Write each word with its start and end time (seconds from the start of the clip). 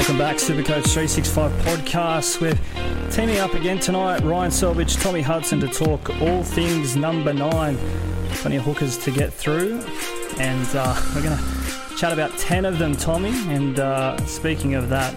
Welcome 0.00 0.16
back, 0.16 0.36
Supercoach 0.36 0.86
365 0.94 1.52
podcast. 1.62 2.40
We're 2.40 2.58
teaming 3.10 3.36
up 3.36 3.52
again 3.52 3.78
tonight. 3.78 4.22
Ryan 4.22 4.50
Selvage, 4.50 4.96
Tommy 4.96 5.20
Hudson 5.20 5.60
to 5.60 5.68
talk 5.68 6.08
all 6.22 6.42
things 6.42 6.96
number 6.96 7.34
nine. 7.34 7.76
Plenty 8.30 8.56
of 8.56 8.62
hookers 8.62 8.96
to 8.96 9.10
get 9.10 9.30
through, 9.30 9.78
and 10.38 10.66
uh, 10.74 10.98
we're 11.14 11.22
going 11.22 11.36
to 11.36 11.96
chat 11.98 12.14
about 12.14 12.36
10 12.38 12.64
of 12.64 12.78
them, 12.78 12.96
Tommy. 12.96 13.28
And 13.54 13.78
uh, 13.78 14.16
speaking 14.24 14.74
of 14.74 14.88
that, 14.88 15.14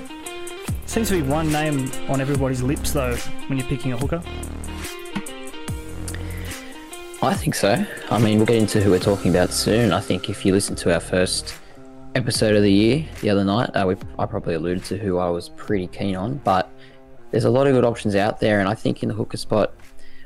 seems 0.86 1.08
to 1.08 1.22
be 1.22 1.28
one 1.30 1.50
name 1.50 1.90
on 2.10 2.20
everybody's 2.20 2.62
lips, 2.62 2.92
though, 2.92 3.16
when 3.48 3.58
you're 3.58 3.68
picking 3.68 3.94
a 3.94 3.98
hooker. 3.98 4.22
I 7.22 7.34
think 7.34 7.56
so. 7.56 7.86
I 8.12 8.20
mean, 8.20 8.38
we'll 8.38 8.48
get 8.48 8.58
into 8.58 8.82
who 8.82 8.92
we're 8.92 9.00
talking 9.00 9.32
about 9.32 9.52
soon. 9.52 9.94
I 9.94 10.02
think 10.02 10.30
if 10.30 10.46
you 10.46 10.52
listen 10.52 10.76
to 10.76 10.94
our 10.94 11.00
first 11.00 11.56
episode 12.16 12.56
of 12.56 12.64
the 12.64 12.72
year 12.72 13.06
the 13.22 13.30
other 13.30 13.44
night, 13.44 13.70
uh, 13.70 13.86
we, 13.88 13.96
I 14.20 14.26
probably 14.26 14.56
alluded 14.56 14.84
to 14.86 14.98
who 14.98 15.18
I 15.18 15.30
was 15.30 15.50
pretty 15.50 15.88
keen 15.88 16.16
on, 16.16 16.36
but 16.44 16.70
there's 17.32 17.46
a 17.46 17.50
lot 17.50 17.68
of 17.68 17.74
good 17.74 17.86
options 17.86 18.16
out 18.16 18.40
there, 18.40 18.60
and 18.60 18.70
I 18.70 18.76
think 18.76 19.02
in 19.02 19.10
the 19.10 19.16
hooker 19.16 19.38
spot, 19.38 19.74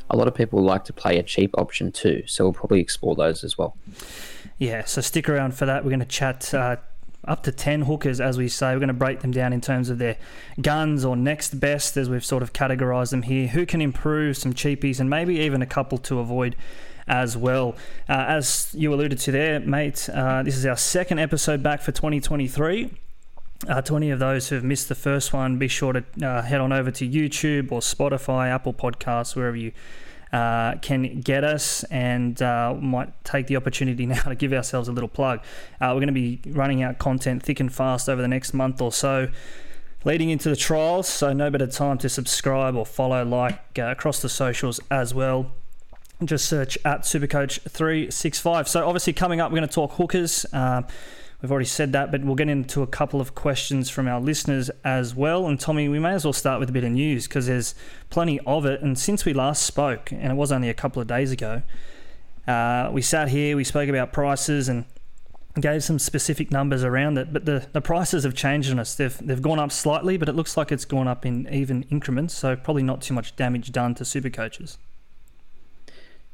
a 0.10 0.18
lot 0.18 0.28
of 0.28 0.36
people 0.36 0.62
like 0.62 0.84
to 0.86 0.94
play 0.94 1.18
a 1.18 1.24
cheap 1.24 1.58
option 1.58 1.92
too, 1.92 2.24
so 2.28 2.46
we'll 2.46 2.54
probably 2.54 2.82
explore 2.82 3.16
those 3.16 3.44
as 3.44 3.58
well. 3.58 3.78
Yeah, 4.58 4.86
so 4.86 5.02
stick 5.02 5.30
around 5.30 5.54
for 5.56 5.66
that. 5.66 5.84
We're 5.84 5.92
going 5.92 6.00
to 6.00 6.06
chat 6.06 6.54
uh, 6.54 6.78
up 7.26 7.44
to 7.44 7.52
10 7.52 7.84
hookers, 7.84 8.20
as 8.20 8.38
we 8.38 8.48
say. 8.50 8.74
We're 8.74 8.80
going 8.80 8.88
to 8.88 8.94
break 8.94 9.22
them 9.22 9.32
down 9.32 9.54
in 9.54 9.62
terms 9.62 9.90
of 9.90 9.98
their 9.98 10.18
guns 10.62 11.06
or 11.06 11.16
next 11.16 11.60
best, 11.60 11.96
as 11.98 12.10
we've 12.10 12.26
sort 12.26 12.44
of 12.44 12.54
categorised 12.54 13.12
them 13.12 13.24
here. 13.24 13.48
Who 13.48 13.66
can 13.66 13.82
improve, 13.82 14.38
some 14.38 14.54
cheapies, 14.54 15.00
and 15.00 15.10
maybe 15.10 15.40
even 15.40 15.62
a 15.62 15.66
couple 15.68 15.98
to 16.00 16.20
avoid 16.20 16.56
as 17.08 17.38
well. 17.38 17.76
Uh, 18.10 18.26
as 18.28 18.70
you 18.74 18.94
alluded 18.94 19.20
to 19.20 19.32
there, 19.32 19.60
mate, 19.60 20.10
uh, 20.14 20.44
this 20.44 20.56
is 20.56 20.66
our 20.66 20.78
second 20.78 21.20
episode 21.20 21.64
back 21.64 21.82
for 21.82 21.92
2023. 21.92 22.92
Uh, 23.68 23.82
to 23.82 23.96
any 23.96 24.12
of 24.12 24.20
those 24.20 24.50
who 24.50 24.56
have 24.56 24.64
missed 24.64 24.88
the 24.88 24.96
first 24.96 25.34
one, 25.34 25.58
be 25.58 25.68
sure 25.68 25.94
to 25.94 26.04
uh, 26.24 26.44
head 26.44 26.62
on 26.62 26.72
over 26.72 26.92
to 26.92 27.08
YouTube 27.08 27.72
or 27.72 27.80
Spotify, 27.80 28.50
Apple 28.50 28.74
Podcasts, 28.74 29.36
wherever 29.36 29.58
you 29.58 29.72
uh, 30.32 30.76
can 30.76 31.22
get 31.22 31.44
us, 31.44 31.84
and 31.86 32.40
uh, 32.42 32.76
might 32.76 33.12
take 33.24 33.48
the 33.48 33.56
opportunity 33.56 34.06
now 34.06 34.22
to 34.22 34.36
give 34.36 34.54
ourselves 34.54 34.88
a 34.88 34.92
little 34.92 35.10
plug. 35.10 35.40
Uh, 35.82 35.90
we're 35.90 36.02
going 36.02 36.08
to 36.08 36.14
be 36.14 36.40
running 36.46 36.84
out 36.84 37.00
content 37.00 37.42
thick 37.42 37.60
and 37.60 37.74
fast 37.74 38.08
over 38.08 38.22
the 38.22 38.28
next 38.28 38.54
month 38.54 38.80
or 38.80 38.92
so. 38.92 39.28
Leading 40.06 40.30
into 40.30 40.50
the 40.50 40.56
trials, 40.56 41.08
so 41.08 41.34
no 41.34 41.50
better 41.50 41.66
time 41.66 41.98
to 41.98 42.08
subscribe 42.08 42.76
or 42.76 42.86
follow, 42.86 43.26
like 43.26 43.60
uh, 43.80 43.86
across 43.86 44.22
the 44.22 44.30
socials 44.30 44.80
as 44.92 45.16
well 45.16 45.52
just 46.24 46.46
search 46.46 46.78
at 46.84 47.02
Supercoach365. 47.02 48.68
So, 48.68 48.88
obviously, 48.88 49.14
coming 49.14 49.40
up, 49.40 49.52
we're 49.52 49.58
going 49.58 49.70
to 49.70 49.74
talk 49.74 49.94
hookers. 49.94 50.46
Uh, 50.52 50.82
we've 51.42 51.52
already 51.52 51.68
said 51.68 51.92
that, 51.92 52.12
but 52.12 52.24
we'll 52.24 52.36
get 52.36 52.50
into 52.50 52.82
a 52.82 52.88
couple 52.88 53.22
of 53.22 53.36
questions 53.36 53.90
from 53.90 54.08
our 54.08 54.20
listeners 54.20 54.72
as 54.84 55.14
well. 55.14 55.46
And, 55.46 55.60
Tommy, 55.60 55.88
we 55.88 56.00
may 56.00 56.14
as 56.14 56.26
well 56.26 56.34
start 56.34 56.60
with 56.60 56.70
a 56.70 56.74
bit 56.74 56.84
of 56.84 56.92
news 56.92 57.28
because 57.28 57.48
there's 57.48 57.76
plenty 58.10 58.40
of 58.42 58.66
it. 58.66 58.82
And 58.82 58.98
since 58.98 59.26
we 59.26 59.34
last 59.34 59.64
spoke, 59.64 60.12
and 60.12 60.32
it 60.32 60.36
was 60.36 60.52
only 60.52 60.70
a 60.70 60.74
couple 60.74 61.02
of 61.02 61.08
days 61.08 61.32
ago, 61.32 61.62
uh, 62.48 62.90
we 62.92 63.02
sat 63.02 63.30
here, 63.30 63.56
we 63.56 63.64
spoke 63.64 63.90
about 63.90 64.14
prices 64.14 64.70
and 64.70 64.86
gave 65.60 65.84
some 65.84 66.00
specific 66.00 66.52
numbers 66.52 66.84
around 66.84 67.18
it, 67.18 67.34
but 67.34 67.46
the, 67.46 67.68
the 67.74 67.82
prices 67.82 68.24
have 68.24 68.36
changed 68.36 68.72
on 68.72 68.80
us. 68.80 68.96
They've 68.96 69.18
they've 69.18 69.42
gone 69.42 69.60
up 69.60 69.72
slightly, 69.72 70.18
but 70.18 70.30
it 70.30 70.36
looks 70.36 70.56
like 70.56 70.72
it's 70.72 70.86
gone 70.86 71.08
up 71.08 71.26
in 71.26 71.48
even 71.52 71.84
increments, 71.90 72.34
so 72.36 72.56
probably 72.56 72.84
not 72.84 73.02
too 73.02 73.14
much 73.14 73.36
damage 73.36 73.72
done 73.72 73.96
to 73.96 74.06
super 74.06 74.30
coaches. 74.30 74.78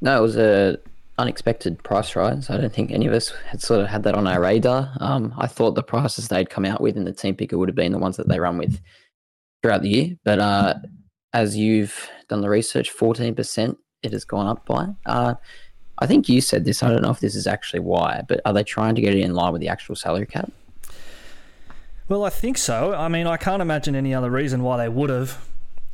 No, 0.03 0.17
it 0.17 0.21
was 0.21 0.35
a 0.35 0.77
unexpected 1.17 1.81
price 1.81 2.13
rise. 2.13 2.49
I 2.49 2.57
don't 2.57 2.73
think 2.73 2.91
any 2.91 3.07
of 3.07 3.13
us 3.13 3.29
had 3.47 3.61
sort 3.61 3.79
of 3.79 3.87
had 3.87 4.03
that 4.03 4.15
on 4.15 4.27
our 4.27 4.41
radar. 4.41 4.91
Um, 4.99 5.33
I 5.37 5.47
thought 5.47 5.75
the 5.75 5.81
prices 5.81 6.27
they'd 6.27 6.49
come 6.49 6.65
out 6.65 6.81
with 6.81 6.97
in 6.97 7.05
the 7.05 7.13
team 7.13 7.35
picker 7.35 7.57
would 7.57 7.69
have 7.69 7.75
been 7.75 7.93
the 7.93 7.97
ones 7.97 8.17
that 8.17 8.27
they 8.27 8.37
run 8.37 8.57
with 8.57 8.81
throughout 9.61 9.81
the 9.81 9.89
year. 9.89 10.17
But 10.25 10.39
uh, 10.39 10.73
as 11.31 11.55
you've 11.55 12.09
done 12.27 12.41
the 12.41 12.49
research, 12.49 12.89
fourteen 12.89 13.33
percent 13.33 13.77
it 14.01 14.11
has 14.11 14.25
gone 14.25 14.45
up 14.45 14.65
by. 14.65 14.89
Uh, 15.05 15.35
I 15.99 16.05
think 16.05 16.27
you 16.27 16.41
said 16.41 16.65
this. 16.65 16.83
I 16.83 16.89
don't 16.89 17.01
know 17.01 17.11
if 17.11 17.21
this 17.21 17.35
is 17.35 17.47
actually 17.47 17.79
why, 17.79 18.23
but 18.27 18.41
are 18.43 18.51
they 18.51 18.65
trying 18.65 18.95
to 18.95 19.01
get 19.01 19.15
it 19.15 19.21
in 19.21 19.33
line 19.33 19.53
with 19.53 19.61
the 19.61 19.69
actual 19.69 19.95
salary 19.95 20.25
cap? 20.25 20.51
Well, 22.09 22.25
I 22.25 22.29
think 22.29 22.57
so. 22.57 22.93
I 22.93 23.07
mean, 23.07 23.25
I 23.25 23.37
can't 23.37 23.61
imagine 23.61 23.95
any 23.95 24.13
other 24.13 24.29
reason 24.29 24.63
why 24.63 24.75
they 24.75 24.89
would 24.89 25.09
have. 25.09 25.47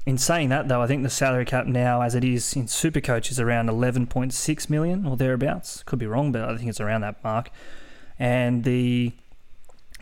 In 0.10 0.18
saying 0.18 0.50
that, 0.50 0.68
though, 0.68 0.82
I 0.82 0.88
think 0.88 1.04
the 1.04 1.10
salary 1.12 1.46
cap 1.46 1.68
now, 1.68 2.02
as 2.02 2.16
it 2.16 2.24
is 2.24 2.56
in 2.56 2.66
Supercoach, 2.66 3.30
is 3.30 3.40
around 3.40 3.70
11.6 3.70 4.68
million 4.68 5.06
or 5.06 5.16
thereabouts. 5.16 5.84
Could 5.84 6.00
be 6.00 6.08
wrong, 6.08 6.32
but 6.32 6.42
I 6.50 6.58
think 6.58 6.68
it's 6.68 6.82
around 6.82 7.02
that 7.02 7.24
mark. 7.24 7.52
And 8.18 8.64
the 8.64 9.12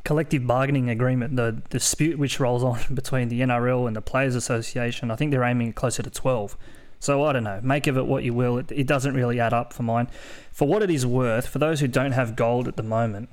collective 0.06 0.48
bargaining 0.48 0.90
agreement, 0.90 1.36
the 1.36 1.62
dispute 1.70 2.18
which 2.18 2.40
rolls 2.40 2.64
on 2.64 2.80
between 2.94 3.28
the 3.28 3.42
NRL 3.42 3.86
and 3.86 3.98
the 3.98 4.02
Players 4.02 4.34
Association, 4.34 5.12
I 5.12 5.18
think 5.18 5.32
they're 5.32 5.44
aiming 5.44 5.74
closer 5.74 6.02
to 6.02 6.10
12. 6.10 6.56
So 7.02 7.26
I 7.26 7.34
don't 7.34 7.44
know. 7.44 7.60
Make 7.62 7.86
of 7.88 7.98
it 7.98 8.06
what 8.06 8.24
you 8.24 8.34
will. 8.34 8.60
It, 8.60 8.72
it 8.72 8.88
doesn't 8.88 9.14
really 9.14 9.42
add 9.42 9.52
up 9.52 9.74
for 9.74 9.84
mine. 9.84 10.08
For 10.54 10.70
what 10.70 10.82
it 10.84 10.90
is 10.90 11.06
worth, 11.06 11.48
for 11.48 11.60
those 11.60 11.82
who 11.82 11.88
don't 11.90 12.14
have 12.14 12.38
gold 12.38 12.70
at 12.70 12.78
the 12.78 12.82
moment, 12.82 13.28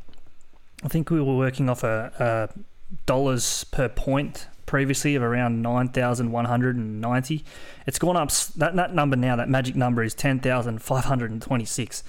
I 0.83 0.89
think 0.89 1.09
we 1.09 1.21
were 1.21 1.37
working 1.37 1.71
off 1.71 1.85
a, 1.85 2.51
a 2.57 2.61
dollars 3.07 3.63
per 3.63 3.89
point 3.89 4.49
previously 4.75 5.15
of 5.15 5.23
around 5.23 5.63
9,190. 5.63 7.45
It's 7.87 7.99
gone 8.01 8.17
up, 8.17 8.33
that, 8.57 8.75
that 8.75 8.93
number 8.93 9.15
now, 9.15 9.37
that 9.37 9.49
magic 9.49 9.77
number 9.77 10.03
is 10.03 10.15
10,526. 10.15 12.03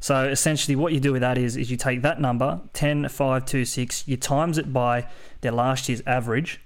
So 0.00 0.24
essentially, 0.26 0.76
what 0.76 0.94
you 0.94 1.00
do 1.00 1.12
with 1.12 1.20
that 1.20 1.36
is, 1.36 1.58
is 1.58 1.70
you 1.70 1.76
take 1.76 2.00
that 2.00 2.18
number, 2.18 2.62
10,526, 2.72 4.08
you 4.08 4.16
times 4.16 4.56
it 4.56 4.72
by 4.72 5.08
their 5.42 5.52
last 5.52 5.90
year's 5.90 6.00
average, 6.06 6.58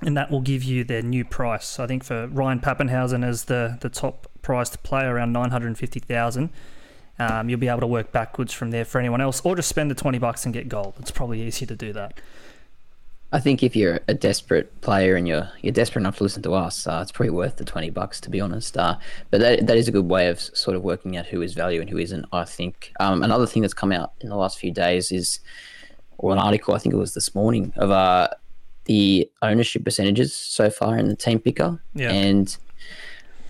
and 0.00 0.16
that 0.16 0.30
will 0.30 0.40
give 0.40 0.62
you 0.62 0.84
their 0.84 1.02
new 1.02 1.26
price. 1.26 1.78
I 1.78 1.86
think 1.86 2.02
for 2.02 2.26
Ryan 2.28 2.60
Papenhuyzen 2.60 3.22
as 3.22 3.44
the, 3.44 3.76
the 3.82 3.90
top 3.90 4.26
priced 4.40 4.82
player 4.82 5.14
around 5.14 5.34
nine 5.34 5.50
hundred 5.50 5.66
and 5.66 5.76
fifty 5.76 6.00
thousand. 6.00 6.48
Um, 7.18 7.50
you'll 7.50 7.60
be 7.60 7.68
able 7.68 7.80
to 7.80 7.86
work 7.86 8.10
backwards 8.10 8.54
from 8.54 8.70
there 8.70 8.86
for 8.86 8.98
anyone 8.98 9.20
else, 9.20 9.42
or 9.44 9.54
just 9.54 9.68
spend 9.68 9.90
the 9.90 9.94
twenty 9.94 10.18
bucks 10.18 10.46
and 10.46 10.54
get 10.54 10.70
gold. 10.70 10.94
It's 10.98 11.10
probably 11.10 11.42
easier 11.42 11.68
to 11.68 11.76
do 11.76 11.92
that. 11.92 12.18
I 13.34 13.40
think 13.40 13.62
if 13.62 13.74
you're 13.74 14.00
a 14.08 14.14
desperate 14.14 14.78
player 14.82 15.16
and 15.16 15.26
you're 15.26 15.48
you're 15.62 15.72
desperate 15.72 16.02
enough 16.02 16.18
to 16.18 16.22
listen 16.22 16.42
to 16.42 16.52
us, 16.54 16.86
uh, 16.86 17.00
it's 17.02 17.10
probably 17.12 17.30
worth 17.30 17.56
the 17.56 17.64
twenty 17.64 17.88
bucks 17.90 18.20
to 18.20 18.30
be 18.30 18.40
honest. 18.40 18.76
Uh, 18.76 18.96
but 19.30 19.40
that 19.40 19.66
that 19.66 19.76
is 19.76 19.88
a 19.88 19.92
good 19.92 20.04
way 20.08 20.28
of 20.28 20.38
sort 20.40 20.76
of 20.76 20.82
working 20.82 21.16
out 21.16 21.26
who 21.26 21.40
is 21.40 21.54
value 21.54 21.80
and 21.80 21.88
who 21.88 21.96
isn't. 21.98 22.26
I 22.32 22.44
think 22.44 22.92
um, 23.00 23.22
another 23.22 23.46
thing 23.46 23.62
that's 23.62 23.74
come 23.74 23.90
out 23.92 24.12
in 24.20 24.28
the 24.28 24.36
last 24.36 24.58
few 24.58 24.70
days 24.70 25.10
is, 25.10 25.40
or 26.18 26.32
an 26.32 26.38
article 26.38 26.74
I 26.74 26.78
think 26.78 26.94
it 26.94 26.98
was 26.98 27.14
this 27.14 27.34
morning 27.34 27.72
of 27.76 27.90
uh, 27.90 28.28
the 28.84 29.30
ownership 29.40 29.84
percentages 29.84 30.34
so 30.34 30.68
far 30.68 30.98
in 30.98 31.08
the 31.08 31.16
team 31.16 31.38
picker, 31.38 31.80
Yeah. 31.94 32.10
and 32.12 32.54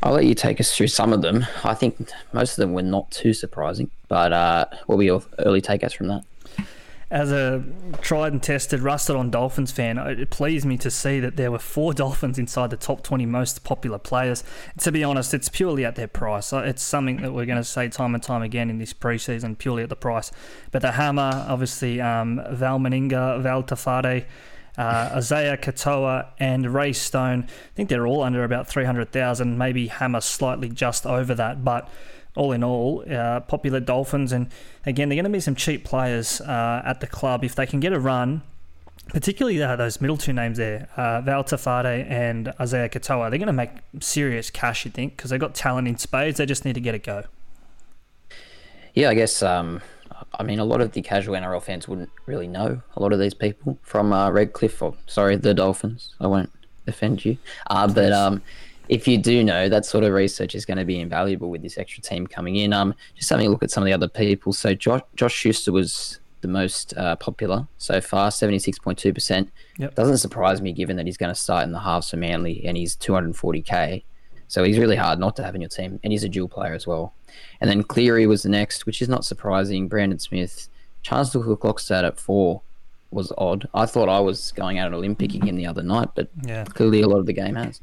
I'll 0.04 0.12
let 0.14 0.26
you 0.26 0.34
take 0.34 0.60
us 0.60 0.76
through 0.76 0.88
some 0.88 1.12
of 1.12 1.22
them. 1.22 1.44
I 1.64 1.74
think 1.74 2.10
most 2.32 2.52
of 2.52 2.56
them 2.56 2.72
were 2.72 2.82
not 2.82 3.10
too 3.10 3.32
surprising, 3.32 3.90
but 4.08 4.32
uh, 4.32 4.66
what 4.86 4.96
were 4.96 5.04
your 5.04 5.22
early 5.40 5.60
takeouts 5.62 5.94
from 5.94 6.08
that? 6.08 6.22
As 7.12 7.30
a 7.30 7.62
tried 8.00 8.32
and 8.32 8.42
tested, 8.42 8.80
rusted 8.80 9.16
on 9.16 9.30
Dolphins 9.30 9.70
fan, 9.70 9.98
it 9.98 10.30
pleased 10.30 10.64
me 10.64 10.78
to 10.78 10.90
see 10.90 11.20
that 11.20 11.36
there 11.36 11.50
were 11.50 11.58
four 11.58 11.92
Dolphins 12.02 12.38
inside 12.38 12.70
the 12.70 12.78
top 12.78 13.02
20 13.02 13.26
most 13.26 13.64
popular 13.64 13.98
players. 13.98 14.42
To 14.78 14.90
be 14.90 15.04
honest, 15.04 15.34
it's 15.34 15.50
purely 15.50 15.84
at 15.84 15.94
their 15.94 16.08
price. 16.08 16.54
Uh, 16.54 16.60
It's 16.60 16.82
something 16.82 17.20
that 17.20 17.34
we're 17.34 17.44
going 17.44 17.58
to 17.58 17.64
say 17.64 17.88
time 17.90 18.14
and 18.14 18.22
time 18.22 18.40
again 18.40 18.70
in 18.70 18.78
this 18.78 18.94
preseason, 18.94 19.58
purely 19.58 19.82
at 19.82 19.90
the 19.90 19.94
price. 19.94 20.32
But 20.70 20.80
the 20.80 20.92
Hammer, 20.92 21.44
obviously, 21.46 22.00
um, 22.00 22.40
Val 22.50 22.78
Meninga, 22.78 23.42
Val 23.42 23.62
Tafade, 23.62 24.24
uh, 24.78 25.10
Isaiya 25.10 25.58
Katoa, 25.60 26.28
and 26.38 26.72
Ray 26.72 26.94
Stone. 26.94 27.42
I 27.42 27.74
think 27.74 27.90
they're 27.90 28.06
all 28.06 28.22
under 28.22 28.42
about 28.42 28.68
300,000, 28.68 29.58
maybe 29.58 29.88
Hammer 29.88 30.22
slightly 30.22 30.70
just 30.70 31.04
over 31.04 31.34
that. 31.34 31.62
But 31.62 31.90
all 32.34 32.52
in 32.52 32.64
all, 32.64 33.04
uh, 33.10 33.40
popular 33.40 33.80
Dolphins. 33.80 34.32
And 34.32 34.48
again, 34.86 35.08
they're 35.08 35.16
going 35.16 35.24
to 35.24 35.30
be 35.30 35.40
some 35.40 35.54
cheap 35.54 35.84
players 35.84 36.40
uh, 36.40 36.82
at 36.84 37.00
the 37.00 37.06
club 37.06 37.44
if 37.44 37.54
they 37.54 37.66
can 37.66 37.80
get 37.80 37.92
a 37.92 38.00
run. 38.00 38.42
Particularly 39.08 39.60
uh, 39.62 39.76
those 39.76 40.00
middle 40.00 40.16
two 40.16 40.32
names 40.32 40.56
there, 40.56 40.88
uh, 40.96 41.20
Val 41.20 41.44
Tafade 41.44 42.08
and 42.08 42.46
Isaiya 42.60 42.90
Katoa. 42.90 43.30
They're 43.30 43.38
going 43.38 43.46
to 43.48 43.52
make 43.52 43.70
serious 44.00 44.48
cash, 44.48 44.84
you 44.84 44.90
think, 44.90 45.16
because 45.16 45.30
they've 45.30 45.40
got 45.40 45.54
talent 45.54 45.88
in 45.88 45.98
spades. 45.98 46.38
They 46.38 46.46
just 46.46 46.64
need 46.64 46.74
to 46.74 46.80
get 46.80 46.94
it 46.94 47.02
go. 47.02 47.24
Yeah, 48.94 49.10
I 49.10 49.14
guess. 49.14 49.42
Um, 49.42 49.82
I 50.38 50.44
mean, 50.44 50.58
a 50.58 50.64
lot 50.64 50.80
of 50.80 50.92
the 50.92 51.02
casual 51.02 51.34
NRL 51.34 51.62
fans 51.62 51.88
wouldn't 51.88 52.10
really 52.26 52.46
know 52.46 52.80
a 52.96 53.02
lot 53.02 53.12
of 53.12 53.18
these 53.18 53.34
people 53.34 53.78
from 53.82 54.12
uh, 54.12 54.30
Redcliffe 54.30 54.80
or 54.80 54.94
sorry, 55.06 55.36
the 55.36 55.52
Dolphins. 55.52 56.14
I 56.20 56.26
won't 56.26 56.50
offend 56.86 57.24
you, 57.24 57.38
uh, 57.68 57.88
but 57.88 58.12
um, 58.12 58.40
if 58.88 59.06
you 59.08 59.18
do 59.18 59.42
know, 59.44 59.68
that 59.68 59.84
sort 59.86 60.04
of 60.04 60.12
research 60.12 60.54
is 60.54 60.64
going 60.64 60.78
to 60.78 60.84
be 60.84 60.98
invaluable 61.00 61.50
with 61.50 61.62
this 61.62 61.78
extra 61.78 62.02
team 62.02 62.26
coming 62.26 62.56
in. 62.56 62.72
Um, 62.72 62.94
just 63.14 63.30
having 63.30 63.46
a 63.46 63.50
look 63.50 63.62
at 63.62 63.70
some 63.70 63.82
of 63.82 63.86
the 63.86 63.92
other 63.92 64.08
people. 64.08 64.52
So 64.52 64.74
Josh, 64.74 65.02
Josh 65.14 65.32
Schuster 65.34 65.72
was 65.72 66.18
the 66.40 66.48
most 66.48 66.92
uh, 66.96 67.14
popular 67.16 67.66
so 67.78 68.00
far, 68.00 68.30
seventy 68.30 68.58
six 68.58 68.78
point 68.78 68.98
two 68.98 69.12
percent. 69.12 69.50
Doesn't 69.94 70.18
surprise 70.18 70.60
me 70.60 70.72
given 70.72 70.96
that 70.96 71.06
he's 71.06 71.16
going 71.16 71.32
to 71.32 71.40
start 71.40 71.64
in 71.64 71.72
the 71.72 71.78
halves 71.80 72.10
for 72.10 72.16
Manly 72.16 72.64
and 72.66 72.76
he's 72.76 72.96
two 72.96 73.14
hundred 73.14 73.36
forty 73.36 73.62
k. 73.62 74.04
So 74.48 74.64
he's 74.64 74.76
really 74.76 74.96
hard 74.96 75.18
not 75.18 75.34
to 75.36 75.44
have 75.44 75.54
in 75.54 75.62
your 75.62 75.70
team, 75.70 75.98
and 76.04 76.12
he's 76.12 76.24
a 76.24 76.28
dual 76.28 76.48
player 76.48 76.74
as 76.74 76.86
well. 76.86 77.14
And 77.62 77.70
then 77.70 77.82
Cleary 77.82 78.26
was 78.26 78.42
the 78.42 78.50
next, 78.50 78.84
which 78.84 79.00
is 79.00 79.08
not 79.08 79.24
surprising. 79.24 79.88
Brandon 79.88 80.18
Smith, 80.18 80.68
Charles 81.00 81.32
Cooklockstad 81.32 82.04
at 82.04 82.18
four 82.20 82.60
was 83.10 83.32
odd. 83.38 83.66
I 83.72 83.86
thought 83.86 84.10
I 84.10 84.20
was 84.20 84.52
going 84.52 84.78
out 84.78 84.88
on 84.88 84.94
Olympic 84.94 85.32
again 85.34 85.56
the 85.56 85.64
other 85.66 85.82
night, 85.82 86.08
but 86.14 86.28
Yeah. 86.44 86.64
clearly 86.64 87.00
a 87.00 87.08
lot 87.08 87.18
of 87.18 87.26
the 87.26 87.32
game 87.32 87.54
has. 87.54 87.80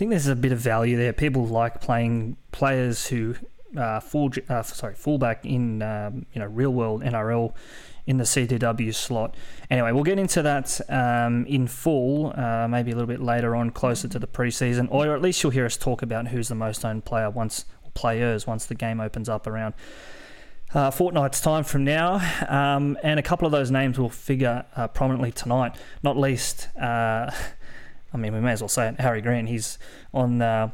Think 0.00 0.12
there's 0.12 0.28
a 0.28 0.34
bit 0.34 0.50
of 0.50 0.58
value 0.58 0.96
there. 0.96 1.12
People 1.12 1.46
like 1.46 1.82
playing 1.82 2.38
players 2.52 3.08
who 3.08 3.34
uh, 3.76 4.00
full 4.00 4.30
uh, 4.48 4.62
sorry 4.62 4.94
fullback 4.94 5.44
in 5.44 5.82
um, 5.82 6.24
you 6.32 6.40
know 6.40 6.46
real 6.46 6.70
world 6.70 7.02
NRL 7.02 7.52
in 8.06 8.16
the 8.16 8.24
CTW 8.24 8.94
slot. 8.94 9.36
Anyway, 9.70 9.92
we'll 9.92 10.02
get 10.02 10.18
into 10.18 10.40
that 10.40 10.80
um, 10.88 11.44
in 11.44 11.66
full, 11.66 12.32
uh, 12.34 12.66
maybe 12.66 12.92
a 12.92 12.94
little 12.94 13.06
bit 13.06 13.20
later 13.20 13.54
on, 13.54 13.68
closer 13.68 14.08
to 14.08 14.18
the 14.18 14.26
preseason, 14.26 14.88
or 14.90 15.14
at 15.14 15.20
least 15.20 15.42
you'll 15.42 15.52
hear 15.52 15.66
us 15.66 15.76
talk 15.76 16.00
about 16.00 16.28
who's 16.28 16.48
the 16.48 16.54
most 16.54 16.82
owned 16.82 17.04
player 17.04 17.28
once 17.28 17.66
players 17.92 18.46
once 18.46 18.64
the 18.64 18.74
game 18.74 19.00
opens 19.02 19.28
up 19.28 19.46
around 19.46 19.74
uh, 20.74 20.90
fortnight's 20.90 21.40
time 21.40 21.64
from 21.64 21.84
now, 21.84 22.14
um, 22.48 22.96
and 23.02 23.18
a 23.18 23.22
couple 23.22 23.46
of 23.46 23.52
those 23.52 23.70
names 23.70 23.98
will 23.98 24.08
figure 24.08 24.64
uh, 24.76 24.86
prominently 24.88 25.32
tonight. 25.32 25.76
Not 26.02 26.16
least, 26.16 26.68
uh, 26.78 27.30
I 28.12 28.16
mean, 28.16 28.32
we 28.32 28.40
may 28.40 28.52
as 28.52 28.60
well 28.60 28.68
say 28.68 28.88
it. 28.88 29.00
Harry 29.00 29.20
Grant. 29.20 29.48
He's 29.48 29.78
on 30.12 30.42
uh, 30.42 30.70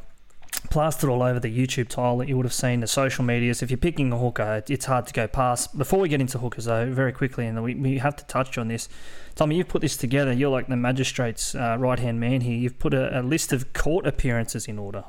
plastered 0.71 1.11
all 1.11 1.23
over 1.23 1.39
the 1.39 1.55
YouTube 1.55 1.89
tile 1.89 2.19
that 2.19 2.29
you 2.29 2.37
would 2.37 2.47
have 2.47 2.53
seen, 2.53 2.81
the 2.81 2.87
social 2.87 3.25
medias. 3.25 3.63
If 3.63 3.71
you're 3.71 3.79
picking 3.79 4.13
a 4.13 4.19
hooker, 4.19 4.63
it's 4.69 4.87
hard 4.87 5.07
to 5.07 5.13
go 5.13 5.27
past. 5.27 5.77
Before 5.77 6.01
we 6.01 6.09
get 6.09 6.21
into 6.21 6.39
hookers, 6.39 6.65
though, 6.65 6.91
very 6.93 7.13
quickly, 7.13 7.47
and 7.47 7.63
we, 7.63 7.75
we 7.75 7.99
have 7.99 8.17
to 8.17 8.25
touch 8.27 8.59
on 8.59 8.69
this. 8.69 8.89
Tommy, 9.35 9.57
you've 9.57 9.69
put 9.69 9.83
this 9.83 9.97
together. 9.97 10.33
You're 10.33 10.51
like 10.51 10.67
the 10.67 10.77
magistrate's 10.77 11.55
uh, 11.55 11.77
right 11.79 11.99
hand 11.99 12.21
man 12.21 12.41
here. 12.41 12.57
You've 12.57 12.79
put 12.79 12.95
a, 12.95 13.21
a 13.21 13.23
list 13.23 13.53
of 13.53 13.73
court 13.73 14.07
appearances 14.07 14.67
in 14.67 14.79
order. 14.79 15.05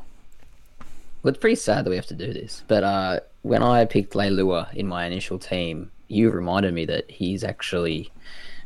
Well, 1.24 1.34
it's 1.34 1.40
pretty 1.40 1.56
sad 1.56 1.86
that 1.86 1.90
we 1.90 1.96
have 1.96 2.06
to 2.08 2.14
do 2.14 2.32
this, 2.32 2.64
but 2.68 2.84
uh, 2.84 3.20
when 3.42 3.64
I 3.64 3.86
picked 3.86 4.14
Leilua 4.14 4.74
in 4.74 4.88
my 4.88 5.06
initial 5.06 5.40
team, 5.40 5.92
you 6.08 6.30
reminded 6.30 6.74
me 6.74 6.86
that 6.86 7.10
he's 7.10 7.44
actually 7.44 8.12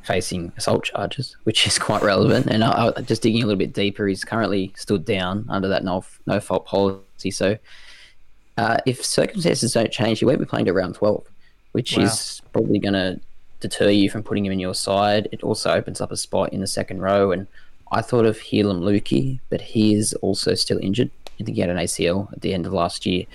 facing 0.04 0.52
assault 0.58 0.84
charges, 0.86 1.36
which 1.44 1.66
is 1.68 1.78
quite 1.88 2.02
relevant. 2.02 2.48
And 2.48 2.64
I, 2.64 2.92
I, 2.96 3.02
just 3.02 3.22
digging 3.22 3.44
a 3.44 3.46
little 3.46 3.60
bit 3.60 3.74
deeper, 3.74 4.08
he's 4.08 4.24
currently 4.24 4.74
stood 4.76 5.06
down 5.06 5.46
under 5.50 5.68
that 5.70 5.84
no 5.84 6.04
no 6.26 6.40
fault 6.40 6.66
policy. 6.66 7.32
So 7.32 7.58
uh, 8.58 8.78
if 8.86 9.04
circumstances 9.04 9.74
don't 9.74 9.92
change, 9.92 10.20
he 10.20 10.26
won't 10.26 10.40
be 10.40 10.46
playing 10.46 10.66
to 10.66 10.74
round 10.74 10.96
twelve, 10.96 11.26
which 11.72 11.98
Wow. 11.98 12.04
is 12.04 12.42
probably 12.52 12.80
going 12.80 12.94
to 12.94 13.20
deter 13.62 13.90
you 13.90 14.10
from 14.10 14.24
putting 14.24 14.46
him 14.46 14.52
in 14.52 14.60
your 14.60 14.74
side. 14.74 15.30
It 15.32 15.44
also 15.44 15.72
opens 15.72 16.02
up 16.02 16.12
a 16.12 16.18
spot 16.18 16.52
in 16.52 16.60
the 16.60 16.68
second 16.68 17.02
row. 17.02 17.32
And 17.32 17.48
I 17.92 18.02
thought 18.02 18.26
of 18.26 18.38
Heilum 18.38 18.82
Luki, 18.82 19.40
but 19.50 19.62
he 19.62 19.94
is 19.94 20.14
also 20.16 20.56
still 20.56 20.80
injured. 20.80 21.12
I 21.40 21.44
think 21.44 21.56
he 21.56 21.62
had 21.62 21.70
an 21.70 21.78
ACL 21.78 22.32
at 22.34 22.42
the 22.42 22.54
end 22.54 22.66
of 22.66 22.74
last 22.74 23.06
year. 23.06 23.26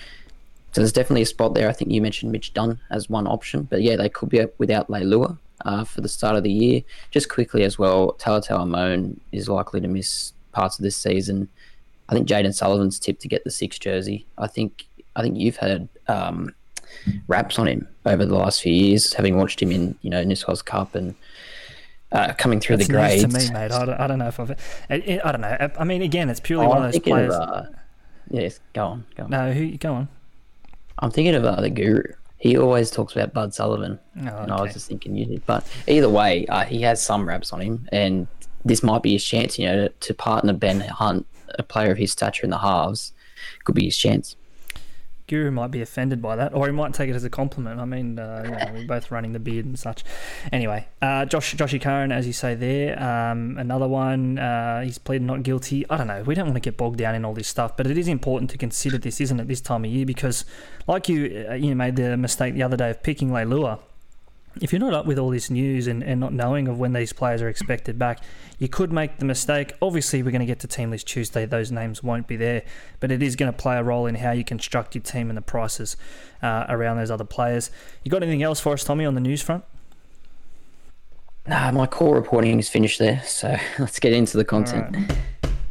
So 0.73 0.81
there's 0.83 0.93
definitely 0.93 1.23
a 1.23 1.27
spot 1.27 1.55
there. 1.55 1.69
I 1.69 1.73
think 1.73 1.91
you 1.91 2.03
mentioned 2.03 2.33
Mitch 2.33 2.53
Dunn 2.53 2.79
as 2.91 3.09
one 3.09 3.27
option, 3.27 3.63
but 3.63 3.83
yeah, 3.83 3.97
they 3.97 4.11
could 4.11 4.29
be 4.29 4.45
without 4.59 4.89
Leilua 4.89 5.39
uh, 5.65 5.85
for 5.85 6.01
the 6.01 6.09
start 6.09 6.37
of 6.37 6.43
the 6.43 6.53
year. 6.53 6.83
Just 7.11 7.29
quickly 7.29 7.63
as 7.65 7.79
well, 7.79 8.15
Talatau 8.19 8.59
Amone 8.61 9.17
is 9.33 9.49
likely 9.49 9.81
to 9.81 9.89
miss 9.89 10.33
parts 10.53 10.79
of 10.79 10.83
this 10.83 10.97
season. 10.97 11.49
I 12.09 12.15
think 12.15 12.29
Jayden 12.29 12.55
Sullivan's 12.55 12.99
tipped 12.99 13.21
to 13.23 13.29
get 13.29 13.45
the 13.45 13.51
six 13.51 13.79
jersey. 13.79 14.27
I 14.39 14.47
think 14.47 14.87
I 15.17 15.23
think 15.23 15.37
you've 15.39 15.57
had 15.57 15.89
um, 16.09 16.55
raps 17.27 17.59
on 17.59 17.67
him 17.67 17.89
over 18.05 18.25
the 18.25 18.35
last 18.37 18.63
few 18.63 18.73
years, 18.73 19.13
having 19.13 19.37
watched 19.37 19.61
him 19.61 19.71
in 19.73 19.97
you 20.03 20.11
know 20.11 20.23
New 20.23 20.37
South 20.37 20.65
Cup 20.65 20.95
and 20.95 21.15
uh, 22.13 22.33
coming 22.35 22.61
through 22.61 22.77
It's 22.77 22.87
the 22.87 22.93
grades. 22.93 23.23
to 23.23 23.29
me, 23.29 23.51
mate. 23.53 23.73
I 23.73 23.85
don't, 23.85 24.01
I 24.01 24.07
don't 24.07 24.19
know 24.21 24.29
if 24.29 24.39
I've. 24.39 24.51
I, 24.89 25.21
I 25.25 25.33
don't 25.33 25.41
know. 25.41 25.71
I 25.79 25.85
mean, 25.85 26.03
again, 26.03 26.29
it's 26.31 26.39
purely 26.41 26.67
Oh, 26.67 26.69
one 26.69 26.79
I'm 26.79 26.85
of 26.85 26.93
those 26.93 27.01
players. 27.03 27.35
of 27.35 27.41
uh, 27.49 27.63
yes, 28.31 28.61
go 28.73 28.85
on, 28.87 29.05
go 29.17 29.25
on. 29.25 29.31
no, 29.31 29.53
who? 29.53 29.77
Go 29.77 29.95
on. 29.95 30.09
I'm 31.01 31.11
thinking 31.11 31.35
of 31.35 31.45
uh, 31.45 31.61
the 31.61 31.71
Guru. 31.71 32.05
He 32.39 32.57
always 32.57 32.91
talks 32.91 33.15
about 33.15 33.33
Bud 33.33 33.55
Sullivan, 33.55 33.99
Oh, 34.19 34.21
and 34.21 34.53
I 34.53 34.61
was 34.63 34.73
just 34.75 34.89
thinking 34.89 35.17
you 35.17 35.25
did. 35.27 35.47
But 35.47 35.67
either 35.87 36.09
way, 36.09 36.47
uh, 36.47 36.65
he 36.65 36.83
has 36.83 37.01
some 37.03 37.27
raps 37.27 37.53
on 37.53 37.61
him, 37.61 37.89
and 37.93 38.27
this 38.65 38.83
might 38.83 39.03
be 39.03 39.13
his 39.13 39.25
chance. 39.25 39.59
You 39.59 39.67
know, 39.67 39.89
to, 39.89 39.95
to 40.09 40.15
partner 40.15 40.53
Ben 40.53 40.81
Hunt, 40.81 41.27
a 41.59 41.63
player 41.63 41.93
of 41.93 41.99
his 41.99 42.13
stature 42.13 42.45
in 42.45 42.51
the 42.51 42.59
halves, 42.59 43.13
could 43.65 43.75
be 43.75 43.87
his 43.87 43.97
chance. 43.97 44.37
Guru 45.27 45.51
might 45.51 45.71
be 45.71 45.83
offended 45.83 46.23
by 46.23 46.37
that, 46.37 46.55
or 46.55 46.67
he 46.67 46.73
might 46.73 46.95
take 46.95 47.11
it 47.11 47.17
as 47.17 47.25
a 47.25 47.31
compliment. 47.31 47.81
I 47.81 47.85
mean, 47.85 48.19
uh, 48.19 48.43
you 48.45 48.51
know, 48.51 48.73
we're 48.73 48.87
both 48.87 49.11
running 49.11 49.33
the 49.33 49.41
beard 49.41 49.65
and 49.65 49.79
such. 49.79 50.05
Anyway, 50.53 50.89
uh, 51.03 51.25
Josh, 51.25 51.55
Joshy 51.55 51.81
Curran, 51.81 52.13
as 52.13 52.27
you 52.27 52.33
say 52.33 52.55
there, 52.55 53.03
um, 53.03 53.57
another 53.59 53.89
one. 53.89 54.39
Uh, 54.39 54.83
he's 54.83 54.99
pleaded 54.99 55.27
not 55.27 55.43
guilty. 55.43 55.85
I 55.91 55.97
don't 55.97 56.07
know. 56.07 56.23
We 56.23 56.35
don't 56.35 56.47
want 56.47 56.57
to 56.57 56.61
get 56.61 56.77
bogged 56.77 56.99
down 56.99 57.15
in 57.15 57.25
all 57.25 57.35
this 57.35 57.49
stuff, 57.49 57.77
but 57.77 57.87
it 57.87 57.99
is 57.99 58.09
important 58.09 58.51
to 58.51 58.59
consider 58.59 58.99
this, 58.99 59.21
isn't 59.21 59.41
it, 59.41 59.49
this 59.49 59.61
time 59.61 59.85
of 59.85 59.91
year? 59.91 60.07
Because, 60.07 60.45
like 60.87 61.09
you, 61.09 61.47
uh, 61.51 61.55
you 61.55 61.75
made 61.75 61.97
the 61.97 62.17
mistake 62.17 62.55
the 62.55 62.63
other 62.63 62.77
day 62.77 62.91
of 62.91 63.03
picking 63.03 63.31
Leilua. 63.31 63.81
If 64.61 64.73
you're 64.73 64.81
not 64.81 64.95
up 64.95 65.05
with 65.05 65.19
all 65.19 65.31
this 65.31 65.51
news 65.51 65.87
and, 65.87 66.03
and 66.03 66.19
not 66.19 66.33
knowing 66.33 66.67
of 66.67 66.79
when 66.79 66.93
these 66.93 67.13
players 67.13 67.43
are 67.43 67.49
expected 67.49 67.99
back, 67.99 68.21
you 68.59 68.69
could 68.69 68.91
make 68.91 69.19
the 69.19 69.25
mistake. 69.25 69.75
Obviously, 69.83 70.23
we're 70.23 70.31
going 70.31 70.41
to 70.41 70.47
get 70.47 70.61
to 70.61 70.67
team 70.67 70.91
list 70.91 71.07
Tuesday; 71.07 71.45
those 71.45 71.71
names 71.71 72.03
won't 72.03 72.27
be 72.27 72.37
there, 72.37 72.63
but 73.01 73.11
it 73.11 73.23
is 73.23 73.37
going 73.37 73.53
to 73.53 73.57
play 73.57 73.77
a 73.77 73.83
role 73.83 74.07
in 74.07 74.15
how 74.15 74.33
you 74.33 74.45
construct 74.45 74.95
your 74.95 75.03
team 75.03 75.29
and 75.29 75.37
the 75.37 75.43
prices 75.43 75.97
uh, 76.43 76.65
around 76.69 76.97
those 76.97 77.11
other 77.11 77.25
players. 77.25 77.71
You 78.03 78.11
got 78.11 78.23
anything 78.23 78.43
else 78.43 78.59
for 78.61 78.73
us, 78.73 78.83
Tommy, 78.83 79.05
on 79.05 79.15
the 79.15 79.21
news 79.21 79.43
front? 79.43 79.65
Nah, 81.49 81.71
my 81.71 81.87
core 81.87 82.15
reporting 82.15 82.59
is 82.59 82.69
finished 82.69 82.99
there, 82.99 83.23
so 83.25 83.57
let's 83.79 84.01
get 84.01 84.13
into 84.13 84.37
the 84.37 84.45
content. 84.45 85.13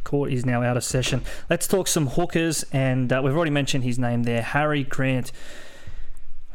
Court 0.04 0.32
is 0.32 0.46
now 0.46 0.62
out 0.62 0.76
of 0.76 0.84
session. 0.84 1.22
Let's 1.50 1.66
talk 1.66 1.88
some 1.88 2.06
hookers, 2.06 2.64
and 2.72 3.12
uh, 3.12 3.20
we've 3.22 3.34
already 3.34 3.50
mentioned 3.50 3.84
his 3.84 3.98
name 3.98 4.22
there, 4.22 4.42
Harry 4.42 4.84
Grant. 4.84 5.32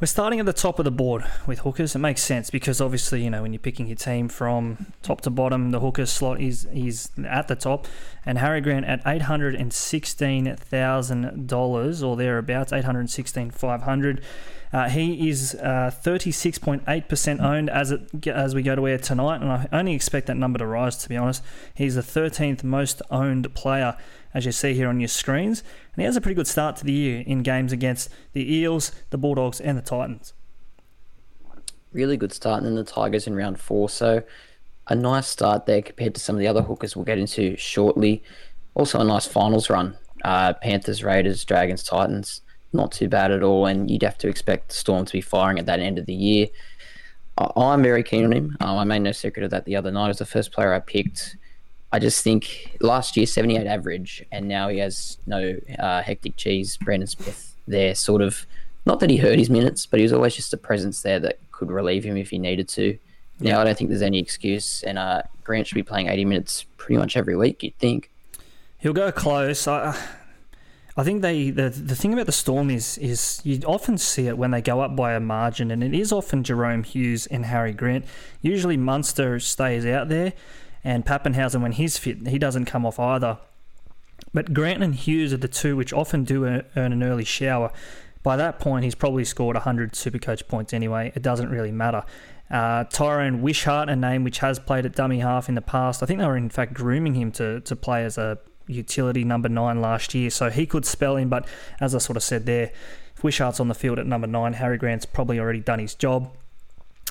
We're 0.02 0.08
starting 0.08 0.40
at 0.40 0.48
the 0.48 0.54
top 0.54 0.80
of 0.80 0.86
the 0.86 0.90
board 0.90 1.24
with 1.46 1.60
hookers. 1.60 1.96
It 1.96 2.00
makes 2.00 2.24
sense 2.24 2.50
because 2.50 2.82
obviously, 2.82 3.24
you 3.24 3.30
know, 3.30 3.44
when 3.44 3.54
you're 3.54 3.60
picking 3.60 3.86
your 3.86 3.96
team 3.98 4.30
from 4.30 4.88
top 5.04 5.22
to 5.22 5.30
bottom, 5.30 5.70
the 5.70 5.80
hooker 5.80 6.08
slot 6.08 6.42
is 6.42 6.68
is 6.74 7.12
at 7.24 7.48
the 7.48 7.56
top. 7.56 7.86
And 8.26 8.40
Harry 8.40 8.62
Grant 8.62 8.84
at 8.86 9.04
eight 9.06 9.22
hundred 9.22 9.54
and 9.54 9.72
sixteen 9.72 10.56
thousand 10.56 11.46
dollars 11.46 12.02
or 12.02 12.16
thereabouts, 12.16 12.74
eight 12.74 12.84
hundred 12.84 13.12
sixteen 13.12 13.52
five 13.52 13.84
hundred. 13.84 14.24
Uh, 14.74 14.88
he 14.88 15.30
is 15.30 15.56
uh, 15.56 15.92
36.8% 15.94 17.42
owned 17.42 17.70
as 17.70 17.92
it 17.92 18.28
as 18.28 18.56
we 18.56 18.62
go 18.62 18.76
to 18.76 18.88
air 18.88 18.98
tonight, 18.98 19.42
and 19.42 19.52
I 19.52 19.68
only 19.72 19.94
expect 19.94 20.28
that 20.28 20.38
number 20.38 20.60
to 20.60 20.66
rise. 20.66 20.96
To 20.98 21.10
be 21.10 21.18
honest, 21.18 21.44
he's 21.74 21.96
the 21.96 22.02
13th 22.02 22.64
most 22.64 23.02
owned 23.12 23.54
player, 23.54 23.98
as 24.34 24.46
you 24.46 24.54
see 24.54 24.74
here 24.74 24.88
on 24.88 25.02
your 25.02 25.10
screens, 25.10 25.62
and 25.94 26.02
he 26.02 26.04
has 26.04 26.16
a 26.16 26.22
pretty 26.22 26.36
good 26.36 26.48
start 26.48 26.78
to 26.78 26.86
the 26.86 26.94
year 26.94 27.24
in 27.28 27.44
games 27.44 27.74
against 27.74 28.10
the 28.32 28.54
Eels, 28.54 28.94
the 29.10 29.18
Bulldogs, 29.18 29.60
and 29.60 29.78
the 29.78 29.82
Titans. 29.82 30.34
Really 31.92 32.16
good 32.16 32.32
start, 32.32 32.64
and 32.64 32.68
then 32.68 32.76
the 32.76 32.90
Tigers 32.90 33.28
in 33.28 33.36
round 33.36 33.60
four. 33.60 33.90
So 33.90 34.24
a 34.88 34.96
nice 34.96 35.28
start 35.28 35.66
there 35.66 35.82
compared 35.82 36.16
to 36.16 36.22
some 36.22 36.36
of 36.36 36.40
the 36.40 36.48
other 36.48 36.62
hookers 36.62 36.96
we'll 36.96 37.04
get 37.04 37.20
into 37.20 37.58
shortly. 37.58 38.24
Also 38.74 39.02
a 39.02 39.04
nice 39.04 39.28
finals 39.28 39.70
run. 39.70 39.98
Uh, 40.24 40.54
Panthers, 40.54 41.04
Raiders, 41.04 41.44
Dragons, 41.44 41.84
Titans 41.84 42.42
not 42.74 42.92
too 42.92 43.08
bad 43.08 43.32
at 43.32 43.44
all, 43.44 43.66
and 43.66 43.90
you'd 43.90 44.04
have 44.04 44.18
to 44.20 44.28
expect 44.28 44.70
the 44.70 44.76
Storm 44.76 45.06
to 45.06 45.12
be 45.12 45.22
firing 45.22 45.60
at 45.60 45.66
that 45.66 45.80
end 45.80 46.00
of 46.00 46.06
the 46.06 46.14
year. 46.14 46.48
I'm 47.38 47.82
very 47.82 48.04
keen 48.04 48.26
on 48.26 48.34
him. 48.34 48.58
Um, 48.60 48.78
I 48.78 48.84
made 48.84 49.02
no 49.02 49.12
secret 49.12 49.44
of 49.44 49.52
that 49.52 49.66
the 49.66 49.76
other 49.76 49.92
night. 49.92 50.10
as 50.10 50.20
the 50.20 50.26
first 50.26 50.52
player 50.52 50.74
I 50.74 50.80
picked. 50.80 51.38
I 51.92 52.00
just 52.00 52.24
think 52.24 52.78
last 52.80 53.18
year 53.18 53.26
78 53.26 53.68
average, 53.68 54.24
and 54.32 54.48
now 54.48 54.70
he 54.70 54.78
has 54.78 55.18
no 55.26 55.58
uh, 55.80 56.02
hectic 56.02 56.38
cheese. 56.38 56.78
Brandon 56.78 57.08
Smith 57.08 57.56
there, 57.68 57.96
sort 57.96 58.22
of. 58.22 58.46
Not 58.86 59.00
that 59.02 59.10
he 59.10 59.18
hurt 59.18 59.38
his 59.38 59.50
minutes, 59.50 59.86
but 59.86 60.00
he 60.00 60.04
was 60.04 60.14
always 60.14 60.36
just 60.36 60.54
a 60.54 60.58
presence 60.58 61.02
there 61.02 61.20
that 61.20 61.40
could 61.52 61.70
relieve 61.70 62.04
him 62.04 62.18
if 62.18 62.30
he 62.32 62.40
needed 62.40 62.68
to. 62.70 62.98
Now 63.40 63.62
I 63.62 63.64
don't 63.64 63.78
think 63.78 63.90
there's 63.90 64.02
any 64.02 64.20
excuse, 64.20 64.84
and 64.84 64.98
uh, 64.98 65.24
Grant 65.44 65.68
should 65.68 65.76
be 65.76 65.84
playing 65.84 66.08
80 66.08 66.26
minutes 66.26 66.66
pretty 66.78 66.98
much 66.98 67.18
every 67.18 67.36
week. 67.36 67.64
You'd 67.64 67.78
think. 67.78 68.10
He'll 68.78 68.94
go 68.94 69.12
close. 69.12 69.68
I, 69.68 69.96
I 71.02 71.04
think 71.04 71.24
they 71.24 71.50
the 71.50 71.70
the 71.70 71.96
thing 71.96 72.14
about 72.14 72.28
the 72.28 72.32
Storm 72.32 72.70
is 72.70 73.00
is 73.00 73.42
you 73.44 73.60
often 73.66 73.98
see 73.98 74.28
it 74.28 74.38
when 74.38 74.52
they 74.52 74.62
go 74.62 74.82
up 74.82 74.96
by 74.96 75.14
a 75.14 75.20
margin, 75.20 75.72
and 75.72 75.84
it 75.84 75.96
is 75.96 76.12
often 76.12 76.44
Jahrome 76.44 76.86
Hughes 76.86 77.26
and 77.26 77.46
Harry 77.46 77.74
Grant. 77.74 78.06
Usually 78.44 78.78
Munster 78.78 79.40
stays 79.40 79.84
out 79.84 80.10
there, 80.10 80.34
and 80.84 81.04
Papenhuyzen 81.04 81.64
when 81.64 81.72
he's 81.72 81.98
fit, 81.98 82.28
he 82.28 82.38
doesn't 82.38 82.66
come 82.66 82.86
off 82.86 83.00
either. 83.00 83.40
But 84.32 84.54
Grant 84.54 84.84
and 84.84 84.94
Hughes 84.94 85.34
are 85.34 85.38
the 85.38 85.48
two 85.48 85.76
which 85.76 85.92
often 85.92 86.24
do 86.24 86.46
earn 86.46 86.64
an 86.76 87.02
early 87.02 87.26
shower. 87.26 87.72
By 88.22 88.38
that 88.38 88.60
point, 88.60 88.84
he's 88.84 88.94
probably 88.94 89.26
scored 89.26 89.56
100 89.56 89.94
Supercoach 89.94 90.48
points 90.48 90.72
anyway. 90.72 91.12
It 91.16 91.24
doesn't 91.24 91.50
really 91.50 91.72
matter. 91.72 92.04
Uh, 92.52 92.84
Tyran 92.84 93.42
Wishart, 93.42 93.90
a 93.90 93.96
name 93.96 94.24
which 94.24 94.38
has 94.38 94.60
played 94.60 94.86
at 94.86 94.94
dummy 94.94 95.22
half 95.22 95.50
in 95.50 95.56
the 95.56 95.62
past. 95.62 96.04
I 96.04 96.06
think 96.06 96.20
they 96.20 96.28
were 96.28 96.38
in 96.38 96.52
fact 96.52 96.76
grooming 96.76 97.16
him 97.16 97.32
to, 97.32 97.62
to 97.62 97.76
play 97.76 98.06
as 98.06 98.20
a 98.20 98.38
utility 98.72 99.24
number 99.24 99.50
nine 99.50 99.82
last 99.82 100.14
year, 100.14 100.30
so 100.30 100.50
he 100.50 100.66
could 100.66 100.86
spell 100.86 101.18
him. 101.18 101.30
But 101.30 101.48
as 101.80 101.94
I 101.96 102.00
sort 102.00 102.18
of 102.18 102.24
said 102.24 102.46
there, 102.46 102.72
if 103.16 103.24
Wishart's 103.24 103.60
on 103.60 103.68
the 103.68 103.76
field 103.76 104.00
at 104.00 104.06
number 104.06 104.28
nine, 104.28 104.54
Harry 104.54 104.78
Grant's 104.78 105.06
probably 105.06 105.40
already 105.40 105.60
done 105.60 105.80
his 105.80 105.96
job. 105.96 106.32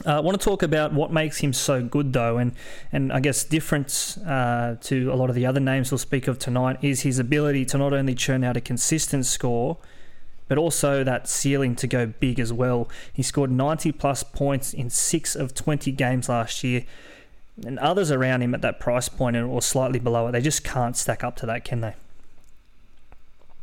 Uh, 0.07 0.17
I 0.17 0.21
want 0.21 0.41
to 0.41 0.45
talk 0.45 0.63
about 0.63 0.95
what 0.95 1.13
makes 1.13 1.39
him 1.39 1.53
so 1.53 1.83
good, 1.83 2.13
though, 2.13 2.39
and 2.39 2.53
and 2.91 3.13
I 3.13 3.21
guess 3.21 3.45
difference 3.45 4.17
uh, 4.19 4.77
to 4.83 5.13
a 5.13 5.15
lot 5.15 5.29
of 5.29 5.37
the 5.37 5.45
other 5.45 5.61
names 5.61 5.91
we'll 5.91 5.99
speak 5.99 6.27
of 6.27 6.39
tonight 6.39 6.79
is 6.81 7.03
his 7.03 7.19
ability 7.19 7.67
to 7.67 7.79
not 7.79 7.93
only 7.93 8.15
churn 8.15 8.43
out 8.43 8.57
a 8.57 8.61
consistent 8.63 9.27
score, 9.27 9.77
but 10.49 10.57
also 10.57 11.05
that 11.05 11.29
ceiling 11.29 11.77
to 11.77 11.87
go 11.87 12.07
big 12.07 12.41
as 12.41 12.53
well. 12.53 12.89
He 13.13 13.23
scored 13.23 13.51
90 13.51 13.93
plus 13.93 14.23
points 14.23 14.73
in 14.73 14.91
six 14.91 15.37
of 15.37 15.55
20 15.55 15.93
games 15.93 16.29
last 16.29 16.65
year 16.65 16.85
and 17.65 17.79
others 17.79 18.11
around 18.11 18.43
him 18.43 18.55
at 18.55 18.63
that 18.63 18.81
price 18.81 19.09
point 19.09 19.37
or 19.37 19.63
slightly 19.63 19.99
below 19.99 20.29
it, 20.29 20.33
they 20.33 20.41
just 20.41 20.65
can't 20.65 20.97
stack 20.97 21.23
up 21.25 21.37
to 21.37 21.47
that, 21.47 21.65
can 21.65 21.81
they? 21.81 21.95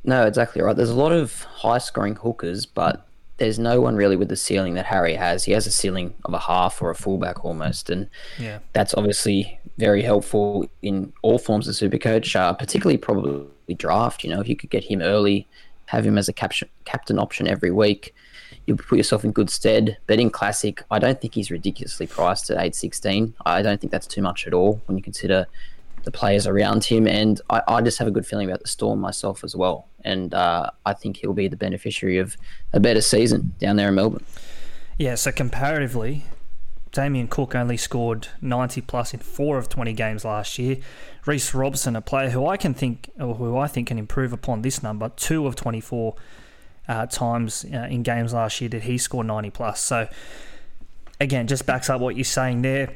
No, 0.04 0.26
exactly 0.26 0.62
right. 0.62 0.76
There's 0.76 0.90
a 0.90 0.96
lot 0.96 1.12
of 1.12 1.44
high 1.44 1.80
scoring 1.80 2.16
hookers, 2.16 2.66
but 2.66 3.06
there's 3.38 3.60
no 3.60 3.82
one 3.82 3.96
really 3.96 4.16
with 4.16 4.30
the 4.30 4.36
ceiling 4.36 4.74
that 4.76 4.86
Harry 4.86 5.14
has. 5.14 5.44
He 5.44 5.52
has 5.52 5.68
a 5.68 5.72
ceiling 5.72 6.14
of 6.26 6.34
a 6.34 6.40
half 6.40 6.82
or 6.82 6.90
a 6.90 6.96
fullback 6.96 7.44
almost, 7.44 7.90
and 7.90 8.10
yeah. 8.40 8.60
that's 8.74 8.94
obviously 8.94 9.60
very 9.78 10.02
helpful 10.02 10.70
in 10.82 11.14
all 11.22 11.38
forms 11.38 11.68
of 11.68 11.76
super 11.76 11.98
coach, 11.98 12.36
uh, 12.36 12.54
particularly 12.54 12.98
probably 12.98 13.76
draft. 13.76 14.24
You 14.24 14.32
know, 14.32 14.42
if 14.42 14.48
you 14.48 14.56
could 14.56 14.70
get 14.70 14.84
him 14.84 15.02
early, 15.02 15.46
have 15.88 16.06
him 16.06 16.18
as 16.18 16.28
a 16.28 16.34
caption, 16.34 16.70
captain 16.86 17.20
option 17.20 17.48
every 17.48 17.72
week, 17.72 18.16
you'll 18.68 18.78
put 18.78 18.98
yourself 18.98 19.24
in 19.24 19.32
good 19.32 19.50
stead. 19.50 19.98
But 20.06 20.20
in 20.20 20.30
classic, 20.30 20.84
I 20.92 21.00
don't 21.00 21.20
think 21.20 21.34
he's 21.34 21.50
ridiculously 21.50 22.06
priced 22.06 22.52
at 22.52 22.62
eight 22.62 22.76
sixteen. 22.76 23.34
I 23.46 23.64
don't 23.64 23.82
think 23.82 23.92
that's 23.92 24.06
too 24.06 24.22
much 24.22 24.46
at 24.46 24.54
all 24.54 24.82
when 24.86 24.98
you 24.98 25.04
consider 25.04 25.48
the 26.04 26.12
players 26.12 26.46
around 26.46 26.84
him. 26.86 27.08
And 27.08 27.42
I, 27.50 27.62
I 27.68 27.82
just 27.82 27.98
have 27.98 28.08
a 28.08 28.12
good 28.12 28.26
feeling 28.26 28.48
about 28.48 28.62
the 28.62 28.68
Storm 28.68 29.00
myself 29.00 29.44
as 29.44 29.56
well. 29.56 29.88
And 30.06 30.34
uh, 30.34 30.70
I 30.86 30.94
think 30.94 31.18
he'll 31.18 31.34
be 31.34 31.48
the 31.48 31.58
beneficiary 31.58 32.18
of 32.18 32.38
a 32.72 32.80
better 32.80 33.02
season 33.02 33.56
down 33.60 33.78
there 33.78 33.90
in 33.90 33.96
Melbourne. 33.96 34.24
Yeah. 34.98 35.16
So 35.16 35.32
comparatively. 35.32 36.26
Damien 36.94 37.28
Cook 37.28 37.54
only 37.54 37.78
scored 37.78 38.30
90 38.42 38.82
plus 38.82 39.14
in 39.14 39.20
four 39.20 39.58
of 39.58 39.70
20 39.70 39.94
games 39.94 40.24
last 40.24 40.58
year. 40.58 40.78
Reece 41.26 41.54
Robson, 41.54 41.96
a 41.96 42.02
player 42.02 42.30
who 42.30 42.48
I 42.48 42.58
can 42.58 42.74
think, 42.74 43.12
or 43.20 43.36
who 43.36 43.58
I 43.58 43.68
think 43.68 43.90
can 43.90 44.00
improve 44.00 44.32
upon 44.32 44.62
this 44.62 44.82
number, 44.82 45.10
two 45.10 45.46
of 45.46 45.56
24 45.56 46.16
uh, 46.88 47.06
times 47.06 47.66
uh, 47.74 47.88
in 47.90 48.04
games 48.04 48.34
last 48.34 48.62
year 48.62 48.70
did 48.70 48.84
he 48.84 48.98
score 48.98 49.24
90 49.24 49.50
plus. 49.52 49.82
So 49.82 50.08
again, 51.20 51.48
just 51.48 51.66
backs 51.66 51.90
up 51.90 52.02
what 52.02 52.16
you're 52.16 52.24
saying 52.24 52.62
there. 52.62 52.96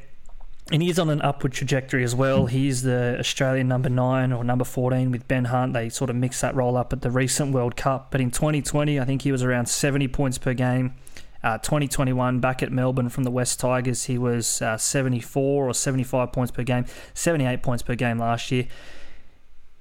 And 0.72 0.82
he's 0.82 1.00
on 1.00 1.10
an 1.10 1.22
upward 1.22 1.52
trajectory 1.52 2.04
as 2.04 2.16
well. 2.16 2.46
He's 2.46 2.84
the 2.84 3.18
Australian 3.20 3.68
number 3.68 3.90
nine 3.90 4.32
or 4.32 4.44
number 4.44 4.64
14 4.64 5.12
with 5.12 5.28
Ben 5.28 5.46
Hunt. 5.46 5.74
They 5.74 5.90
sort 5.90 6.10
of 6.10 6.16
mixed 6.16 6.42
that 6.42 6.56
role 6.56 6.78
up 6.78 6.94
at 6.94 7.02
the 7.02 7.12
recent 7.12 7.52
World 7.52 7.76
Cup. 7.76 8.10
But 8.12 8.22
in 8.22 8.32
2020, 8.32 9.00
I 9.00 9.04
think 9.04 9.24
he 9.24 9.32
was 9.32 9.44
around 9.44 9.66
70 9.66 10.08
points 10.10 10.38
per 10.38 10.54
game. 10.54 10.96
Uh, 11.44 11.58
2021, 11.58 12.40
back 12.40 12.62
at 12.62 12.72
Melbourne 12.72 13.10
from 13.10 13.24
the 13.24 13.32
West 13.32 13.60
Tigers, 13.60 14.04
he 14.04 14.18
was 14.18 14.62
uh, 14.62 14.78
74 14.78 15.68
or 15.68 15.74
75 15.74 16.32
points 16.32 16.52
per 16.52 16.62
game, 16.62 16.86
78 17.16 17.64
points 17.64 17.82
per 17.82 17.96
game 17.96 18.20
last 18.20 18.52
year 18.52 18.68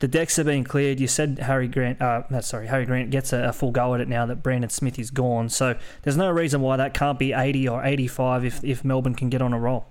the 0.01 0.09
decks 0.09 0.39
are 0.39 0.45
being 0.45 0.65
cleared. 0.65 0.99
You 0.99 1.07
said 1.07 1.39
Harry 1.39 1.69
Grant, 1.69 2.01
uh, 2.01 2.41
sorry, 2.41 2.67
Harry 2.67 2.87
Grant 2.87 3.11
gets 3.11 3.33
a, 3.33 3.45
a, 3.45 3.53
full 3.53 3.71
go 3.71 3.95
at 3.95 4.01
it 4.01 4.09
now 4.09 4.27
that 4.27 4.43
Brandon 4.43 4.71
Smith 4.71 4.99
is 4.99 5.11
gone. 5.11 5.49
So 5.51 5.79
there's 6.03 6.17
no 6.17 6.31
reason 6.31 6.63
why 6.63 6.77
that 6.79 6.95
can't 6.95 7.19
be 7.19 7.33
80 7.33 7.69
or 7.69 7.85
85 7.85 8.45
if, 8.45 8.65
if 8.65 8.85
Melbourne 8.85 9.15
can 9.15 9.29
get 9.29 9.43
on 9.43 9.53
a 9.53 9.59
roll. 9.59 9.87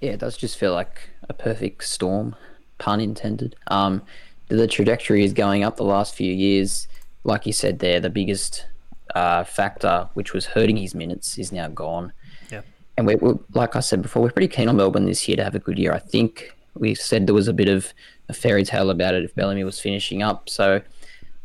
Yeah, 0.00 0.12
it 0.12 0.20
does 0.20 0.36
just 0.36 0.58
feel 0.58 0.74
like 0.74 1.10
a 1.28 1.32
perfect 1.32 1.84
storm, 1.84 2.36
pun 2.78 3.00
intended. 3.00 3.56
Um, 3.68 4.02
the 4.48 4.66
trajectory 4.66 5.24
is 5.24 5.32
going 5.32 5.64
up 5.64 5.76
the 5.76 5.84
last 5.84 6.14
few 6.14 6.32
years. 6.32 6.86
Like 7.24 7.46
you 7.46 7.54
said 7.54 7.78
there, 7.78 8.00
the 8.00 8.10
biggest 8.10 8.66
uh, 9.14 9.44
factor, 9.44 10.10
which 10.12 10.34
was 10.34 10.44
hurting 10.44 10.76
his 10.76 10.94
minutes, 10.94 11.38
is 11.38 11.52
now 11.52 11.68
gone. 11.68 12.12
Yeah. 12.50 12.60
And 12.98 13.06
we're, 13.06 13.16
we're, 13.16 13.38
like 13.54 13.76
I 13.76 13.80
said 13.80 14.02
before, 14.02 14.22
we're 14.22 14.30
pretty 14.30 14.48
keen 14.48 14.68
on 14.68 14.76
Melbourne 14.76 15.06
this 15.06 15.26
year 15.26 15.38
to 15.38 15.44
have 15.44 15.54
a 15.54 15.58
good 15.58 15.78
year. 15.78 15.94
I 15.94 16.00
think 16.00 16.54
we 16.74 16.94
said 16.94 17.26
there 17.26 17.34
was 17.34 17.48
a 17.48 17.54
bit 17.54 17.68
of 17.68 17.94
a 18.28 18.32
fairy 18.32 18.64
tale 18.64 18.90
about 18.90 19.14
it 19.14 19.24
if 19.24 19.34
Bellamy 19.34 19.64
was 19.64 19.80
finishing 19.80 20.22
up. 20.22 20.48
So 20.48 20.82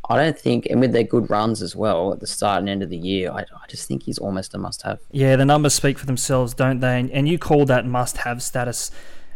I 0.09 0.15
don't 0.15 0.37
think, 0.37 0.67
and 0.69 0.79
with 0.79 0.91
their 0.91 1.03
good 1.03 1.29
runs 1.29 1.61
as 1.61 1.75
well 1.75 2.13
at 2.13 2.19
the 2.19 2.27
start 2.27 2.59
and 2.59 2.69
end 2.69 2.81
of 2.81 2.89
the 2.89 2.97
year, 2.97 3.31
I, 3.31 3.41
I 3.41 3.67
just 3.67 3.87
think 3.87 4.03
he's 4.03 4.17
almost 4.17 4.55
a 4.55 4.57
must 4.57 4.81
have. 4.81 4.99
Yeah, 5.11 5.35
the 5.35 5.45
numbers 5.45 5.73
speak 5.73 5.99
for 5.99 6.05
themselves, 6.05 6.53
don't 6.53 6.79
they? 6.79 6.99
And, 6.99 7.11
and 7.11 7.27
you 7.27 7.37
called 7.37 7.67
that 7.67 7.85
must 7.85 8.17
have 8.17 8.41
status 8.41 8.91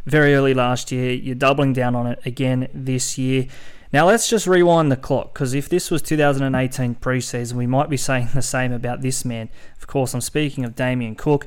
very 0.06 0.34
early 0.34 0.54
last 0.54 0.92
year. 0.92 1.12
You're 1.12 1.36
doubling 1.36 1.74
down 1.74 1.96
on 1.96 2.08
it 2.08 2.20
again 2.26 2.70
this 2.74 3.18
year. 3.18 3.48
Now 3.92 4.08
let's 4.08 4.28
just 4.28 4.48
rewind 4.48 4.92
the 4.92 4.98
clock 4.98 5.34
because 5.34 5.54
if 5.54 5.70
this 5.70 5.92
was 5.92 6.02
2018 6.02 6.96
preseason, 6.96 7.54
we 7.54 7.68
might 7.68 7.90
be 7.90 7.98
saying 7.98 8.30
the 8.34 8.42
same 8.42 8.72
about 8.72 9.02
this 9.02 9.24
man. 9.24 9.50
Of 9.78 9.86
course, 9.86 10.16
I'm 10.16 10.22
speaking 10.22 10.66
of 10.66 10.76
Damien 10.76 11.14
Cook. 11.14 11.46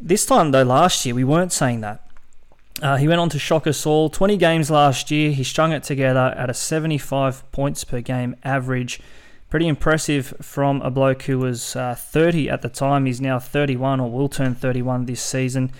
This 0.00 0.24
time, 0.24 0.50
though, 0.50 0.62
last 0.62 1.04
year, 1.04 1.14
we 1.14 1.24
weren't 1.24 1.52
saying 1.52 1.82
that. 1.82 2.08
Uh, 2.82 2.96
he 2.96 3.06
went 3.06 3.20
on 3.20 3.28
to 3.28 3.38
shock 3.38 3.68
us 3.68 3.86
all. 3.86 4.10
20 4.10 4.36
games 4.36 4.68
last 4.68 5.10
year. 5.12 5.30
He 5.30 5.44
strung 5.44 5.70
it 5.70 5.84
together 5.84 6.34
at 6.36 6.50
a 6.50 6.54
75 6.54 7.50
points 7.52 7.84
per 7.84 8.00
game 8.00 8.34
average. 8.42 9.00
Pretty 9.48 9.68
impressive 9.68 10.34
from 10.42 10.82
a 10.82 10.90
bloke 10.90 11.22
who 11.22 11.38
was 11.38 11.76
uh, 11.76 11.94
30 11.94 12.50
at 12.50 12.62
the 12.62 12.68
time. 12.68 13.06
He's 13.06 13.20
now 13.20 13.38
31 13.38 14.00
or 14.00 14.10
will 14.10 14.28
turn 14.28 14.56
31 14.56 15.06
this 15.06 15.22
season. 15.22 15.70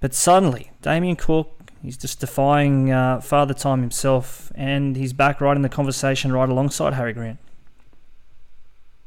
But 0.00 0.12
suddenly, 0.12 0.70
Damien 0.82 1.16
Cook, 1.16 1.72
he's 1.82 1.96
just 1.96 2.20
defying 2.20 2.92
uh, 2.92 3.20
father 3.20 3.54
time 3.54 3.80
himself, 3.80 4.52
and 4.54 4.96
he's 4.96 5.14
back 5.14 5.40
right 5.40 5.56
in 5.56 5.62
the 5.62 5.68
conversation 5.68 6.32
right 6.32 6.48
alongside 6.48 6.92
Harry 6.92 7.14
Grant. 7.14 7.38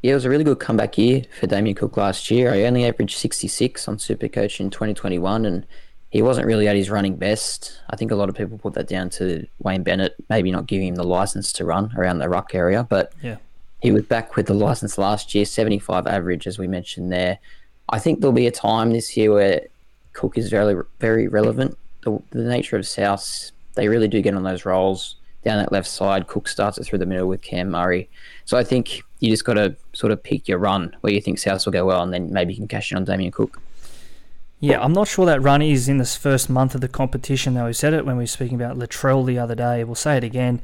Yeah, 0.01 0.13
it 0.13 0.15
was 0.15 0.25
a 0.25 0.29
really 0.29 0.43
good 0.43 0.59
comeback 0.59 0.97
year 0.97 1.23
for 1.39 1.45
Damien 1.45 1.75
Cook 1.75 1.95
last 1.97 2.31
year. 2.31 2.51
I 2.51 2.63
only 2.63 2.85
averaged 2.85 3.17
66 3.17 3.87
on 3.87 3.97
Supercoach 3.97 4.59
in 4.59 4.71
2021, 4.71 5.45
and 5.45 5.67
he 6.11 6.21
wasn't 6.21 6.45
really 6.45 6.67
at 6.67 6.75
his 6.75 6.89
running 6.89 7.15
best. 7.15 7.79
I 7.89 7.95
think 7.95 8.11
a 8.11 8.15
lot 8.15 8.29
of 8.29 8.35
people 8.35 8.57
put 8.57 8.73
that 8.73 8.87
down 8.87 9.09
to 9.11 9.47
Wayne 9.59 9.83
Bennett 9.83 10.15
maybe 10.29 10.51
not 10.51 10.67
giving 10.67 10.89
him 10.89 10.95
the 10.95 11.03
license 11.03 11.51
to 11.53 11.65
run 11.65 11.91
around 11.97 12.19
the 12.19 12.29
ruck 12.29 12.53
area, 12.53 12.85
but 12.87 13.13
yeah. 13.23 13.37
He 13.81 13.91
was 13.91 14.03
back 14.03 14.35
with 14.35 14.45
the 14.45 14.53
license 14.53 14.97
last 14.99 15.33
year, 15.33 15.43
75 15.43 16.05
average, 16.05 16.45
as 16.45 16.59
we 16.59 16.67
mentioned 16.67 17.11
there. 17.11 17.39
I 17.89 17.97
think 17.97 18.19
there'll 18.19 18.31
be 18.31 18.45
a 18.45 18.51
time 18.51 18.91
this 18.91 19.17
year 19.17 19.33
where 19.33 19.61
Cook 20.13 20.37
is 20.37 20.49
very, 20.49 20.81
very 20.99 21.27
relevant. 21.27 21.75
The, 22.03 22.21
the 22.29 22.43
nature 22.43 22.77
of 22.77 22.87
South, 22.87 23.51
they 23.73 23.87
really 23.87 24.07
do 24.07 24.21
get 24.21 24.35
on 24.35 24.43
those 24.43 24.65
rolls 24.65 25.15
down 25.43 25.57
that 25.57 25.71
left 25.71 25.87
side. 25.87 26.27
Cook 26.27 26.47
starts 26.47 26.77
it 26.77 26.83
through 26.83 26.99
the 26.99 27.07
middle 27.07 27.27
with 27.27 27.41
Cam 27.41 27.71
Murray. 27.71 28.07
So 28.45 28.55
I 28.55 28.63
think 28.63 29.01
you 29.19 29.31
just 29.31 29.45
got 29.45 29.55
to 29.55 29.75
sort 29.93 30.11
of 30.11 30.21
pick 30.21 30.47
your 30.47 30.59
run 30.59 30.95
where 31.01 31.11
you 31.11 31.19
think 31.19 31.39
South 31.39 31.65
will 31.65 31.73
go 31.73 31.85
well, 31.85 32.03
and 32.03 32.13
then 32.13 32.31
maybe 32.31 32.53
you 32.53 32.59
can 32.59 32.67
cash 32.67 32.91
in 32.91 32.97
on 32.97 33.05
Damien 33.05 33.31
Cook. 33.31 33.59
Yeah, 34.63 34.79
I'm 34.79 34.93
not 34.93 35.07
sure 35.07 35.25
that 35.25 35.41
run 35.41 35.63
is 35.63 35.89
in 35.89 35.97
this 35.97 36.15
first 36.15 36.47
month 36.47 36.75
of 36.75 36.81
the 36.81 36.87
competition, 36.87 37.55
though. 37.55 37.65
We 37.65 37.73
said 37.73 37.95
it 37.95 38.05
when 38.05 38.15
we 38.15 38.23
were 38.23 38.27
speaking 38.27 38.61
about 38.61 38.77
Latrell 38.77 39.25
the 39.25 39.39
other 39.39 39.55
day. 39.55 39.83
We'll 39.83 39.95
say 39.95 40.17
it 40.17 40.23
again. 40.23 40.61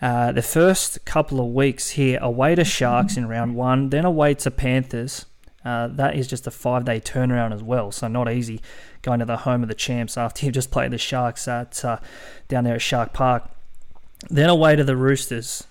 Uh, 0.00 0.30
the 0.30 0.42
first 0.42 1.04
couple 1.04 1.40
of 1.40 1.46
weeks 1.48 1.90
here, 1.90 2.20
away 2.22 2.54
to 2.54 2.64
Sharks 2.64 3.16
in 3.16 3.26
round 3.26 3.56
one, 3.56 3.90
then 3.90 4.04
away 4.04 4.34
to 4.34 4.50
Panthers. 4.52 5.26
Uh, 5.64 5.88
that 5.88 6.14
is 6.14 6.28
just 6.28 6.46
a 6.46 6.52
five 6.52 6.84
day 6.84 7.00
turnaround 7.00 7.52
as 7.52 7.64
well, 7.64 7.90
so 7.90 8.06
not 8.06 8.30
easy 8.30 8.60
going 9.02 9.18
to 9.18 9.24
the 9.24 9.38
home 9.38 9.62
of 9.62 9.68
the 9.68 9.74
champs 9.74 10.16
after 10.16 10.46
you've 10.46 10.54
just 10.54 10.70
played 10.70 10.92
the 10.92 10.98
Sharks 10.98 11.48
at 11.48 11.84
uh, 11.84 11.98
down 12.46 12.62
there 12.62 12.76
at 12.76 12.82
Shark 12.82 13.12
Park. 13.12 13.50
Then 14.30 14.50
away 14.50 14.76
to 14.76 14.84
the 14.84 14.96
Roosters, 14.96 15.64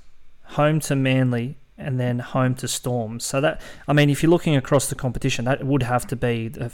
home 0.44 0.82
to 0.82 0.96
Manly, 0.98 1.56
and 1.78 1.98
then 1.98 2.20
home 2.20 2.54
to 2.56 2.68
Storm. 2.68 3.22
So 3.22 3.40
that, 3.40 3.62
I 3.88 3.94
mean, 3.94 4.10
if 4.10 4.22
you're 4.22 4.30
looking 4.30 4.58
across 4.58 4.90
the 4.90 4.96
competition, 4.96 5.46
that 5.46 5.66
would 5.66 5.84
have 5.84 6.06
to 6.08 6.18
be 6.18 6.50
the 6.50 6.70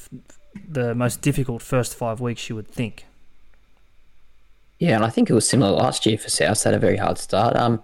the 0.68 0.96
most 0.96 1.22
difficult 1.22 1.62
first 1.62 1.96
five 1.96 2.20
weeks, 2.20 2.50
you 2.50 2.56
would 2.56 2.68
think. 2.68 3.06
Yeah, 4.80 4.96
and 4.96 5.04
I 5.04 5.10
think 5.10 5.30
it 5.30 5.34
was 5.34 5.48
similar 5.50 5.72
last 5.72 6.06
year 6.06 6.18
for 6.18 6.30
South. 6.30 6.64
They 6.64 6.70
had 6.70 6.78
a 6.78 6.80
very 6.80 6.98
hard 6.98 7.18
start. 7.18 7.56
Um, 7.56 7.84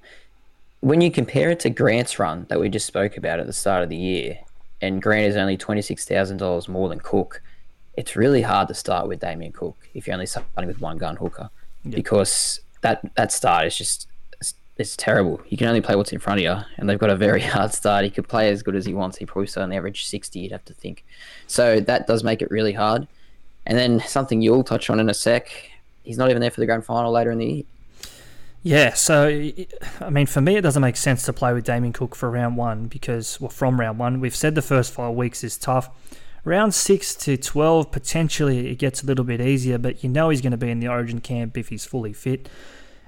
when 0.82 1.02
you 1.02 1.10
compare 1.10 1.50
it 1.50 1.60
to 1.62 1.70
Grant's 1.70 2.20
run 2.20 2.46
that 2.50 2.60
we 2.60 2.70
just 2.70 2.86
spoke 2.86 3.18
about 3.18 3.40
at 3.40 3.48
the 3.48 3.54
start 3.54 3.84
of 3.84 3.90
the 3.90 3.96
year, 3.96 4.40
and 4.82 5.02
Grant 5.02 5.28
is 5.28 5.36
only 5.36 5.58
twenty 5.58 5.82
six 5.82 6.06
thousand 6.06 6.38
dollars 6.38 6.68
more 6.68 6.90
than 6.90 7.00
Cook, 7.00 7.42
it's 7.96 8.16
really 8.16 8.42
hard 8.42 8.68
to 8.68 8.74
start 8.74 9.08
with 9.08 9.20
Damien 9.20 9.52
Cook 9.52 9.78
if 9.94 10.06
you're 10.08 10.14
only 10.14 10.26
starting 10.26 10.68
with 10.68 10.82
one 10.82 10.98
gun 10.98 11.16
hooker, 11.16 11.50
yep. 11.84 11.96
because 11.96 12.60
that 12.82 13.02
that 13.16 13.32
start 13.32 13.66
is 13.66 13.78
just 13.78 14.08
it's 14.78 14.98
terrible. 14.98 15.42
You 15.48 15.58
can 15.58 15.68
only 15.68 15.82
play 15.82 15.96
what's 15.96 16.12
in 16.12 16.20
front 16.20 16.40
of 16.40 16.44
you, 16.44 16.66
and 16.78 16.90
they've 16.90 17.00
got 17.00 17.10
a 17.10 17.16
very 17.16 17.42
hard 17.54 17.74
start. 17.74 18.04
He 18.04 18.10
could 18.10 18.28
play 18.28 18.50
as 18.50 18.64
good 18.64 18.76
as 18.76 18.86
he 18.86 18.94
wants. 18.94 19.18
He 19.18 19.26
probably 19.26 19.48
still 19.48 19.64
on 19.64 19.72
average 19.72 20.06
60, 20.06 20.40
you'd 20.40 20.52
have 20.52 20.66
to 20.66 20.74
think. 20.74 21.06
So 21.48 21.80
that 21.82 22.08
does 22.08 22.24
make 22.24 22.42
it 22.42 22.50
really 22.50 22.74
hard. 22.74 23.08
And 23.66 23.78
then 23.78 24.00
something 24.02 24.42
you'll 24.42 24.64
touch 24.64 24.90
on 24.90 25.00
in 25.00 25.10
a 25.10 25.14
sec, 25.14 25.50
he's 26.04 26.18
not 26.18 26.30
even 26.30 26.42
there 26.42 26.52
for 26.52 26.60
the 26.60 26.66
grand 26.66 26.86
final 26.86 27.12
later 27.12 27.32
in 27.32 27.38
the 27.38 27.46
year. 27.46 27.64
Yeah, 28.66 28.94
so 28.94 29.28
I 30.00 30.10
mean, 30.10 30.26
for 30.26 30.40
me, 30.40 30.56
it 30.56 30.62
doesn't 30.62 30.82
make 30.82 30.96
sense 30.96 31.24
to 31.24 31.34
play 31.34 31.54
with 31.54 31.66
Damien 31.66 31.92
Cook 31.92 32.16
for 32.16 32.32
round 32.32 32.56
one 32.56 32.86
because, 32.86 33.40
well, 33.42 33.50
from 33.50 33.78
round 33.80 34.00
one, 34.00 34.22
we've 34.22 34.36
said 34.36 34.56
the 34.56 34.62
first 34.62 34.94
five 34.94 35.14
weeks 35.14 35.44
is 35.44 35.58
tough. 35.58 35.90
Round 36.46 36.74
six 36.74 37.14
to 37.16 37.38
12, 37.38 37.92
potentially 37.92 38.70
it 38.70 38.76
gets 38.76 39.04
a 39.04 39.06
little 39.06 39.26
bit 39.26 39.42
easier, 39.42 39.78
but 39.78 40.02
you 40.04 40.10
know 40.10 40.30
he's 40.30 40.42
going 40.42 40.52
to 40.52 40.58
be 40.58 40.70
in 40.70 40.80
the 40.80 40.88
origin 40.88 41.20
camp 41.20 41.58
if 41.58 41.70
he's 41.70 41.86
fully 41.86 42.14
fit. 42.14 42.50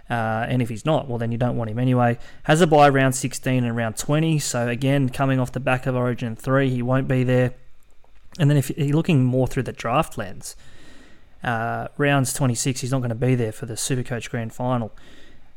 Uh, 0.10 0.46
and 0.48 0.62
if 0.62 0.70
he's 0.70 0.86
not, 0.86 1.08
well, 1.08 1.18
then 1.18 1.32
you 1.32 1.38
don't 1.38 1.58
want 1.58 1.70
him 1.70 1.80
anyway. 1.80 2.18
Has 2.44 2.62
a 2.62 2.68
buy 2.68 2.90
round 2.90 3.16
16 3.16 3.64
and 3.64 3.76
round 3.76 3.98
20. 3.98 4.38
So, 4.40 4.68
again, 4.68 5.10
coming 5.10 5.40
off 5.40 5.52
the 5.52 5.60
back 5.60 5.88
of 5.88 5.96
Origin 5.96 6.36
3, 6.36 6.70
he 6.70 6.82
won't 6.82 7.08
be 7.08 7.24
there. 7.24 7.54
And 8.38 8.50
then 8.50 8.58
if 8.58 8.70
you're 8.78 8.96
looking 8.96 9.24
more 9.24 9.48
through 9.48 9.64
the 9.64 9.72
draft 9.72 10.18
lens, 10.18 10.56
uh, 11.44 11.88
rounds 11.98 12.34
26, 12.34 12.82
he's 12.82 12.92
not 12.92 13.00
going 13.00 13.10
to 13.10 13.16
be 13.16 13.34
there 13.36 13.52
for 13.52 13.66
the 13.66 13.76
Supercoach 13.76 14.30
Grand 14.30 14.54
Final. 14.54 14.92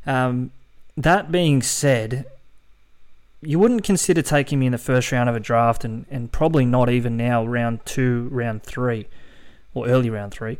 Um, 0.05 0.51
that 0.97 1.31
being 1.31 1.61
said, 1.61 2.25
you 3.41 3.59
wouldn't 3.59 3.83
consider 3.83 4.21
taking 4.21 4.59
me 4.59 4.65
in 4.65 4.71
the 4.71 4.77
first 4.77 5.11
round 5.11 5.29
of 5.29 5.35
a 5.35 5.39
draft, 5.39 5.85
and, 5.85 6.05
and 6.09 6.31
probably 6.31 6.65
not 6.65 6.89
even 6.89 7.15
now, 7.15 7.45
round 7.45 7.85
two, 7.85 8.27
round 8.31 8.63
three, 8.63 9.07
or 9.73 9.87
early 9.87 10.09
round 10.09 10.31
three. 10.31 10.57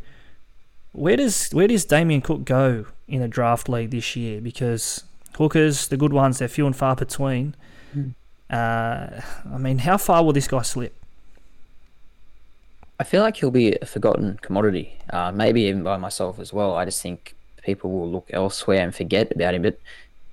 Where 0.92 1.16
does 1.16 1.50
where 1.50 1.68
does 1.68 1.84
Damien 1.84 2.20
Cook 2.20 2.44
go 2.44 2.86
in 3.06 3.22
a 3.22 3.28
draft 3.28 3.68
league 3.68 3.90
this 3.90 4.16
year? 4.16 4.40
Because 4.40 5.04
hookers, 5.36 5.88
the 5.88 5.96
good 5.96 6.12
ones, 6.12 6.38
they're 6.38 6.48
few 6.48 6.66
and 6.66 6.76
far 6.76 6.96
between. 6.96 7.54
Mm. 7.96 8.14
Uh, 8.50 9.20
I 9.52 9.58
mean, 9.58 9.78
how 9.78 9.96
far 9.96 10.24
will 10.24 10.32
this 10.32 10.48
guy 10.48 10.62
slip? 10.62 10.94
I 12.98 13.04
feel 13.04 13.22
like 13.22 13.36
he'll 13.36 13.50
be 13.50 13.76
a 13.76 13.86
forgotten 13.86 14.38
commodity, 14.42 14.98
uh, 15.10 15.32
maybe 15.32 15.62
even 15.62 15.82
by 15.82 15.96
myself 15.96 16.38
as 16.38 16.52
well. 16.52 16.74
I 16.74 16.84
just 16.84 17.00
think 17.00 17.34
people 17.62 17.90
will 17.90 18.10
look 18.10 18.28
elsewhere 18.30 18.82
and 18.82 18.94
forget 18.94 19.32
about 19.32 19.54
him. 19.54 19.62
But 19.62 19.78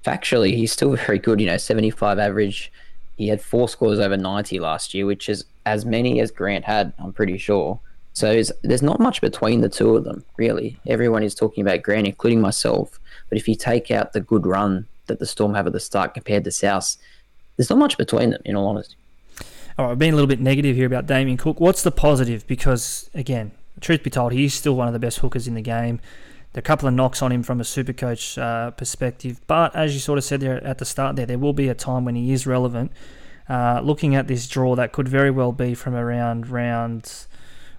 factually, 0.06 0.54
he's 0.56 0.72
still 0.72 0.96
very 1.06 1.20
good. 1.20 1.40
You 1.40 1.48
know, 1.48 1.58
75 1.58 2.20
average. 2.20 2.72
He 3.16 3.30
had 3.30 3.42
four 3.42 3.70
scores 3.70 4.00
over 4.00 4.18
90 4.18 4.60
last 4.60 4.94
year, 4.94 5.06
which 5.06 5.30
is 5.30 5.46
as 5.66 5.86
many 5.86 6.20
as 6.20 6.30
Grant 6.30 6.66
had, 6.66 6.94
I'm 7.00 7.14
pretty 7.14 7.38
sure. 7.38 7.80
So 8.18 8.42
there's 8.64 8.82
not 8.82 9.00
much 9.00 9.22
between 9.22 9.62
the 9.62 9.70
two 9.70 9.96
of 9.96 10.04
them, 10.04 10.26
really. 10.38 10.80
Everyone 10.88 11.22
is 11.22 11.36
talking 11.36 11.62
about 11.62 11.84
Grant, 11.84 12.08
including 12.08 12.42
myself. 12.42 13.00
But 13.30 13.38
if 13.38 13.48
you 13.48 13.54
take 13.54 13.92
out 13.92 14.14
the 14.14 14.22
good 14.22 14.48
run 14.48 14.88
that 15.06 15.20
the 15.20 15.28
Storm 15.28 15.54
have 15.54 15.68
at 15.68 15.74
the 15.74 15.80
start 15.80 16.16
compared 16.16 16.44
to 16.46 16.52
South, 16.52 16.98
there's 17.56 17.70
not 17.70 17.78
much 17.78 17.96
between 17.96 18.32
them, 18.32 18.42
in 18.44 18.56
all 18.56 18.70
honesty. 18.70 18.96
All 19.78 19.90
right, 19.90 20.00
being 20.00 20.14
a 20.14 20.16
little 20.16 20.28
bit 20.28 20.40
negative 20.40 20.76
here 20.76 20.88
about 20.88 21.06
Damien 21.06 21.38
Cook. 21.38 21.60
What's 21.60 21.84
the 21.84 21.92
positive? 21.92 22.48
Because, 22.48 23.08
again, 23.14 23.52
truth 23.82 24.02
be 24.02 24.10
told, 24.10 24.32
he's 24.32 24.56
still 24.56 24.76
one 24.76 24.88
of 24.88 24.94
the 24.94 25.00
best 25.00 25.20
hookers 25.20 25.48
in 25.48 25.54
the 25.54 25.62
game. 25.62 26.00
There 26.54 26.62
are 26.62 26.62
a 26.62 26.64
couple 26.64 26.88
of 26.88 26.96
knocks 26.96 27.22
on 27.22 27.32
him 27.32 27.44
from 27.44 27.62
a 27.62 27.64
super 27.64 27.94
coach 27.94 28.36
uh, 28.40 28.72
perspective. 28.72 29.42
But 29.46 29.76
as 29.76 29.94
you 29.94 30.00
sort 30.00 30.18
of 30.18 30.24
said 30.24 30.40
there 30.40 30.64
at 30.64 30.80
the 30.80 30.86
start 30.86 31.18
there, 31.18 31.28
there 31.28 31.38
will 31.38 31.54
be 31.54 31.70
a 31.70 31.76
time 31.76 32.04
when 32.04 32.16
he 32.16 32.32
is 32.32 32.48
relevant. 32.48 32.92
Uh, 33.48 33.80
looking 33.84 34.16
at 34.16 34.26
this 34.26 34.48
draw, 34.48 34.76
that 34.76 34.92
could 34.92 35.08
very 35.08 35.30
well 35.30 35.52
be 35.52 35.76
from 35.76 35.94
around 35.94 36.48
round 36.48 37.27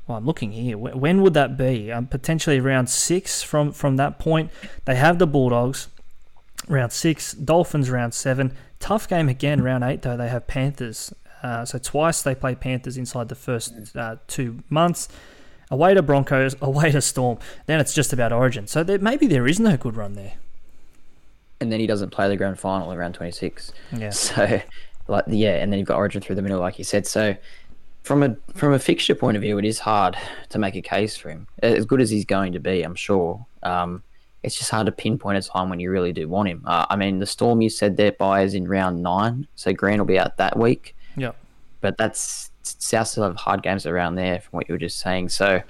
well, 0.08 0.16
I'm 0.16 0.24
looking 0.24 0.52
here. 0.52 0.78
When 0.78 1.20
would 1.20 1.34
that 1.34 1.58
be? 1.58 1.92
Um, 1.92 2.06
potentially 2.06 2.58
around 2.58 2.88
six 2.88 3.42
from, 3.42 3.72
from 3.72 3.96
that 3.96 4.18
point. 4.18 4.50
They 4.86 4.94
have 4.94 5.18
the 5.18 5.26
Bulldogs, 5.26 5.88
round 6.66 6.92
six. 6.92 7.34
Dolphins, 7.34 7.90
round 7.90 8.14
seven. 8.14 8.56
Tough 8.80 9.06
game 9.06 9.28
again, 9.28 9.62
round 9.62 9.84
eight, 9.84 10.00
though. 10.00 10.16
They 10.16 10.28
have 10.28 10.46
Panthers. 10.46 11.12
Uh, 11.42 11.66
so 11.66 11.78
twice 11.78 12.22
they 12.22 12.34
play 12.34 12.54
Panthers 12.54 12.96
inside 12.96 13.28
the 13.28 13.34
first 13.34 13.94
uh, 13.94 14.16
two 14.26 14.62
months. 14.70 15.08
Away 15.70 15.92
to 15.92 16.00
Broncos, 16.00 16.56
away 16.62 16.90
to 16.90 17.02
Storm. 17.02 17.38
Then 17.66 17.78
it's 17.78 17.92
just 17.92 18.14
about 18.14 18.32
Origin. 18.32 18.66
So 18.66 18.82
there, 18.82 18.98
maybe 18.98 19.26
there 19.26 19.46
is 19.46 19.60
no 19.60 19.76
good 19.76 19.94
run 19.94 20.14
there. 20.14 20.34
And 21.60 21.70
then 21.70 21.80
he 21.80 21.86
doesn't 21.86 22.10
play 22.10 22.28
the 22.28 22.36
grand 22.36 22.58
final 22.58 22.94
around 22.94 23.12
26. 23.12 23.72
Yeah. 23.92 24.10
So, 24.10 24.62
like, 25.06 25.24
yeah, 25.26 25.56
and 25.56 25.72
then 25.72 25.78
you've 25.78 25.88
got 25.88 25.96
Origin 25.96 26.20
through 26.20 26.36
the 26.36 26.42
middle, 26.42 26.60
like 26.60 26.78
you 26.78 26.84
said. 26.84 27.06
So 27.06 27.34
from 28.08 28.22
a 28.22 28.34
from 28.54 28.72
a 28.72 28.78
fixture 28.78 29.14
point 29.14 29.36
of 29.36 29.42
view, 29.42 29.58
it 29.58 29.66
is 29.66 29.78
hard 29.78 30.16
to 30.48 30.58
make 30.58 30.74
a 30.74 30.80
case 30.80 31.14
for 31.14 31.28
him. 31.28 31.46
As 31.62 31.84
good 31.84 32.00
as 32.00 32.08
he's 32.08 32.24
going 32.24 32.54
to 32.54 32.58
be, 32.58 32.82
I'm 32.82 32.94
sure. 32.94 33.46
Um, 33.62 34.02
it's 34.42 34.56
just 34.56 34.70
hard 34.70 34.86
to 34.86 34.92
pinpoint 34.92 35.36
a 35.36 35.42
time 35.42 35.68
when 35.68 35.78
you 35.78 35.90
really 35.90 36.12
do 36.12 36.26
want 36.26 36.48
him. 36.48 36.62
Uh, 36.64 36.86
I 36.88 36.96
mean, 36.96 37.18
the 37.18 37.26
Storm 37.26 37.60
you 37.60 37.68
said 37.68 37.96
their 37.96 38.12
buyers 38.12 38.54
in 38.54 38.66
round 38.66 39.02
nine, 39.02 39.46
so 39.56 39.72
Grant 39.74 39.98
will 39.98 40.06
be 40.06 40.18
out 40.18 40.38
that 40.38 40.56
week. 40.56 40.96
Yeah, 41.16 41.32
but 41.82 41.98
that's 41.98 42.50
South 42.62 43.08
still 43.08 43.24
have 43.24 43.36
hard 43.36 43.62
games 43.62 43.84
around 43.84 44.14
there, 44.14 44.40
from 44.40 44.56
what 44.56 44.68
you 44.68 44.74
were 44.74 44.78
just 44.78 45.00
saying. 45.00 45.28
So, 45.28 45.60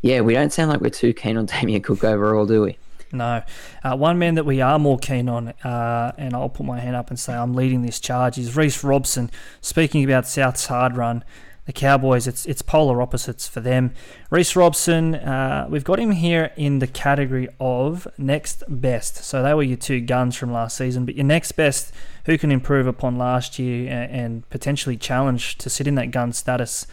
yeah, 0.00 0.20
we 0.20 0.34
don't 0.34 0.52
sound 0.52 0.70
like 0.70 0.80
we're 0.80 0.90
too 0.90 1.12
keen 1.12 1.36
on 1.36 1.46
Damien 1.60 1.82
Cook 1.82 2.02
overall, 2.02 2.44
do 2.44 2.62
we? 2.62 2.76
No. 3.12 3.42
Uh, 3.84 3.96
one 3.96 4.18
man 4.18 4.34
that 4.34 4.46
we 4.46 4.60
are 4.60 4.78
more 4.78 4.98
keen 4.98 5.28
on, 5.28 5.48
uh, 5.62 6.12
and 6.16 6.34
I'll 6.34 6.48
put 6.48 6.66
my 6.66 6.80
hand 6.80 6.96
up 6.96 7.10
and 7.10 7.20
say 7.20 7.34
I'm 7.34 7.54
leading 7.54 7.82
this 7.82 8.00
charge, 8.00 8.36
is 8.38 8.56
Reece 8.56 8.82
Robson. 8.82 9.30
Speaking 9.60 10.02
about 10.02 10.26
South's 10.26 10.66
hard 10.66 10.96
run, 10.96 11.22
the 11.64 11.72
Cowboys, 11.72 12.26
it's 12.26 12.44
it's 12.46 12.60
polar 12.60 13.00
opposites 13.00 13.46
for 13.46 13.60
them. 13.60 13.92
Reece 14.30 14.56
Robson, 14.56 15.14
uh, 15.14 15.66
we've 15.70 15.84
got 15.84 16.00
him 16.00 16.10
here 16.10 16.50
in 16.56 16.80
the 16.80 16.88
category 16.88 17.48
of 17.60 18.08
next 18.18 18.64
best. 18.68 19.18
So 19.24 19.42
they 19.42 19.54
were 19.54 19.62
your 19.62 19.76
two 19.76 20.00
guns 20.00 20.34
from 20.36 20.52
last 20.52 20.76
season, 20.76 21.04
but 21.04 21.14
your 21.14 21.24
next 21.24 21.52
best, 21.52 21.92
who 22.26 22.36
can 22.36 22.50
improve 22.50 22.88
upon 22.88 23.16
last 23.16 23.60
year 23.60 23.88
and, 23.92 24.10
and 24.10 24.50
potentially 24.50 24.96
challenge 24.96 25.56
to 25.58 25.70
sit 25.70 25.86
in 25.86 25.94
that 25.94 26.10
gun 26.10 26.32
status 26.32 26.86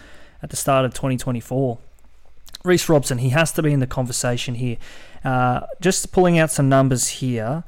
at 0.44 0.52
the 0.52 0.56
start 0.56 0.86
of 0.86 0.94
2024. 0.94 1.80
Reece 2.64 2.90
Robson, 2.90 3.20
he 3.20 3.30
has 3.30 3.52
to 3.54 3.64
be 3.64 3.74
in 3.74 3.80
the 3.80 3.88
conversation 3.88 4.56
here. 4.56 4.78
Uh, 5.24 5.62
just 5.82 6.12
pulling 6.12 6.38
out 6.38 6.52
some 6.52 6.70
numbers 6.70 7.08
here. 7.08 7.64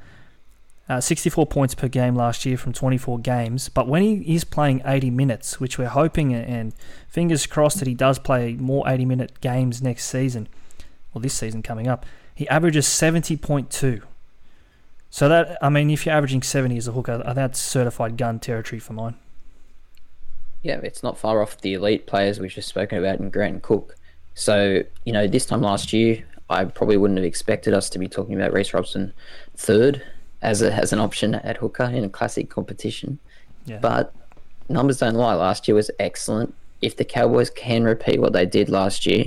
Uh, 0.89 1.00
64 1.00 1.46
points 1.46 1.74
per 1.74 1.88
game 1.88 2.15
last 2.15 2.46
year 2.46 2.58
from 2.58 2.74
24 2.74 3.20
games. 3.20 3.70
But 3.70 3.88
when 3.88 4.02
he 4.02 4.36
is 4.36 4.44
playing 4.44 4.82
80 4.84 5.10
minutes, 5.12 5.60
which 5.60 5.78
we're 5.78 5.88
hoping 5.88 6.34
and 6.34 6.74
fingers 7.08 7.46
crossed 7.46 7.80
that 7.80 7.88
he 7.88 7.94
does 7.94 8.20
play 8.20 8.56
more 8.56 8.84
80 8.89 9.06
minute 9.06 9.39
games 9.39 9.82
next 9.82 10.06
season, 10.06 10.50
or 11.13 11.22
this 11.22 11.34
season 11.34 11.63
coming 11.63 11.88
up, 11.88 12.06
he 12.36 12.48
averages 12.50 12.88
70.2. 12.88 14.02
So 15.10 15.28
that 15.30 15.58
I 15.62 15.70
mean, 15.70 15.89
if 15.89 16.06
you're 16.06 16.15
averaging 16.15 16.41
70 16.41 16.78
as 16.78 16.88
a 16.88 16.94
hooker, 16.94 17.22
uh, 17.24 17.34
that's 17.34 17.60
certified 17.60 18.17
gun 18.17 18.39
territory 18.39 18.80
for 18.80 18.94
mine. 18.94 19.15
Yeah, 20.63 20.80
it's 20.84 21.04
not 21.04 21.17
far 21.17 21.41
off 21.41 21.60
the 21.60 21.74
elite 21.74 22.08
players 22.08 22.39
we've 22.39 22.52
just 22.52 22.70
spoken 22.70 22.98
about 22.98 23.20
in 23.20 23.30
Grant 23.30 23.54
and 23.54 23.62
Cook. 23.62 23.96
So 24.34 24.84
you 25.04 25.13
know, 25.13 25.28
this 25.28 25.46
time 25.46 25.62
last 25.62 25.91
year, 25.91 26.24
I 26.50 26.65
probably 26.65 26.98
wouldn't 26.98 27.17
have 27.17 27.26
expected 27.26 27.74
us 27.74 27.89
to 27.91 28.00
be 28.00 28.08
talking 28.08 28.36
about 28.36 28.54
Reece 28.54 28.74
Robson 28.74 29.13
third 29.56 30.02
as 30.42 30.62
a, 30.62 30.74
as 30.74 30.92
an 30.94 31.00
option 31.00 31.36
at 31.36 31.58
hooker 31.58 31.84
in 31.84 32.04
a 32.04 32.10
classic 32.10 32.50
competition. 32.50 33.20
Yeah. 33.66 33.80
But 33.80 34.14
numbers 34.70 35.00
don't 35.00 35.16
lie. 35.16 35.34
Last 35.36 35.68
year 35.68 35.76
was 35.76 35.92
excellent. 36.00 36.54
If 36.82 36.98
the 36.98 37.06
Cowboys 37.06 37.50
can 37.50 37.84
repeat 37.84 38.20
what 38.20 38.34
they 38.34 38.46
did 38.46 38.70
last 38.70 39.06
year, 39.06 39.26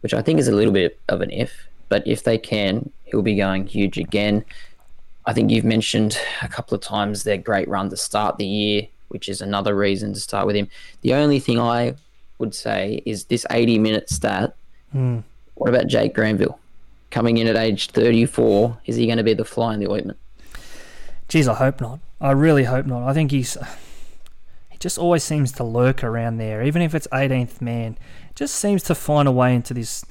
which 0.00 0.12
I 0.12 0.22
think 0.22 0.38
is 0.38 0.48
a 0.48 0.52
little 0.54 0.72
bit 0.72 0.98
of 1.08 1.20
an 1.20 1.30
if, 1.30 1.66
but 1.88 2.06
if 2.06 2.24
they 2.24 2.36
can, 2.36 2.90
he'll 3.04 3.22
be 3.22 3.36
going 3.36 3.66
huge 3.66 3.96
again. 3.96 4.44
I 5.26 5.32
think 5.32 5.50
you've 5.50 5.64
mentioned 5.64 6.18
a 6.42 6.48
couple 6.48 6.74
of 6.74 6.82
times 6.82 7.22
their 7.22 7.38
great 7.38 7.68
run 7.68 7.88
to 7.90 7.96
start 7.96 8.36
the 8.36 8.46
year, 8.46 8.88
which 9.08 9.28
is 9.28 9.40
another 9.40 9.74
reason 9.74 10.12
to 10.12 10.20
start 10.20 10.46
with 10.46 10.56
him. 10.56 10.68
The 11.02 11.14
only 11.14 11.40
thing 11.40 11.58
I 11.58 11.94
would 12.38 12.54
say 12.54 13.02
is 13.06 13.24
this 13.24 13.46
80 13.50 13.78
minute 13.78 14.10
stat. 14.10 14.54
Hmm. 14.92 15.20
What 15.54 15.70
about 15.70 15.86
Jake 15.86 16.14
Granville? 16.14 16.58
Coming 17.10 17.38
in 17.38 17.46
at 17.46 17.56
age 17.56 17.90
34, 17.90 18.76
is 18.86 18.96
he 18.96 19.06
going 19.06 19.18
to 19.18 19.24
be 19.24 19.34
the 19.34 19.44
fly 19.44 19.72
in 19.72 19.80
the 19.80 19.90
ointment? 19.90 20.18
Geez, 21.28 21.48
I 21.48 21.54
hope 21.54 21.80
not. 21.80 22.00
I 22.20 22.32
really 22.32 22.64
hope 22.64 22.86
not. 22.86 23.08
I 23.08 23.14
think 23.14 23.30
he's. 23.30 23.56
He 24.70 24.78
just 24.78 24.98
always 24.98 25.22
seems 25.22 25.52
to 25.52 25.64
lurk 25.64 26.02
around 26.02 26.38
there, 26.38 26.62
even 26.62 26.82
if 26.82 26.94
it's 26.94 27.06
18th 27.08 27.60
man. 27.60 27.96
Just 28.34 28.56
seems 28.56 28.82
to 28.84 28.94
find 28.94 29.28
a 29.28 29.32
way 29.32 29.54
into 29.54 29.72
this 29.72 30.04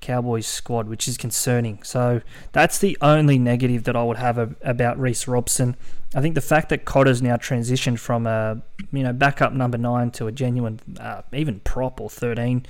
Cowboys 0.00 0.46
squad, 0.46 0.88
which 0.88 1.06
is 1.06 1.16
concerning. 1.16 1.82
So 1.82 2.22
that's 2.52 2.78
the 2.78 2.96
only 3.00 3.38
negative 3.38 3.84
that 3.84 3.94
I 3.94 4.02
would 4.02 4.16
have 4.16 4.38
a, 4.38 4.54
about 4.62 4.98
Reece 4.98 5.28
Robson. 5.28 5.76
I 6.14 6.20
think 6.20 6.34
the 6.34 6.40
fact 6.40 6.70
that 6.70 6.84
Cotter's 6.84 7.22
now 7.22 7.36
transitioned 7.36 7.98
from 7.98 8.26
a 8.26 8.62
you 8.92 9.02
know 9.02 9.12
backup 9.12 9.52
number 9.52 9.78
nine 9.78 10.10
to 10.12 10.26
a 10.26 10.32
genuine 10.32 10.80
uh, 10.98 11.22
even 11.32 11.60
prop 11.60 12.00
or 12.00 12.10
13. 12.10 12.66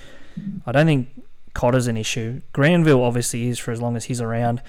I 0.66 0.72
don't 0.72 0.87
think 0.87 1.09
Cotter's 1.55 1.87
an 1.87 1.96
issue. 1.96 2.42
Granville 2.53 3.03
obviously 3.03 3.48
is 3.48 3.59
for 3.59 3.70
as 3.70 3.81
long 3.81 3.96
as 3.96 4.07
he's 4.07 4.20
around. 4.20 4.62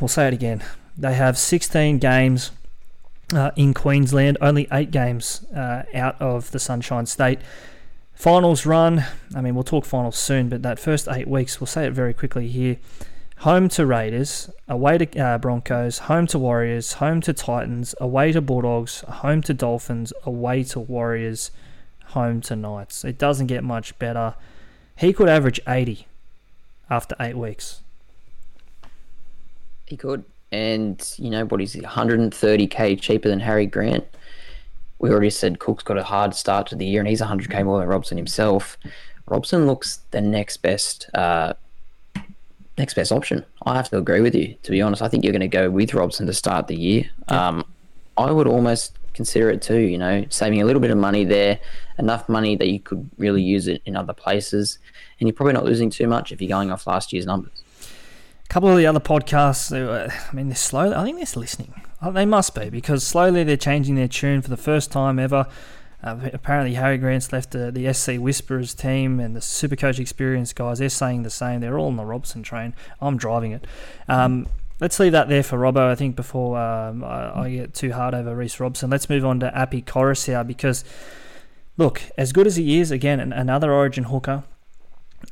We'll 0.00 0.08
say 0.08 0.28
it 0.28 0.34
again. 0.34 0.62
They 0.96 1.14
have 1.14 1.38
16 1.38 1.98
games 1.98 2.50
uh, 3.34 3.50
in 3.56 3.74
Queensland, 3.74 4.36
only 4.40 4.68
eight 4.72 4.90
games 4.90 5.44
uh, 5.54 5.84
out 5.94 6.20
of 6.20 6.50
the 6.50 6.58
Sunshine 6.58 7.06
State. 7.06 7.38
Finals 8.14 8.66
run, 8.66 9.04
I 9.34 9.40
mean, 9.40 9.54
we'll 9.54 9.64
talk 9.64 9.84
finals 9.84 10.16
soon, 10.16 10.48
but 10.48 10.62
that 10.62 10.78
first 10.78 11.08
eight 11.08 11.26
weeks, 11.26 11.60
we'll 11.60 11.66
say 11.66 11.86
it 11.86 11.92
very 11.92 12.14
quickly 12.14 12.48
here. 12.48 12.76
Home 13.38 13.68
to 13.70 13.84
Raiders, 13.84 14.48
away 14.68 14.98
to 14.98 15.18
uh, 15.18 15.38
Broncos, 15.38 15.98
home 16.00 16.28
to 16.28 16.38
Warriors, 16.38 16.94
home 16.94 17.20
to 17.22 17.32
Titans, 17.32 17.94
away 18.00 18.30
to 18.30 18.40
Bulldogs, 18.40 19.00
home 19.00 19.42
to 19.42 19.54
Dolphins, 19.54 20.12
away 20.24 20.62
to 20.64 20.78
Warriors, 20.78 21.50
home 22.08 22.40
to 22.42 22.54
Knights. 22.54 23.04
It 23.04 23.18
doesn't 23.18 23.48
get 23.48 23.64
much 23.64 23.98
better. 23.98 24.36
He 24.96 25.12
could 25.12 25.28
average 25.28 25.58
80 25.66 26.06
after 26.88 27.16
eight 27.18 27.36
weeks. 27.36 27.80
He 29.86 29.96
could. 29.96 30.24
And, 30.52 31.02
you 31.16 31.30
know, 31.30 31.46
what 31.46 31.60
is 31.60 31.72
he, 31.72 31.80
130k 31.80 33.00
cheaper 33.00 33.28
than 33.28 33.40
Harry 33.40 33.66
Grant? 33.66 34.04
We 34.98 35.10
already 35.10 35.30
said 35.30 35.58
Cook's 35.58 35.82
got 35.82 35.98
a 35.98 36.04
hard 36.04 36.34
start 36.34 36.68
to 36.68 36.76
the 36.76 36.86
year 36.86 37.00
and 37.00 37.08
he's 37.08 37.20
100k 37.20 37.64
more 37.64 37.80
than 37.80 37.88
Robson 37.88 38.16
himself. 38.16 38.78
Robson 39.26 39.66
looks 39.66 40.00
the 40.10 40.20
next 40.20 40.58
best 40.58 41.08
uh, 41.14 41.54
next 42.78 42.94
best 42.94 43.12
option. 43.12 43.44
I 43.64 43.74
have 43.74 43.88
to 43.90 43.98
agree 43.98 44.20
with 44.20 44.34
you, 44.34 44.54
to 44.62 44.70
be 44.70 44.82
honest. 44.82 45.02
I 45.02 45.08
think 45.08 45.24
you're 45.24 45.32
going 45.32 45.40
to 45.40 45.48
go 45.48 45.70
with 45.70 45.94
Robson 45.94 46.26
to 46.26 46.32
start 46.32 46.68
the 46.68 46.76
year. 46.76 47.10
Um, 47.28 47.64
I 48.16 48.30
would 48.30 48.46
almost 48.46 48.96
consider 49.14 49.50
it 49.50 49.62
too, 49.62 49.78
you 49.78 49.98
know, 49.98 50.24
saving 50.30 50.62
a 50.62 50.64
little 50.64 50.80
bit 50.80 50.90
of 50.90 50.98
money 50.98 51.24
there, 51.24 51.58
enough 51.98 52.28
money 52.28 52.56
that 52.56 52.68
you 52.68 52.80
could 52.80 53.08
really 53.18 53.42
use 53.42 53.68
it 53.68 53.82
in 53.84 53.96
other 53.96 54.12
places. 54.12 54.78
And 55.18 55.28
you're 55.28 55.34
probably 55.34 55.52
not 55.52 55.64
losing 55.64 55.90
too 55.90 56.06
much 56.06 56.32
if 56.32 56.40
you're 56.40 56.48
going 56.48 56.70
off 56.70 56.86
last 56.86 57.12
year's 57.12 57.26
numbers. 57.26 57.61
A 58.44 58.48
couple 58.52 58.68
of 58.68 58.76
the 58.76 58.86
other 58.86 59.00
podcasts, 59.00 59.70
were- 59.70 60.08
I 60.10 60.34
mean, 60.34 60.48
they're 60.48 60.56
slow. 60.56 60.92
I 60.92 61.04
think 61.04 61.16
they're 61.16 61.40
listening. 61.40 61.72
Oh, 62.02 62.10
They 62.12 62.26
must 62.26 62.54
be 62.54 62.68
because 62.68 63.04
slowly 63.06 63.44
they're 63.44 63.56
changing 63.56 63.94
their 63.94 64.08
tune 64.08 64.42
for 64.42 64.50
the 64.50 64.56
first 64.56 64.90
time 64.92 65.18
ever. 65.18 65.46
Uh, 66.02 66.16
apparently, 66.32 66.74
Harry 66.74 66.98
Grant's 66.98 67.32
left 67.32 67.52
the, 67.52 67.70
the 67.70 67.92
SC 67.94 68.18
Whisperers 68.18 68.74
team 68.74 69.20
and 69.20 69.36
the 69.36 69.40
Supercoach 69.40 70.00
Experience 70.00 70.52
guys. 70.52 70.80
They're 70.80 70.88
saying 70.88 71.22
the 71.22 71.30
same. 71.30 71.60
They're 71.60 71.78
all 71.78 71.86
on 71.86 71.96
the 71.96 72.04
Robson 72.04 72.42
train. 72.42 72.74
I'm 73.00 73.16
driving 73.16 73.52
it. 73.52 73.66
Um, 74.08 74.48
let's 74.80 74.98
leave 74.98 75.12
that 75.12 75.28
there 75.28 75.44
for 75.44 75.58
Robbo. 75.58 75.88
I 75.88 75.94
think 75.94 76.16
before 76.16 76.58
um, 76.58 77.04
I, 77.04 77.42
I 77.44 77.50
get 77.50 77.72
too 77.72 77.92
hard 77.92 78.14
over 78.14 78.34
Reece 78.34 78.58
Robson. 78.58 78.90
Let's 78.90 79.08
move 79.08 79.24
on 79.24 79.38
to 79.40 79.56
Api 79.56 79.82
Koroisau 79.82 80.44
because 80.44 80.84
look, 81.78 82.02
as 82.18 82.32
good 82.32 82.48
as 82.48 82.56
he 82.56 82.80
is, 82.80 82.90
again, 82.90 83.20
an- 83.20 83.32
another 83.32 83.72
Origin 83.72 84.04
hooker. 84.04 84.42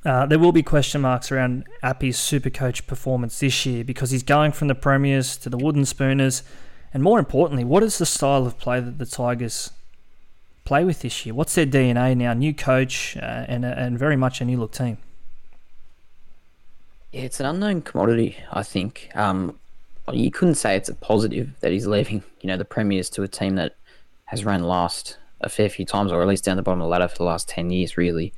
Uh, 0.04 0.24
there 0.24 0.38
will 0.38 0.52
be 0.52 0.62
question 0.62 1.02
marks 1.02 1.30
around 1.30 1.64
Api's 1.82 2.16
Supercoach 2.16 2.86
performance 2.86 3.38
this 3.40 3.66
year 3.66 3.84
because 3.84 4.10
he's 4.10 4.22
going 4.22 4.52
from 4.52 4.68
the 4.68 4.74
Premiers 4.74 5.36
to 5.38 5.50
the 5.50 5.58
Wooden 5.58 5.84
Spooners, 5.84 6.42
and 6.94 7.02
more 7.02 7.18
importantly, 7.18 7.64
what 7.64 7.82
is 7.82 7.98
the 7.98 8.06
style 8.06 8.46
of 8.46 8.58
play 8.58 8.80
that 8.80 8.98
the 8.98 9.04
Tigers 9.04 9.70
play 10.64 10.84
with 10.84 11.02
this 11.02 11.26
year? 11.26 11.34
What's 11.34 11.54
their 11.54 11.66
DNA 11.66 12.16
now? 12.16 12.32
New 12.32 12.54
coach 12.54 13.16
uh, 13.16 13.44
and 13.46 13.64
and 13.64 13.98
very 13.98 14.16
much 14.16 14.40
a 14.40 14.44
new 14.44 14.58
look 14.58 14.72
team. 14.72 14.96
Yeah, 17.12 17.22
it's 17.22 17.40
an 17.40 17.46
unknown 17.46 17.82
commodity, 17.82 18.36
I 18.52 18.62
think. 18.62 19.10
Um, 19.14 19.58
you 20.12 20.30
couldn't 20.30 20.54
say 20.54 20.76
it's 20.76 20.88
a 20.88 20.94
positive 20.94 21.50
that 21.60 21.72
he's 21.72 21.86
leaving, 21.86 22.22
you 22.40 22.48
know, 22.48 22.56
the 22.56 22.64
premiers 22.64 23.10
to 23.10 23.22
a 23.22 23.28
team 23.28 23.56
that 23.56 23.76
has 24.26 24.44
run 24.44 24.62
last 24.62 25.18
a 25.40 25.48
fair 25.48 25.68
few 25.68 25.84
times, 25.84 26.12
or 26.12 26.22
at 26.22 26.28
least 26.28 26.44
down 26.44 26.56
the 26.56 26.62
bottom 26.62 26.80
of 26.80 26.84
the 26.84 26.88
ladder 26.88 27.08
for 27.08 27.18
the 27.18 27.24
last 27.24 27.48
10 27.48 27.70
years, 27.70 27.96
really. 27.96 28.32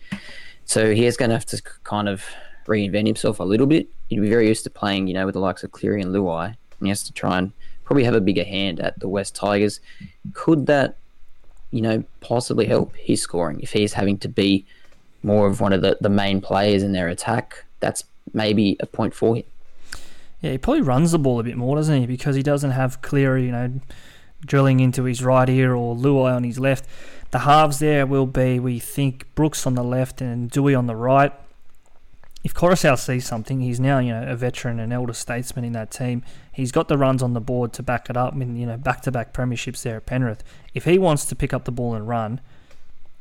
So 0.73 0.95
he 0.95 1.05
is 1.05 1.19
going 1.19 1.29
to 1.29 1.35
have 1.35 1.45
to 1.45 1.61
kind 1.85 2.09
of 2.09 2.25
reinvent 2.67 3.05
himself 3.05 3.41
a 3.41 3.45
little 3.45 3.67
bit. 3.67 3.89
He'd 4.09 4.23
be 4.23 4.31
very 4.31 4.49
used 4.49 4.65
to 4.65 4.71
playing, 4.71 5.07
you 5.07 5.13
know, 5.13 5.27
with 5.27 5.35
the 5.35 5.39
likes 5.39 5.63
of 5.63 5.71
Cleary 5.71 6.01
and 6.01 6.15
Luai, 6.15 6.47
and 6.47 6.57
he 6.81 6.89
has 6.89 7.03
to 7.03 7.13
try 7.13 7.37
and 7.37 7.53
probably 7.85 8.05
have 8.05 8.15
a 8.15 8.23
bigger 8.23 8.43
hand 8.43 8.81
at 8.81 8.99
the 8.99 9.07
West 9.07 9.35
Tigers. 9.35 9.81
Could 10.33 10.65
that, 10.69 10.97
you 11.73 11.83
know, 11.83 12.05
possibly 12.23 12.65
help 12.65 12.97
his 12.97 13.21
scoring 13.21 13.61
if 13.61 13.75
he's 13.75 13.93
having 13.93 14.17
to 14.21 14.29
be 14.31 14.65
more 15.23 15.47
of 15.47 15.61
one 15.61 15.75
of 15.75 15.83
the, 15.83 15.99
the 16.01 16.09
main 16.09 16.41
players 16.41 16.83
in 16.83 16.93
their 16.93 17.09
attack? 17.09 17.67
That's 17.81 18.05
maybe 18.33 18.79
a 18.81 18.87
point 18.87 19.13
for 19.13 19.37
him. 19.37 19.45
Yeah, 20.41 20.53
he 20.53 20.59
probably 20.59 20.81
runs 20.81 21.13
the 21.13 21.19
ball 21.19 21.39
a 21.39 21.43
bit 21.43 21.59
more, 21.59 21.77
doesn't 21.77 22.01
he? 22.01 22.07
Because 22.07 22.35
he 22.35 22.43
doesn't 22.43 22.71
have 22.71 23.03
Cleary, 23.03 23.45
you 23.45 23.53
know, 23.53 23.73
drilling 24.45 24.81
into 24.81 25.05
his 25.05 25.23
right 25.23 25.49
ear 25.49 25.75
or 25.75 25.95
Luai 25.95 26.35
on 26.35 26.45
his 26.45 26.59
left. 26.59 26.87
The 27.31 27.41
halves 27.41 27.79
there 27.79 28.07
will 28.07 28.27
be, 28.27 28.59
we 28.59 28.79
think, 28.79 29.35
Brooks 29.35 29.67
on 29.67 29.75
the 29.75 29.83
left 29.83 30.21
and 30.21 30.51
Doueihi 30.51 30.77
on 30.77 30.87
the 30.87 30.97
right. 30.97 31.33
If 32.45 32.55
Koroisau 32.55 32.99
sees 32.99 33.25
something, 33.25 33.61
he's 33.61 33.79
now, 33.79 34.01
you 34.01 34.13
know, 34.13 34.27
a 34.27 34.35
veteran 34.35 34.81
and 34.81 34.93
elder 34.93 35.13
statesman 35.13 35.65
in 35.65 35.73
that 35.73 35.93
team. 35.93 36.23
He's 36.53 36.73
got 36.73 36.89
the 36.89 36.99
runs 36.99 37.23
on 37.23 37.35
the 37.35 37.41
board 37.41 37.73
to 37.75 37.83
back 37.83 38.11
it 38.11 38.17
up 38.17 38.35
in, 38.35 38.57
you 38.57 38.67
know, 38.67 38.77
back-to-back 38.77 39.33
premierships 39.33 39.83
there 39.83 39.97
at 39.97 40.07
Penrith. 40.07 40.43
If 40.75 40.85
he 40.85 40.99
wants 40.99 41.25
to 41.27 41.37
pick 41.37 41.55
up 41.55 41.65
the 41.65 41.73
ball 41.73 41.95
and 41.95 42.07
run, 42.09 42.41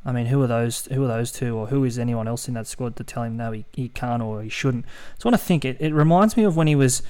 I 0.04 0.10
mean, 0.10 0.26
who 0.26 0.42
are 0.42 0.48
those? 0.48 0.86
Who 0.86 1.04
are 1.04 1.08
those 1.08 1.30
two, 1.30 1.56
or 1.56 1.68
who 1.68 1.84
is 1.84 1.98
anyone 1.98 2.26
else 2.26 2.48
in 2.48 2.54
that 2.54 2.66
squad 2.66 2.96
to 2.96 3.04
tell 3.04 3.22
him 3.22 3.36
no, 3.36 3.52
he, 3.52 3.64
he 3.72 3.88
can't 3.88 4.20
or 4.20 4.42
he 4.42 4.48
shouldn't? 4.48 4.84
So 5.18 5.28
I 5.28 5.30
want 5.30 5.40
to 5.40 5.46
think. 5.46 5.64
It, 5.64 5.76
it 5.80 5.94
reminds 5.94 6.36
me 6.36 6.42
of 6.42 6.56
when 6.56 6.66
he 6.66 6.74
was 6.74 7.04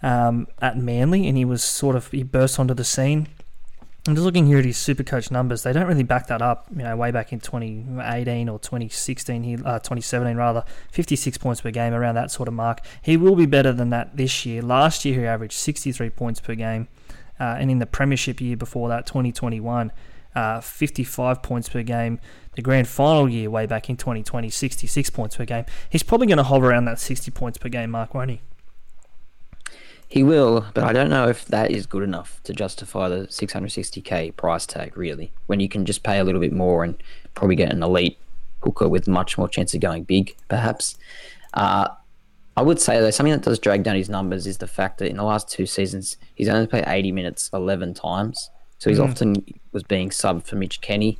um, 0.00 0.46
at 0.62 0.78
Manly 0.78 1.26
and 1.26 1.36
he 1.36 1.44
was 1.44 1.64
sort 1.64 1.96
of 1.96 2.08
he 2.12 2.22
burst 2.22 2.60
onto 2.60 2.74
the 2.74 2.84
scene. 2.84 3.26
I'm 4.10 4.16
just 4.16 4.24
looking 4.24 4.46
here 4.46 4.58
at 4.58 4.64
his 4.64 4.76
Supercoach 4.76 5.30
numbers. 5.30 5.62
They 5.62 5.72
don't 5.72 5.86
really 5.86 6.02
back 6.02 6.26
that 6.26 6.42
up. 6.42 6.66
You 6.74 6.82
know, 6.82 6.96
way 6.96 7.12
back 7.12 7.32
in 7.32 7.38
2018 7.38 8.48
or 8.48 8.58
2016, 8.58 9.44
he 9.44 9.54
uh, 9.54 9.78
2017 9.78 10.36
rather, 10.36 10.64
56 10.90 11.38
points 11.38 11.60
per 11.60 11.70
game, 11.70 11.94
around 11.94 12.16
that 12.16 12.32
sort 12.32 12.48
of 12.48 12.54
mark. 12.54 12.80
He 13.02 13.16
will 13.16 13.36
be 13.36 13.46
better 13.46 13.72
than 13.72 13.90
that 13.90 14.16
this 14.16 14.44
year. 14.44 14.62
Last 14.62 15.04
year 15.04 15.20
he 15.20 15.26
averaged 15.26 15.52
63 15.52 16.10
points 16.10 16.40
per 16.40 16.56
game, 16.56 16.88
uh, 17.38 17.58
and 17.60 17.70
in 17.70 17.78
the 17.78 17.86
Premiership 17.86 18.40
year 18.40 18.56
before 18.56 18.88
that, 18.88 19.06
2021, 19.06 19.92
uh, 20.34 20.60
55 20.60 21.40
points 21.44 21.68
per 21.68 21.84
game. 21.84 22.18
The 22.56 22.62
grand 22.62 22.88
final 22.88 23.28
year, 23.28 23.48
way 23.48 23.66
back 23.66 23.88
in 23.88 23.96
2020, 23.96 24.50
66 24.50 25.10
points 25.10 25.36
per 25.36 25.44
game. 25.44 25.66
He's 25.88 26.02
probably 26.02 26.26
going 26.26 26.38
to 26.38 26.42
hover 26.42 26.70
around 26.70 26.86
that 26.86 26.98
60 26.98 27.30
points 27.30 27.58
per 27.58 27.68
game 27.68 27.92
mark, 27.92 28.12
won't 28.12 28.30
he? 28.30 28.40
He 30.10 30.24
will, 30.24 30.66
but 30.74 30.82
I 30.82 30.92
don't 30.92 31.08
know 31.08 31.28
if 31.28 31.44
that 31.46 31.70
is 31.70 31.86
good 31.86 32.02
enough 32.02 32.40
to 32.42 32.52
justify 32.52 33.08
the 33.08 33.28
660k 33.28 34.36
price 34.36 34.66
tag, 34.66 34.96
really, 34.96 35.32
when 35.46 35.60
you 35.60 35.68
can 35.68 35.86
just 35.86 36.02
pay 36.02 36.18
a 36.18 36.24
little 36.24 36.40
bit 36.40 36.52
more 36.52 36.82
and 36.82 37.00
probably 37.36 37.54
get 37.54 37.72
an 37.72 37.80
elite 37.80 38.18
hooker 38.64 38.88
with 38.88 39.06
much 39.06 39.38
more 39.38 39.48
chance 39.48 39.72
of 39.72 39.80
going 39.80 40.02
big, 40.02 40.34
perhaps. 40.48 40.98
Uh, 41.54 41.88
I 42.56 42.62
would 42.62 42.80
say, 42.80 42.98
though, 42.98 43.12
something 43.12 43.32
that 43.32 43.42
does 43.42 43.60
drag 43.60 43.84
down 43.84 43.94
his 43.94 44.08
numbers 44.08 44.48
is 44.48 44.58
the 44.58 44.66
fact 44.66 44.98
that 44.98 45.08
in 45.08 45.16
the 45.16 45.22
last 45.22 45.48
two 45.48 45.64
seasons, 45.64 46.16
he's 46.34 46.48
only 46.48 46.66
played 46.66 46.84
80 46.88 47.12
minutes 47.12 47.48
11 47.52 47.94
times. 47.94 48.50
So 48.78 48.90
he's 48.90 48.98
often 48.98 49.44
was 49.70 49.84
being 49.84 50.10
subbed 50.10 50.44
for 50.44 50.56
Mitch 50.56 50.80
Kenny. 50.80 51.18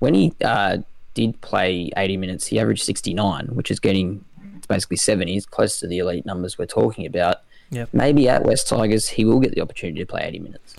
When 0.00 0.14
he 0.14 0.34
uh, 0.42 0.78
did 1.14 1.40
play 1.42 1.92
80 1.96 2.16
minutes, 2.16 2.48
he 2.48 2.58
averaged 2.58 2.82
69, 2.82 3.50
which 3.52 3.70
is 3.70 3.78
getting 3.78 4.24
it's 4.56 4.66
basically 4.66 4.96
70. 4.96 5.32
He's 5.32 5.46
close 5.46 5.78
to 5.78 5.86
the 5.86 5.98
elite 5.98 6.26
numbers 6.26 6.58
we're 6.58 6.66
talking 6.66 7.06
about. 7.06 7.36
Yep. 7.70 7.90
Maybe 7.92 8.28
at 8.28 8.44
West 8.44 8.68
Tigers, 8.68 9.08
he 9.08 9.24
will 9.24 9.40
get 9.40 9.54
the 9.54 9.60
opportunity 9.60 10.00
to 10.00 10.06
play 10.06 10.22
80 10.22 10.38
minutes. 10.38 10.76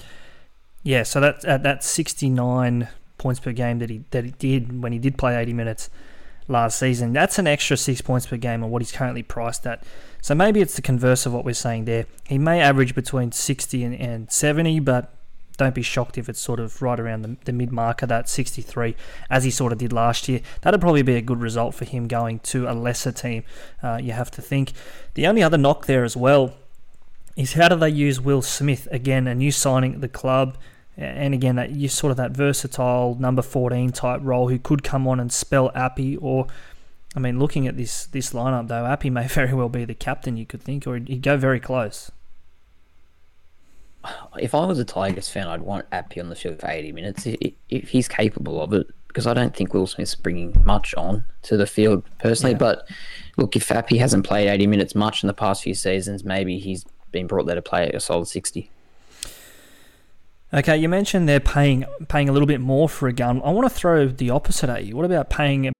Yeah, 0.84 1.04
so 1.04 1.19
that 1.19 1.43
at 1.43 1.63
that 1.63 1.84
69 1.84 2.88
points 3.17 3.39
per 3.39 3.52
game 3.52 3.80
that 3.80 3.89
he 3.89 4.04
that 4.12 4.23
he 4.23 4.32
did 4.32 4.82
when 4.82 4.93
he 4.93 5.00
did 5.00 5.17
play 5.17 5.36
80 5.36 5.54
minutes 5.54 5.89
last 6.47 6.80
season, 6.80 7.12
that's 7.12 7.38
an 7.38 7.47
extra 7.47 7.76
six 7.76 8.00
points 8.00 8.26
per 8.26 8.38
game 8.38 8.63
on 8.63 8.69
what 8.69 8.82
he's 8.82 8.91
currently 8.91 9.23
priced 9.23 9.67
at. 9.67 9.84
So 10.21 10.34
maybe 10.34 10.62
it's 10.62 10.76
the 10.76 10.82
converse 10.82 11.26
of 11.26 11.34
what 11.34 11.43
we're 11.43 11.54
saying 11.54 11.86
there. 11.86 12.06
He 12.26 12.38
may 12.38 12.62
average 12.62 12.95
between 12.95 13.34
60 13.34 13.84
and, 13.84 13.95
and 13.95 14.32
70, 14.32 14.80
but 14.80 15.13
don't 15.58 15.76
be 15.76 15.82
shocked 15.82 16.17
if 16.17 16.30
it's 16.30 16.39
sort 16.39 16.60
of 16.60 16.82
right 16.82 17.00
around 17.00 17.23
the, 17.23 17.36
the 17.45 17.52
mid 17.52 17.71
marker, 17.71 18.06
that 18.06 18.30
63, 18.30 18.95
as 19.30 19.43
he 19.43 19.52
sort 19.52 19.73
of 19.73 19.80
did 19.80 19.91
last 19.91 20.30
year. 20.30 20.39
That'd 20.62 20.80
probably 20.80 21.02
be 21.02 21.15
a 21.15 21.21
good 21.21 21.41
result 21.41 21.76
for 21.76 21.84
him 21.84 22.08
going 22.08 22.39
to 22.39 22.69
a 22.69 22.73
lesser 22.73 23.12
team, 23.12 23.43
uh, 23.84 24.00
you 24.02 24.13
have 24.13 24.32
to 24.32 24.41
think. 24.41 24.71
The 25.15 25.28
only 25.28 25.43
other 25.43 25.58
knock 25.58 25.86
there 25.86 26.04
as 26.04 26.15
well 26.15 26.54
is 27.38 27.54
how 27.54 27.69
do 27.69 27.76
they 27.76 27.89
use 27.89 28.19
Will 28.19 28.41
Smith? 28.41 28.88
Again, 28.91 29.28
a 29.28 29.36
new 29.36 29.52
signing 29.52 29.93
at 29.93 30.02
the 30.02 30.10
club. 30.10 30.58
And 30.97 31.34
again, 31.36 31.56
that 31.58 31.71
you 31.71 31.88
sort 31.88 32.10
of 32.10 32.17
that 32.17 32.32
versatile 32.32 33.15
number 33.19 33.43
14 33.43 33.91
type 33.91 34.19
role 34.23 34.50
who 34.50 34.58
could 34.58 34.84
come 34.84 35.08
on 35.08 35.19
and 35.19 35.32
spell 35.32 35.71
Api 35.76 36.17
or 36.17 36.47
I 37.15 37.19
mean, 37.19 37.39
looking 37.39 37.67
at 37.67 37.78
this 37.78 38.06
this 38.06 38.32
lineup 38.32 38.67
though, 38.67 38.86
Api 38.86 39.10
may 39.10 39.28
very 39.28 39.54
well 39.54 39.69
be 39.69 39.86
the 39.86 39.95
captain. 39.95 40.38
You 40.38 40.45
could 40.45 40.62
think, 40.62 40.86
or 40.86 40.97
he'd 40.97 41.21
go 41.21 41.38
very 41.38 41.60
close. 41.60 42.12
If 44.39 44.56
I 44.56 44.65
was 44.65 44.80
a 44.80 44.86
Tigers 44.86 45.28
fan, 45.28 45.47
I'd 45.47 45.62
want 45.62 45.86
Api 45.91 46.21
on 46.21 46.30
the 46.30 46.36
field 46.36 46.60
for 46.60 46.69
80 46.69 46.91
minutes 46.93 47.28
if 47.69 47.89
he's 47.89 48.08
capable 48.08 48.62
of 48.62 48.71
it. 48.73 48.88
Because 49.08 49.26
I 49.26 49.34
don't 49.34 49.56
think 49.56 49.73
Will 49.73 49.88
Smith's 49.88 50.13
bringing 50.13 50.62
much 50.63 50.93
on 50.95 51.26
to 51.41 51.58
the 51.58 51.65
field 51.65 52.04
personally. 52.19 52.52
Yeah. 52.52 52.60
But 52.60 52.88
look, 53.36 53.56
if 53.56 53.71
Api 53.71 53.97
hasn't 53.97 54.26
played 54.26 54.47
80 54.47 54.67
minutes 54.67 54.93
much 54.93 55.23
in 55.23 55.28
the 55.28 55.34
past 55.34 55.63
few 55.63 55.73
seasons, 55.73 56.23
maybe 56.23 56.60
he's 56.60 56.86
been 57.12 57.28
brought 57.28 57.46
there 57.46 57.56
to 57.56 57.62
play 57.62 57.89
a 57.89 58.00
solid 58.00 58.28
60. 58.28 58.70
Okay, 60.54 60.78
you 60.78 60.88
mentioned 60.88 61.28
they're 61.28 61.41
paying 61.41 61.84
paying 62.08 62.30
a 62.30 62.32
little 62.32 62.48
bit 62.48 62.62
more 62.62 62.88
for 62.88 63.10
a 63.10 63.13
gun. 63.13 63.41
I 63.43 63.52
want 63.52 63.67
to 63.67 63.74
throw 63.74 64.08
the 64.08 64.30
opposite 64.30 64.70
at 64.70 64.86
you. 64.86 64.96
What 64.96 65.06
about 65.06 65.30
paying? 65.30 65.74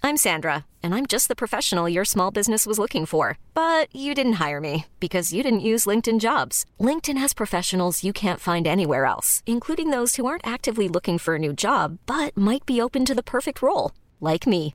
I'm 0.00 0.16
Sandra, 0.16 0.64
and 0.80 0.94
I'm 0.94 1.06
just 1.06 1.26
the 1.26 1.34
professional 1.34 1.88
your 1.88 2.04
small 2.04 2.30
business 2.30 2.64
was 2.64 2.78
looking 2.78 3.04
for. 3.04 3.36
But 3.52 3.94
you 3.94 4.14
didn't 4.14 4.34
hire 4.34 4.60
me 4.60 4.86
because 5.00 5.32
you 5.32 5.42
didn't 5.42 5.68
use 5.72 5.86
LinkedIn 5.86 6.20
Jobs. 6.20 6.64
LinkedIn 6.78 7.18
has 7.18 7.34
professionals 7.34 8.04
you 8.04 8.12
can't 8.12 8.40
find 8.40 8.66
anywhere 8.66 9.04
else, 9.04 9.42
including 9.44 9.90
those 9.90 10.14
who 10.14 10.24
aren't 10.26 10.46
actively 10.46 10.88
looking 10.88 11.18
for 11.18 11.34
a 11.34 11.38
new 11.40 11.52
job 11.52 11.98
but 12.06 12.36
might 12.36 12.64
be 12.64 12.80
open 12.80 13.04
to 13.04 13.14
the 13.14 13.30
perfect 13.34 13.60
role, 13.60 13.90
like 14.20 14.46
me. 14.46 14.74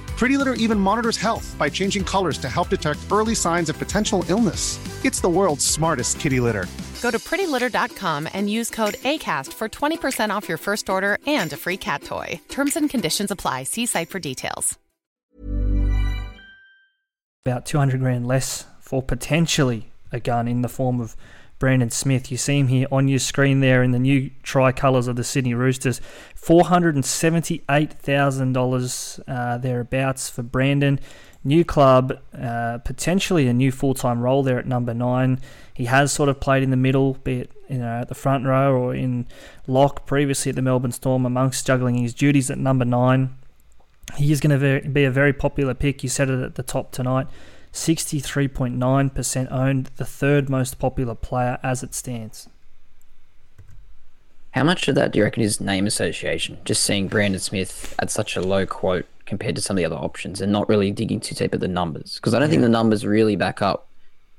Pretty 0.21 0.37
Litter 0.37 0.53
even 0.53 0.79
monitors 0.79 1.17
health 1.17 1.55
by 1.57 1.67
changing 1.67 2.03
colors 2.03 2.37
to 2.37 2.47
help 2.47 2.69
detect 2.69 2.99
early 3.11 3.33
signs 3.33 3.69
of 3.69 3.79
potential 3.79 4.23
illness. 4.29 4.77
It's 5.03 5.19
the 5.19 5.27
world's 5.27 5.65
smartest 5.65 6.19
kitty 6.19 6.39
litter. 6.39 6.67
Go 7.01 7.09
to 7.09 7.17
prettylitter.com 7.17 8.29
and 8.31 8.47
use 8.47 8.69
code 8.69 8.93
ACAST 9.01 9.51
for 9.51 9.67
20% 9.67 10.29
off 10.29 10.47
your 10.47 10.59
first 10.59 10.91
order 10.91 11.17
and 11.25 11.51
a 11.51 11.57
free 11.57 11.77
cat 11.77 12.03
toy. 12.03 12.39
Terms 12.49 12.75
and 12.75 12.87
conditions 12.87 13.31
apply. 13.31 13.63
See 13.63 13.87
site 13.87 14.11
for 14.11 14.19
details. 14.19 14.77
About 17.43 17.65
200 17.65 17.99
grand 17.99 18.27
less 18.27 18.67
for 18.79 19.01
potentially 19.01 19.91
a 20.11 20.19
gun 20.19 20.47
in 20.47 20.61
the 20.61 20.69
form 20.69 21.01
of 21.01 21.15
Brandon 21.61 21.89
Smith. 21.91 22.31
You 22.31 22.37
see 22.37 22.57
him 22.57 22.69
here 22.69 22.87
on 22.91 23.07
your 23.07 23.19
screen 23.19 23.59
there 23.59 23.83
in 23.83 23.91
the 23.91 23.99
new 23.99 24.31
tricolours 24.41 25.07
of 25.07 25.15
the 25.15 25.23
Sydney 25.23 25.53
Roosters. 25.53 26.01
$478,000 26.35 29.19
uh, 29.27 29.59
thereabouts 29.59 30.27
for 30.27 30.41
Brandon. 30.41 30.99
New 31.43 31.63
club, 31.63 32.19
uh, 32.33 32.79
potentially 32.79 33.47
a 33.47 33.53
new 33.53 33.71
full 33.71 33.93
time 33.93 34.21
role 34.21 34.41
there 34.41 34.57
at 34.57 34.65
number 34.65 34.95
nine. 34.95 35.39
He 35.75 35.85
has 35.85 36.11
sort 36.11 36.29
of 36.29 36.39
played 36.39 36.63
in 36.63 36.71
the 36.71 36.77
middle, 36.77 37.13
be 37.13 37.41
it 37.41 37.51
you 37.69 37.77
know, 37.77 38.01
at 38.01 38.07
the 38.07 38.15
front 38.15 38.47
row 38.47 38.73
or 38.73 38.95
in 38.95 39.27
lock 39.67 40.07
previously 40.07 40.49
at 40.49 40.55
the 40.55 40.63
Melbourne 40.63 40.91
Storm, 40.91 41.27
amongst 41.27 41.67
juggling 41.67 41.93
his 41.95 42.15
duties 42.15 42.49
at 42.49 42.57
number 42.57 42.85
nine. 42.85 43.35
He 44.17 44.31
is 44.31 44.39
going 44.39 44.59
to 44.59 44.81
be 44.89 45.03
a 45.03 45.11
very 45.11 45.31
popular 45.31 45.75
pick. 45.75 46.01
You 46.01 46.09
said 46.09 46.27
it 46.27 46.41
at 46.41 46.55
the 46.55 46.63
top 46.63 46.91
tonight. 46.91 47.27
63.9% 47.73 49.51
owned, 49.51 49.85
the 49.97 50.05
third 50.05 50.49
most 50.49 50.79
popular 50.79 51.15
player 51.15 51.57
as 51.63 51.83
it 51.83 51.93
stands. 51.93 52.49
How 54.51 54.63
much 54.63 54.87
of 54.89 54.95
that 54.95 55.11
do 55.11 55.19
you 55.19 55.23
reckon 55.23 55.43
is 55.43 55.61
name 55.61 55.87
association? 55.87 56.57
Just 56.65 56.83
seeing 56.83 57.07
Brandon 57.07 57.39
Smith 57.39 57.95
at 57.99 58.11
such 58.11 58.35
a 58.35 58.41
low 58.41 58.65
quote 58.65 59.05
compared 59.25 59.55
to 59.55 59.61
some 59.61 59.75
of 59.75 59.77
the 59.77 59.85
other 59.85 59.95
options 59.95 60.41
and 60.41 60.51
not 60.51 60.67
really 60.67 60.91
digging 60.91 61.21
too 61.21 61.35
deep 61.35 61.53
at 61.53 61.61
the 61.61 61.69
numbers? 61.69 62.15
Because 62.15 62.33
I 62.33 62.39
don't 62.39 62.49
think 62.49 62.61
the 62.61 62.67
numbers 62.69 63.05
really 63.05 63.37
back 63.37 63.61
up 63.61 63.87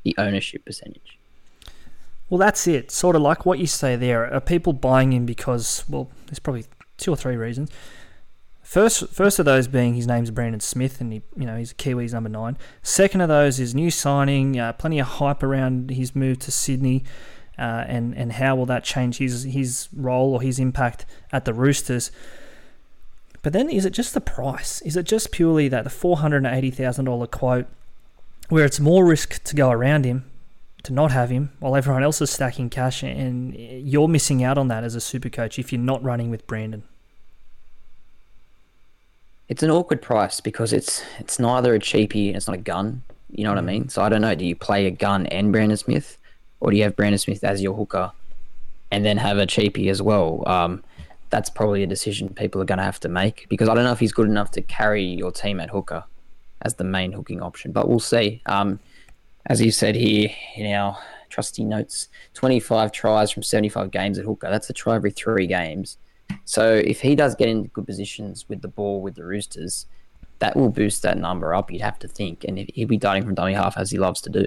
the 0.03 0.15
ownership 0.19 0.65
percentage. 0.67 1.19
Well, 2.29 2.39
that's 2.39 2.67
it. 2.67 2.91
Sort 2.91 3.17
of 3.17 3.23
like 3.23 3.47
what 3.47 3.59
you 3.59 3.67
say 3.67 3.97
there. 3.97 4.33
Are 4.33 4.41
people 4.41 4.75
buying 4.75 5.13
him 5.13 5.25
because, 5.25 5.85
well, 5.89 6.11
there's 6.27 6.39
probably 6.39 6.67
two 6.99 7.13
or 7.13 7.17
three 7.17 7.37
reasons. 7.37 7.71
First, 8.73 9.09
first 9.09 9.39
of 9.39 9.45
those 9.45 9.69
being 9.69 9.97
his 9.97 10.07
name's 10.07 10.31
Brandon 10.31 10.59
Smith, 10.59 10.99
and 11.03 11.13
he, 11.13 11.21
you 11.37 11.45
know, 11.45 11.59
he's 11.59 11.75
Kiwis 11.75 12.15
number 12.15 12.31
nine. 12.31 12.57
Second 12.83 13.21
of 13.21 13.29
those 13.29 13.61
is 13.61 13.75
new 13.75 13.91
signing, 13.91 14.59
uh, 14.59 14.73
plenty 14.73 14.99
of 14.99 15.07
hype 15.07 15.43
around 15.43 15.91
his 15.91 16.17
move 16.17 16.39
to 16.39 16.51
Sydney, 16.51 17.05
uh, 17.59 17.85
and 17.87 18.17
and 18.17 18.33
how 18.33 18.57
will 18.57 18.65
that 18.65 18.83
change 18.83 19.19
his 19.19 19.43
his 19.43 19.91
role 19.95 20.33
or 20.33 20.41
his 20.41 20.59
impact 20.59 21.05
at 21.33 21.45
the 21.45 21.53
Roosters. 21.53 22.11
But 23.43 23.53
then, 23.53 23.69
is 23.69 23.85
it 23.85 23.91
just 23.91 24.15
the 24.15 24.23
price? 24.23 24.81
Is 24.81 24.97
it 24.97 25.05
just 25.05 25.33
purely 25.33 25.69
that 25.69 25.85
the 25.85 25.91
four 25.91 26.17
hundred 26.17 26.47
and 26.47 26.57
eighty 26.57 26.71
thousand 26.71 27.05
dollar 27.05 27.27
quote, 27.27 27.67
where 28.49 28.65
it's 28.65 28.81
more 28.81 29.05
risk 29.05 29.45
to 29.45 29.55
go 29.55 29.71
around 29.71 30.07
him, 30.07 30.25
to 30.85 30.95
not 30.95 31.13
have 31.13 31.29
him, 31.29 31.53
while 31.59 31.77
everyone 31.77 32.05
else 32.05 32.23
is 32.23 32.31
stacking 32.31 32.71
cash, 32.71 33.03
and 33.03 33.55
you're 33.55 34.09
missing 34.09 34.43
out 34.43 34.57
on 34.57 34.69
that 34.69 34.83
as 34.83 34.95
a 34.95 35.01
super 35.03 35.29
coach 35.29 35.59
if 35.59 35.75
you're 35.75 35.79
not 35.79 36.03
running 36.03 36.31
with 36.31 36.47
Brandon 36.47 36.85
it's 39.49 39.63
an 39.63 39.71
awkward 39.71 40.01
price 40.01 40.41
because 40.41 40.73
it's 40.73 41.03
it's 41.19 41.39
neither 41.39 41.75
a 41.75 41.79
cheapie 41.79 42.29
and 42.29 42.37
it's 42.37 42.47
not 42.47 42.57
a 42.57 42.61
gun. 42.61 43.03
You 43.31 43.45
know 43.45 43.51
what 43.51 43.59
I 43.59 43.63
mm. 43.63 43.67
mean? 43.67 43.89
So 43.89 44.03
I 44.03 44.09
don't 44.09 44.21
know. 44.21 44.35
Do 44.35 44.45
you 44.45 44.57
play 44.57 44.87
a 44.87 44.91
gun 44.91 45.27
and 45.27 45.53
Brandon 45.53 45.77
Smith, 45.77 46.19
or 46.61 46.71
do 46.71 46.77
you 46.77 46.83
have 46.85 46.97
Brandon 46.97 47.19
Smith 47.19 47.43
as 47.45 47.63
your 47.63 47.75
hooker, 47.75 48.13
and 48.91 49.05
then 49.05 49.17
have 49.19 49.39
a 49.39 49.47
cheapie 49.47 49.91
as 49.91 50.01
well? 50.03 50.43
Um, 50.47 50.83
that's 51.31 51.49
probably 51.49 51.83
a 51.83 51.87
decision 51.87 52.29
people 52.29 52.61
are 52.61 52.67
going 52.67 52.79
to 52.79 52.85
have 52.85 53.01
to 53.01 53.09
make 53.09 53.47
because 53.49 53.69
I 53.69 53.75
don't 53.75 53.85
know 53.85 53.93
if 53.93 54.01
he's 54.01 54.13
good 54.13 54.29
enough 54.29 54.51
to 54.53 54.61
carry 54.61 55.03
your 55.03 55.33
team 55.33 55.61
at 55.61 55.71
hooker 55.71 56.05
as 56.61 56.75
the 56.75 56.85
main 56.85 57.13
hooking 57.13 57.43
option, 57.43 57.73
but 57.73 57.89
we'll 57.89 58.01
see. 58.01 58.43
Um, 58.47 58.79
as 59.47 59.61
you 59.61 59.71
said 59.73 59.97
here 59.97 60.29
in 60.57 60.73
our 60.73 60.99
trusty 61.31 61.65
notes, 61.65 62.09
25 62.35 62.93
tries 62.93 63.31
from 63.31 63.43
75 63.43 63.91
games 63.91 64.19
at 64.19 64.25
hooker. 64.25 64.49
That's 64.51 64.71
a 64.71 64.73
try 64.73 64.95
every 64.95 65.11
three 65.11 65.47
games. 65.47 65.97
So 66.45 66.75
if 66.75 67.01
he 67.01 67.15
does 67.15 67.35
get 67.35 67.49
into 67.49 67.69
good 67.71 67.87
positions 67.87 68.49
with 68.49 68.63
the 68.63 68.69
ball 68.69 69.01
with 69.01 69.15
the 69.15 69.25
Roosters, 69.25 69.87
that 70.39 70.57
will 70.57 70.71
boost 70.71 71.03
that 71.03 71.19
number 71.19 71.55
up. 71.55 71.71
You'd 71.71 71.83
have 71.83 71.99
to 72.01 72.09
think, 72.09 72.45
and 72.45 72.59
he'll 72.75 72.89
be 72.89 72.97
darting 72.97 73.25
from 73.25 73.35
dummy 73.35 73.55
half 73.55 73.77
as 73.79 73.91
he 73.91 73.99
loves 73.99 74.21
to 74.23 74.31
do. 74.31 74.47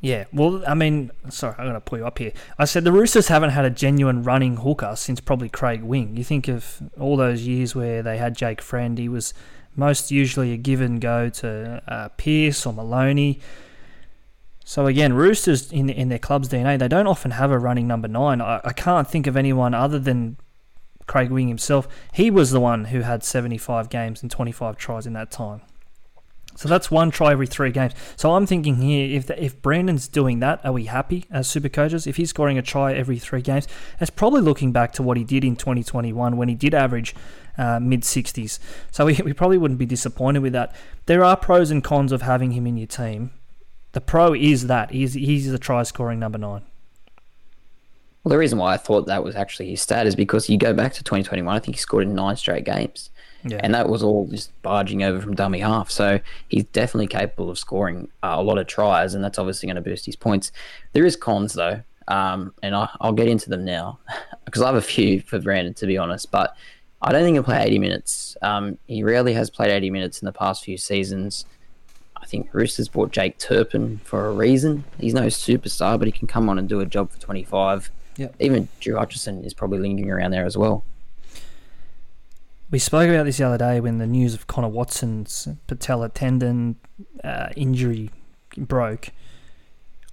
Yeah, 0.00 0.24
well, 0.32 0.62
I 0.68 0.74
mean, 0.74 1.10
sorry, 1.30 1.54
I'm 1.58 1.64
going 1.64 1.74
to 1.74 1.80
pull 1.80 1.98
you 1.98 2.06
up 2.06 2.18
here. 2.18 2.32
I 2.58 2.66
said 2.66 2.84
the 2.84 2.92
Roosters 2.92 3.28
haven't 3.28 3.50
had 3.50 3.64
a 3.64 3.70
genuine 3.70 4.22
running 4.22 4.58
hooker 4.58 4.94
since 4.94 5.20
probably 5.20 5.48
Craig 5.48 5.82
Wing. 5.82 6.16
You 6.16 6.22
think 6.22 6.48
of 6.48 6.82
all 7.00 7.16
those 7.16 7.46
years 7.46 7.74
where 7.74 8.02
they 8.02 8.18
had 8.18 8.36
Jake 8.36 8.60
Friend, 8.60 8.98
he 8.98 9.08
was 9.08 9.32
most 9.74 10.10
usually 10.10 10.52
a 10.52 10.56
give 10.58 10.80
and 10.80 11.00
go 11.00 11.28
to 11.30 11.82
uh, 11.88 12.08
Pearce 12.10 12.66
or 12.66 12.74
Maloney. 12.74 13.40
So 14.68 14.86
again, 14.86 15.12
Roosters 15.12 15.70
in 15.70 15.88
in 15.88 16.08
their 16.08 16.18
club's 16.18 16.48
DNA, 16.48 16.76
they 16.76 16.88
don't 16.88 17.06
often 17.06 17.30
have 17.30 17.52
a 17.52 17.58
running 17.58 17.86
number 17.86 18.08
nine. 18.08 18.40
I, 18.40 18.60
I 18.64 18.72
can't 18.72 19.08
think 19.08 19.28
of 19.28 19.36
anyone 19.36 19.74
other 19.74 20.00
than 20.00 20.38
Craig 21.06 21.30
Wing 21.30 21.46
himself. 21.46 21.86
He 22.12 22.32
was 22.32 22.50
the 22.50 22.58
one 22.58 22.86
who 22.86 23.02
had 23.02 23.22
75 23.22 23.88
games 23.88 24.22
and 24.22 24.30
25 24.30 24.76
tries 24.76 25.06
in 25.06 25.12
that 25.12 25.30
time. 25.30 25.62
So 26.56 26.68
that's 26.68 26.90
one 26.90 27.12
try 27.12 27.30
every 27.30 27.46
three 27.46 27.70
games. 27.70 27.92
So 28.16 28.32
I'm 28.32 28.44
thinking 28.44 28.76
here, 28.76 29.16
if 29.16 29.26
the, 29.26 29.40
if 29.40 29.62
Brandon's 29.62 30.08
doing 30.08 30.40
that, 30.40 30.64
are 30.64 30.72
we 30.72 30.86
happy 30.86 31.26
as 31.30 31.46
super 31.46 31.68
coaches? 31.68 32.08
If 32.08 32.16
he's 32.16 32.30
scoring 32.30 32.58
a 32.58 32.62
try 32.62 32.92
every 32.92 33.20
three 33.20 33.42
games, 33.42 33.68
that's 34.00 34.10
probably 34.10 34.40
looking 34.40 34.72
back 34.72 34.92
to 34.94 35.02
what 35.04 35.16
he 35.16 35.22
did 35.22 35.44
in 35.44 35.54
2021 35.54 36.36
when 36.36 36.48
he 36.48 36.56
did 36.56 36.74
average 36.74 37.14
uh, 37.56 37.78
mid 37.78 38.02
60s. 38.02 38.58
So 38.90 39.06
we, 39.06 39.14
we 39.24 39.32
probably 39.32 39.58
wouldn't 39.58 39.78
be 39.78 39.86
disappointed 39.86 40.40
with 40.40 40.54
that. 40.54 40.74
There 41.04 41.22
are 41.22 41.36
pros 41.36 41.70
and 41.70 41.84
cons 41.84 42.10
of 42.10 42.22
having 42.22 42.50
him 42.50 42.66
in 42.66 42.76
your 42.76 42.88
team. 42.88 43.30
The 43.96 44.02
pro 44.02 44.34
is 44.34 44.66
that 44.66 44.90
he's 44.90 45.14
he's 45.14 45.50
the 45.50 45.58
try 45.58 45.82
scoring 45.82 46.18
number 46.18 46.36
nine. 46.36 46.60
Well, 48.22 48.28
the 48.28 48.36
reason 48.36 48.58
why 48.58 48.74
I 48.74 48.76
thought 48.76 49.06
that 49.06 49.24
was 49.24 49.34
actually 49.34 49.70
his 49.70 49.80
stat 49.80 50.06
is 50.06 50.14
because 50.14 50.50
you 50.50 50.58
go 50.58 50.74
back 50.74 50.92
to 50.92 51.02
2021. 51.02 51.56
I 51.56 51.58
think 51.60 51.76
he 51.76 51.80
scored 51.80 52.02
in 52.02 52.14
nine 52.14 52.36
straight 52.36 52.64
games, 52.66 53.08
yeah. 53.42 53.58
and 53.62 53.72
that 53.72 53.88
was 53.88 54.02
all 54.02 54.26
just 54.26 54.50
barging 54.60 55.02
over 55.02 55.18
from 55.18 55.34
dummy 55.34 55.60
half. 55.60 55.90
So 55.90 56.20
he's 56.48 56.64
definitely 56.64 57.06
capable 57.06 57.48
of 57.48 57.58
scoring 57.58 58.08
uh, 58.22 58.34
a 58.36 58.42
lot 58.42 58.58
of 58.58 58.66
tries, 58.66 59.14
and 59.14 59.24
that's 59.24 59.38
obviously 59.38 59.66
going 59.66 59.76
to 59.76 59.80
boost 59.80 60.04
his 60.04 60.14
points. 60.14 60.52
There 60.92 61.06
is 61.06 61.16
cons 61.16 61.54
though. 61.54 61.80
um, 62.06 62.52
and 62.62 62.76
I, 62.76 62.90
will 63.00 63.12
get 63.12 63.28
into 63.28 63.48
them 63.48 63.64
now 63.64 63.98
because 64.44 64.60
I 64.60 64.66
have 64.66 64.74
a 64.74 64.82
few 64.82 65.22
for 65.22 65.38
Brandon, 65.38 65.72
to 65.72 65.86
be 65.86 65.96
honest. 65.96 66.30
But 66.30 66.54
I 67.00 67.12
don't 67.12 67.22
think 67.22 67.36
he'll 67.36 67.44
play 67.44 67.64
80 67.64 67.78
minutes. 67.78 68.36
Um, 68.42 68.76
he 68.88 69.02
rarely 69.02 69.32
has 69.32 69.48
played 69.48 69.70
80 69.70 69.88
minutes 69.88 70.20
in 70.20 70.26
the 70.26 70.32
past 70.32 70.64
few 70.64 70.76
seasons. 70.76 71.46
I 72.26 72.28
think 72.28 72.48
Roosters 72.52 72.88
bought 72.88 73.12
Jake 73.12 73.38
Turpin 73.38 74.00
for 74.02 74.26
a 74.26 74.32
reason. 74.32 74.82
He's 74.98 75.14
no 75.14 75.26
superstar, 75.26 75.96
but 75.96 76.08
he 76.08 76.12
can 76.12 76.26
come 76.26 76.48
on 76.48 76.58
and 76.58 76.68
do 76.68 76.80
a 76.80 76.84
job 76.84 77.12
for 77.12 77.20
25. 77.20 77.88
Yep. 78.16 78.34
Even 78.40 78.68
Drew 78.80 78.96
Hutchison 78.96 79.44
is 79.44 79.54
probably 79.54 79.78
lingering 79.78 80.10
around 80.10 80.32
there 80.32 80.44
as 80.44 80.56
well. 80.56 80.82
We 82.68 82.80
spoke 82.80 83.08
about 83.08 83.26
this 83.26 83.38
the 83.38 83.44
other 83.44 83.58
day 83.58 83.78
when 83.78 83.98
the 83.98 84.08
news 84.08 84.34
of 84.34 84.48
Connor 84.48 84.66
Watson's 84.66 85.46
patella 85.68 86.08
tendon 86.08 86.74
uh, 87.22 87.50
injury 87.54 88.10
broke. 88.58 89.10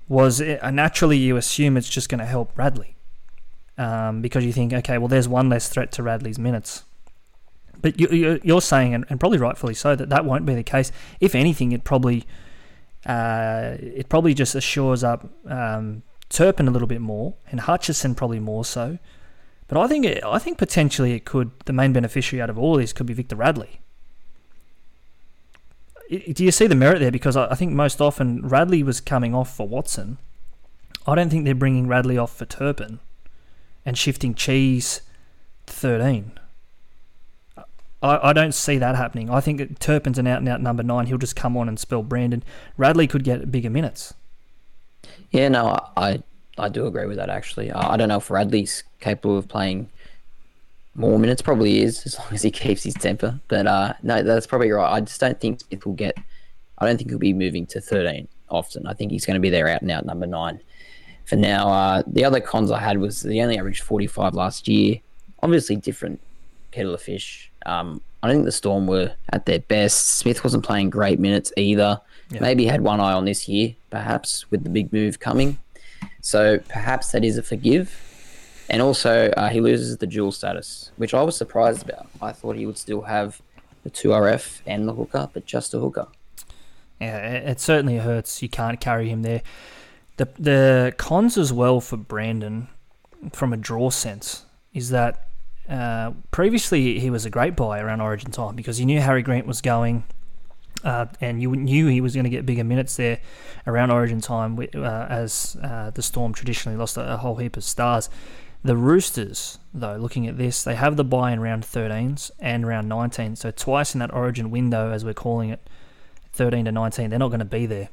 Was 0.07 0.39
it, 0.39 0.63
uh, 0.63 0.69
naturally 0.69 1.17
you 1.17 1.35
assume 1.35 1.77
it's 1.77 1.89
just 1.89 2.09
going 2.09 2.19
to 2.19 2.27
help 2.27 2.51
Radley 2.55 2.95
um, 3.79 4.21
because 4.21 4.45
you 4.45 4.53
think, 4.53 4.71
okay, 4.71 4.99
well, 4.99 5.07
there's 5.07 5.27
one 5.27 5.49
less 5.49 5.67
threat 5.67 5.91
to 5.93 6.03
Radley's 6.03 6.37
minutes. 6.37 6.83
But 7.83 7.99
you, 7.99 8.39
you're 8.43 8.61
saying, 8.61 8.93
and 8.93 9.19
probably 9.19 9.37
rightfully 9.37 9.73
so, 9.73 9.93
that 9.93 10.07
that 10.09 10.23
won't 10.23 10.45
be 10.45 10.55
the 10.55 10.63
case. 10.63 10.91
If 11.19 11.35
anything, 11.35 11.73
it 11.73 11.83
probably 11.83 12.25
uh, 13.05 13.75
it 13.79 14.07
probably 14.07 14.33
just 14.33 14.55
assures 14.55 15.03
up 15.03 15.29
um, 15.45 16.01
Turpin 16.29 16.69
a 16.69 16.71
little 16.71 16.87
bit 16.87 17.01
more, 17.01 17.35
and 17.51 17.59
Hutchison 17.59 18.15
probably 18.15 18.39
more 18.39 18.63
so. 18.63 18.97
But 19.67 19.77
I 19.77 19.87
think 19.87 20.05
it, 20.05 20.23
I 20.23 20.39
think 20.39 20.57
potentially 20.57 21.11
it 21.11 21.25
could 21.25 21.51
the 21.65 21.73
main 21.73 21.91
beneficiary 21.91 22.41
out 22.41 22.49
of 22.49 22.57
all 22.57 22.77
this 22.77 22.93
could 22.93 23.05
be 23.05 23.13
Victor 23.13 23.35
Radley. 23.35 23.81
Do 26.09 26.43
you 26.43 26.51
see 26.51 26.67
the 26.67 26.75
merit 26.75 26.99
there? 26.99 27.11
Because 27.11 27.35
I 27.35 27.53
think 27.55 27.73
most 27.73 27.99
often 27.99 28.47
Radley 28.47 28.81
was 28.81 29.01
coming 29.01 29.35
off 29.35 29.53
for 29.53 29.67
Watson. 29.67 30.19
I 31.05 31.15
don't 31.15 31.29
think 31.29 31.43
they're 31.43 31.53
bringing 31.53 31.87
Radley 31.87 32.17
off 32.17 32.33
for 32.33 32.45
Turpin 32.45 32.99
and 33.85 33.97
shifting 33.97 34.35
Cheese 34.35 35.01
to 35.65 35.73
13. 35.73 36.39
I, 38.03 38.29
I 38.29 38.33
don't 38.33 38.53
see 38.53 38.77
that 38.77 38.95
happening. 38.95 39.29
I 39.29 39.39
think 39.39 39.79
Turpin's 39.79 40.19
an 40.19 40.27
out 40.27 40.39
and 40.39 40.49
out 40.49 40.61
number 40.61 40.83
nine. 40.83 41.07
He'll 41.07 41.17
just 41.17 41.35
come 41.35 41.55
on 41.57 41.67
and 41.69 41.79
spell 41.79 42.03
Brandon. 42.03 42.43
Radley 42.77 43.07
could 43.07 43.23
get 43.23 43.51
bigger 43.51 43.69
minutes. 43.69 44.13
Yeah, 45.31 45.47
no, 45.47 45.79
I 45.97 46.21
I 46.57 46.69
do 46.69 46.85
agree 46.85 47.07
with 47.07 47.17
that 47.17 47.29
actually. 47.29 47.71
I 47.71 47.97
don't 47.97 48.09
know 48.09 48.17
if 48.17 48.29
Radley's 48.29 48.83
capable 48.99 49.37
of 49.37 49.47
playing 49.47 49.89
more 50.95 51.17
minutes. 51.17 51.41
Probably 51.41 51.81
is 51.81 52.05
as 52.05 52.19
long 52.19 52.27
as 52.31 52.43
he 52.43 52.51
keeps 52.51 52.83
his 52.83 52.93
temper. 52.93 53.39
But 53.47 53.65
uh, 53.65 53.93
no, 54.03 54.21
that's 54.21 54.45
probably 54.45 54.71
right. 54.71 54.93
I 54.93 55.01
just 55.01 55.19
don't 55.19 55.39
think 55.39 55.61
Smith 55.61 55.85
will 55.85 55.93
get. 55.93 56.15
I 56.77 56.85
don't 56.85 56.97
think 56.97 57.09
he'll 57.09 57.19
be 57.19 57.33
moving 57.33 57.65
to 57.67 57.81
13 57.81 58.27
often. 58.49 58.85
I 58.85 58.93
think 58.93 59.11
he's 59.11 59.25
going 59.25 59.35
to 59.35 59.39
be 59.39 59.49
there 59.49 59.67
out 59.67 59.81
and 59.81 59.89
out 59.89 60.05
number 60.05 60.27
nine 60.27 60.59
for 61.25 61.37
now. 61.37 61.69
Uh, 61.69 62.03
the 62.05 62.25
other 62.25 62.41
cons 62.41 62.69
I 62.69 62.79
had 62.79 62.97
was 62.99 63.21
the 63.21 63.41
only 63.41 63.57
averaged 63.57 63.83
45 63.83 64.33
last 64.33 64.67
year. 64.67 64.97
Obviously, 65.41 65.75
different 65.75 66.19
kettle 66.71 66.93
of 66.93 67.01
fish. 67.01 67.51
Um, 67.65 68.01
I 68.21 68.27
don't 68.27 68.37
think 68.37 68.45
the 68.45 68.51
Storm 68.51 68.87
were 68.87 69.13
at 69.31 69.45
their 69.45 69.59
best. 69.59 70.07
Smith 70.07 70.43
wasn't 70.43 70.63
playing 70.63 70.89
great 70.89 71.19
minutes 71.19 71.51
either. 71.57 71.99
Yeah. 72.29 72.39
Maybe 72.41 72.65
had 72.65 72.81
one 72.81 72.99
eye 72.99 73.13
on 73.13 73.25
this 73.25 73.49
year, 73.49 73.75
perhaps 73.89 74.49
with 74.49 74.63
the 74.63 74.69
big 74.69 74.93
move 74.93 75.19
coming. 75.19 75.57
So 76.21 76.59
perhaps 76.69 77.11
that 77.11 77.23
is 77.25 77.37
a 77.37 77.43
forgive. 77.43 77.99
And 78.69 78.81
also, 78.81 79.29
uh, 79.31 79.49
he 79.49 79.59
loses 79.59 79.97
the 79.97 80.07
dual 80.07 80.31
status, 80.31 80.91
which 80.95 81.13
I 81.13 81.21
was 81.21 81.35
surprised 81.35 81.83
about. 81.83 82.07
I 82.21 82.31
thought 82.31 82.55
he 82.55 82.65
would 82.65 82.77
still 82.77 83.01
have 83.01 83.41
the 83.83 83.89
2RF 83.89 84.61
and 84.65 84.87
the 84.87 84.93
hooker, 84.93 85.29
but 85.33 85.45
just 85.45 85.73
a 85.73 85.79
hooker. 85.79 86.07
Yeah, 87.01 87.17
it 87.17 87.59
certainly 87.59 87.97
hurts. 87.97 88.41
You 88.41 88.47
can't 88.47 88.79
carry 88.79 89.09
him 89.09 89.23
there. 89.23 89.41
The 90.17 90.29
the 90.37 90.93
cons 90.97 91.37
as 91.37 91.51
well 91.51 91.81
for 91.81 91.97
Brandon, 91.97 92.69
from 93.33 93.51
a 93.51 93.57
draw 93.57 93.89
sense, 93.89 94.45
is 94.73 94.89
that 94.91 95.27
uh, 95.69 96.11
previously 96.31 96.99
he 96.99 97.09
was 97.09 97.25
a 97.25 97.29
great 97.29 97.55
buy 97.55 97.79
around 97.79 98.01
Origin 98.01 98.31
time 98.31 98.55
because 98.55 98.79
you 98.79 98.85
knew 98.85 98.99
Harry 98.99 99.21
Grant 99.21 99.47
was 99.47 99.61
going. 99.61 100.03
Uh, 100.83 101.05
and 101.21 101.41
you 101.41 101.55
knew 101.55 101.87
he 101.87 102.01
was 102.01 102.13
going 102.13 102.25
to 102.25 102.29
get 102.29 102.45
bigger 102.45 102.63
minutes 102.63 102.97
there 102.97 103.21
around 103.65 103.89
Origin 103.89 104.19
time, 104.19 104.59
uh, 104.59 105.07
as 105.09 105.55
uh, 105.63 105.91
the 105.91 106.01
Storm 106.01 106.33
traditionally 106.33 106.77
lost 106.77 106.97
a, 106.97 107.13
a, 107.13 107.15
whole 107.15 107.37
heap 107.37 107.55
of 107.55 107.63
stars. 107.63 108.09
The 108.65 108.75
Roosters, 108.75 109.59
though, 109.73 109.95
looking 109.95 110.27
at 110.27 110.37
this, 110.37 110.61
they 110.61 110.75
have 110.75 110.97
the 110.97 111.05
buy 111.05 111.31
in 111.31 111.39
round 111.39 111.63
13s 111.63 112.31
and 112.37 112.67
round 112.67 112.89
19, 112.89 113.37
so 113.37 113.51
twice 113.51 113.93
in 113.93 113.99
that 113.99 114.13
Origin 114.13 114.51
window, 114.51 114.91
as 114.91 115.05
we're 115.05 115.13
calling 115.13 115.51
it, 115.51 115.69
13 116.33 116.65
to 116.65 116.71
19, 116.73 117.09
they're 117.09 117.19
not 117.19 117.29
going 117.29 117.39
to 117.39 117.45
be 117.45 117.65
there. 117.65 117.87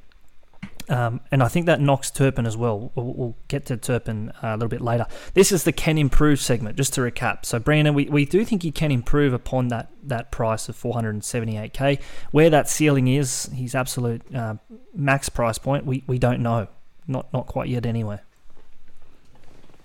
Um, 0.89 1.21
and 1.31 1.43
I 1.43 1.49
think 1.49 1.67
that 1.67 1.81
knocks 1.81 2.11
Turpin 2.11 2.47
as 2.47 2.57
well. 2.57 2.91
We'll, 2.95 3.15
we'll 3.15 3.37
get 3.49 3.67
to 3.67 3.77
Turpin 3.77 4.31
uh, 4.43 4.49
a 4.49 4.55
little 4.55 4.69
bit 4.69 4.81
later. 4.81 5.07
This 5.35 5.53
is 5.53 5.65
the 5.65 5.73
can 5.73 5.99
improve 5.99 6.41
segment, 6.41 6.77
just 6.77 6.95
to 6.95 7.03
recap. 7.03 7.45
So, 7.45 7.59
Brandon, 7.59 7.95
we, 7.95 8.07
we 8.07 8.25
do 8.25 8.45
think 8.45 8.63
he 8.63 8.73
can 8.73 8.91
improve 8.91 9.33
upon 9.33 9.69
that, 9.69 9.91
that 10.03 10.31
price 10.31 10.69
of 10.69 10.77
478k. 10.77 12.01
Where 12.31 12.51
that 12.51 12.69
ceiling 12.69 13.09
is, 13.09 13.51
his 13.55 13.75
absolute 13.75 14.23
uh, 14.35 14.57
max 14.95 15.29
price 15.29 15.59
point, 15.59 15.87
we, 15.87 16.03
we 16.07 16.19
don't 16.19 16.41
know. 16.41 16.69
Not, 17.07 17.33
not 17.33 17.47
quite 17.47 17.69
yet, 17.69 17.87
anyway. 17.87 18.21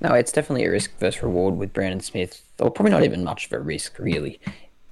No, 0.02 0.14
it's 0.14 0.32
definitely 0.32 0.66
a 0.66 0.72
risk 0.72 0.98
versus 1.00 1.24
reward 1.24 1.58
with 1.58 1.74
Brandon 1.74 2.00
Smith, 2.00 2.44
or 2.60 2.70
probably 2.70 2.92
not 2.92 3.04
even 3.04 3.24
much 3.24 3.46
of 3.48 3.54
a 3.54 3.60
risk, 3.60 3.98
really. 3.98 4.40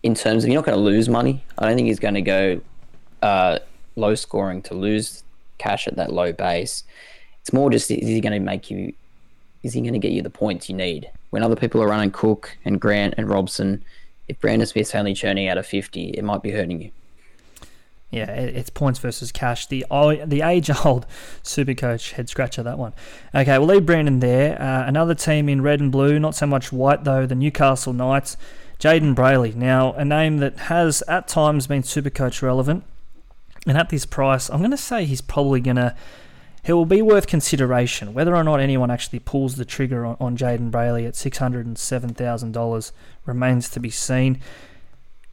In 0.02 0.16
terms 0.16 0.44
of 0.44 0.50
you're 0.50 0.58
not 0.58 0.66
going 0.66 0.78
to 0.78 0.84
lose 0.84 1.08
money, 1.10 1.44
I 1.58 1.68
don't 1.68 1.76
think 1.76 1.88
he's 1.88 2.00
going 2.00 2.16
to 2.16 2.22
go 2.22 2.62
uh, 3.22 3.60
low 3.96 4.16
scoring 4.16 4.62
to 4.64 4.74
lose 4.74 5.24
cash 5.64 5.88
at 5.88 5.96
that 5.96 6.12
low 6.12 6.34
base. 6.34 6.84
It's 7.42 7.54
more 7.54 7.70
just 7.70 7.90
is 7.90 8.08
he 8.08 8.22
going 8.22 8.34
to 8.34 8.40
make 8.40 8.70
you, 8.70 8.94
is 9.64 9.74
he 9.74 9.82
going 9.82 9.94
to 9.94 10.00
get 10.00 10.12
you 10.12 10.22
the 10.22 10.30
points 10.30 10.70
you 10.70 10.76
need? 10.76 11.10
When 11.30 11.44
other 11.44 11.56
people 11.56 11.82
are 11.82 11.88
running 11.88 12.12
Cook 12.12 12.58
and 12.66 12.80
Grant 12.80 13.16
and 13.18 13.30
Robson, 13.30 13.84
if 14.28 14.40
Brandon 14.40 14.68
Smith's 14.68 14.94
only 14.96 15.14
churning 15.14 15.48
out 15.48 15.58
of 15.58 15.66
50, 15.66 16.12
it 16.12 16.24
might 16.24 16.42
be 16.42 16.52
hurting 16.52 16.82
you. 16.82 16.92
Yeah, 18.12 18.30
it's 18.30 18.70
points 18.70 19.00
versus 19.00 19.32
cash. 19.32 19.66
The 19.66 19.88
the 20.28 20.44
age 20.44 20.70
old 20.86 21.08
super 21.42 21.74
coach 21.74 22.12
head 22.12 22.30
scratcher 22.30 22.62
that 22.62 22.78
one. 22.78 22.94
Okay, 23.34 23.58
we'll 23.58 23.70
leave 23.70 23.88
Brandon 23.88 24.20
there. 24.20 24.62
Uh, 24.62 24.86
another 24.86 25.16
team 25.16 25.50
in 25.50 25.62
red 25.62 25.80
and 25.80 25.92
blue, 25.92 26.20
not 26.20 26.36
so 26.36 26.46
much 26.46 26.72
white 26.72 27.06
though. 27.06 27.26
The 27.26 27.34
Newcastle 27.34 27.92
Knights, 27.92 28.38
Jayden 28.80 29.16
Brailey. 29.16 29.56
Now 29.56 29.94
a 29.94 30.06
name 30.06 30.38
that 30.38 30.58
has 30.70 31.02
at 31.08 31.28
times 31.28 31.66
been 31.66 31.82
super 31.82 32.12
coach 32.12 32.44
relevant. 32.44 32.84
And 33.66 33.78
at 33.78 33.90
this 33.90 34.06
price, 34.06 34.50
I'm 34.50 34.60
going 34.60 34.72
to 34.72 34.78
say 34.78 35.06
he's 35.06 35.22
probably 35.22 35.62
going 35.62 35.78
to. 35.78 35.96
He 36.66 36.72
will 36.72 36.86
be 36.86 37.02
worth 37.02 37.28
consideration. 37.28 38.14
Whether 38.14 38.36
or 38.36 38.44
not 38.44 38.62
anyone 38.62 38.90
actually 38.90 39.20
pulls 39.20 39.56
the 39.56 39.66
trigger 39.66 40.06
on, 40.06 40.16
on 40.20 40.38
Jayden 40.38 40.72
Brailey 40.72 41.06
at 41.06 41.14
$607,000 41.14 42.92
remains 43.26 43.70
to 43.70 43.80
be 43.82 43.90
seen. 43.90 44.40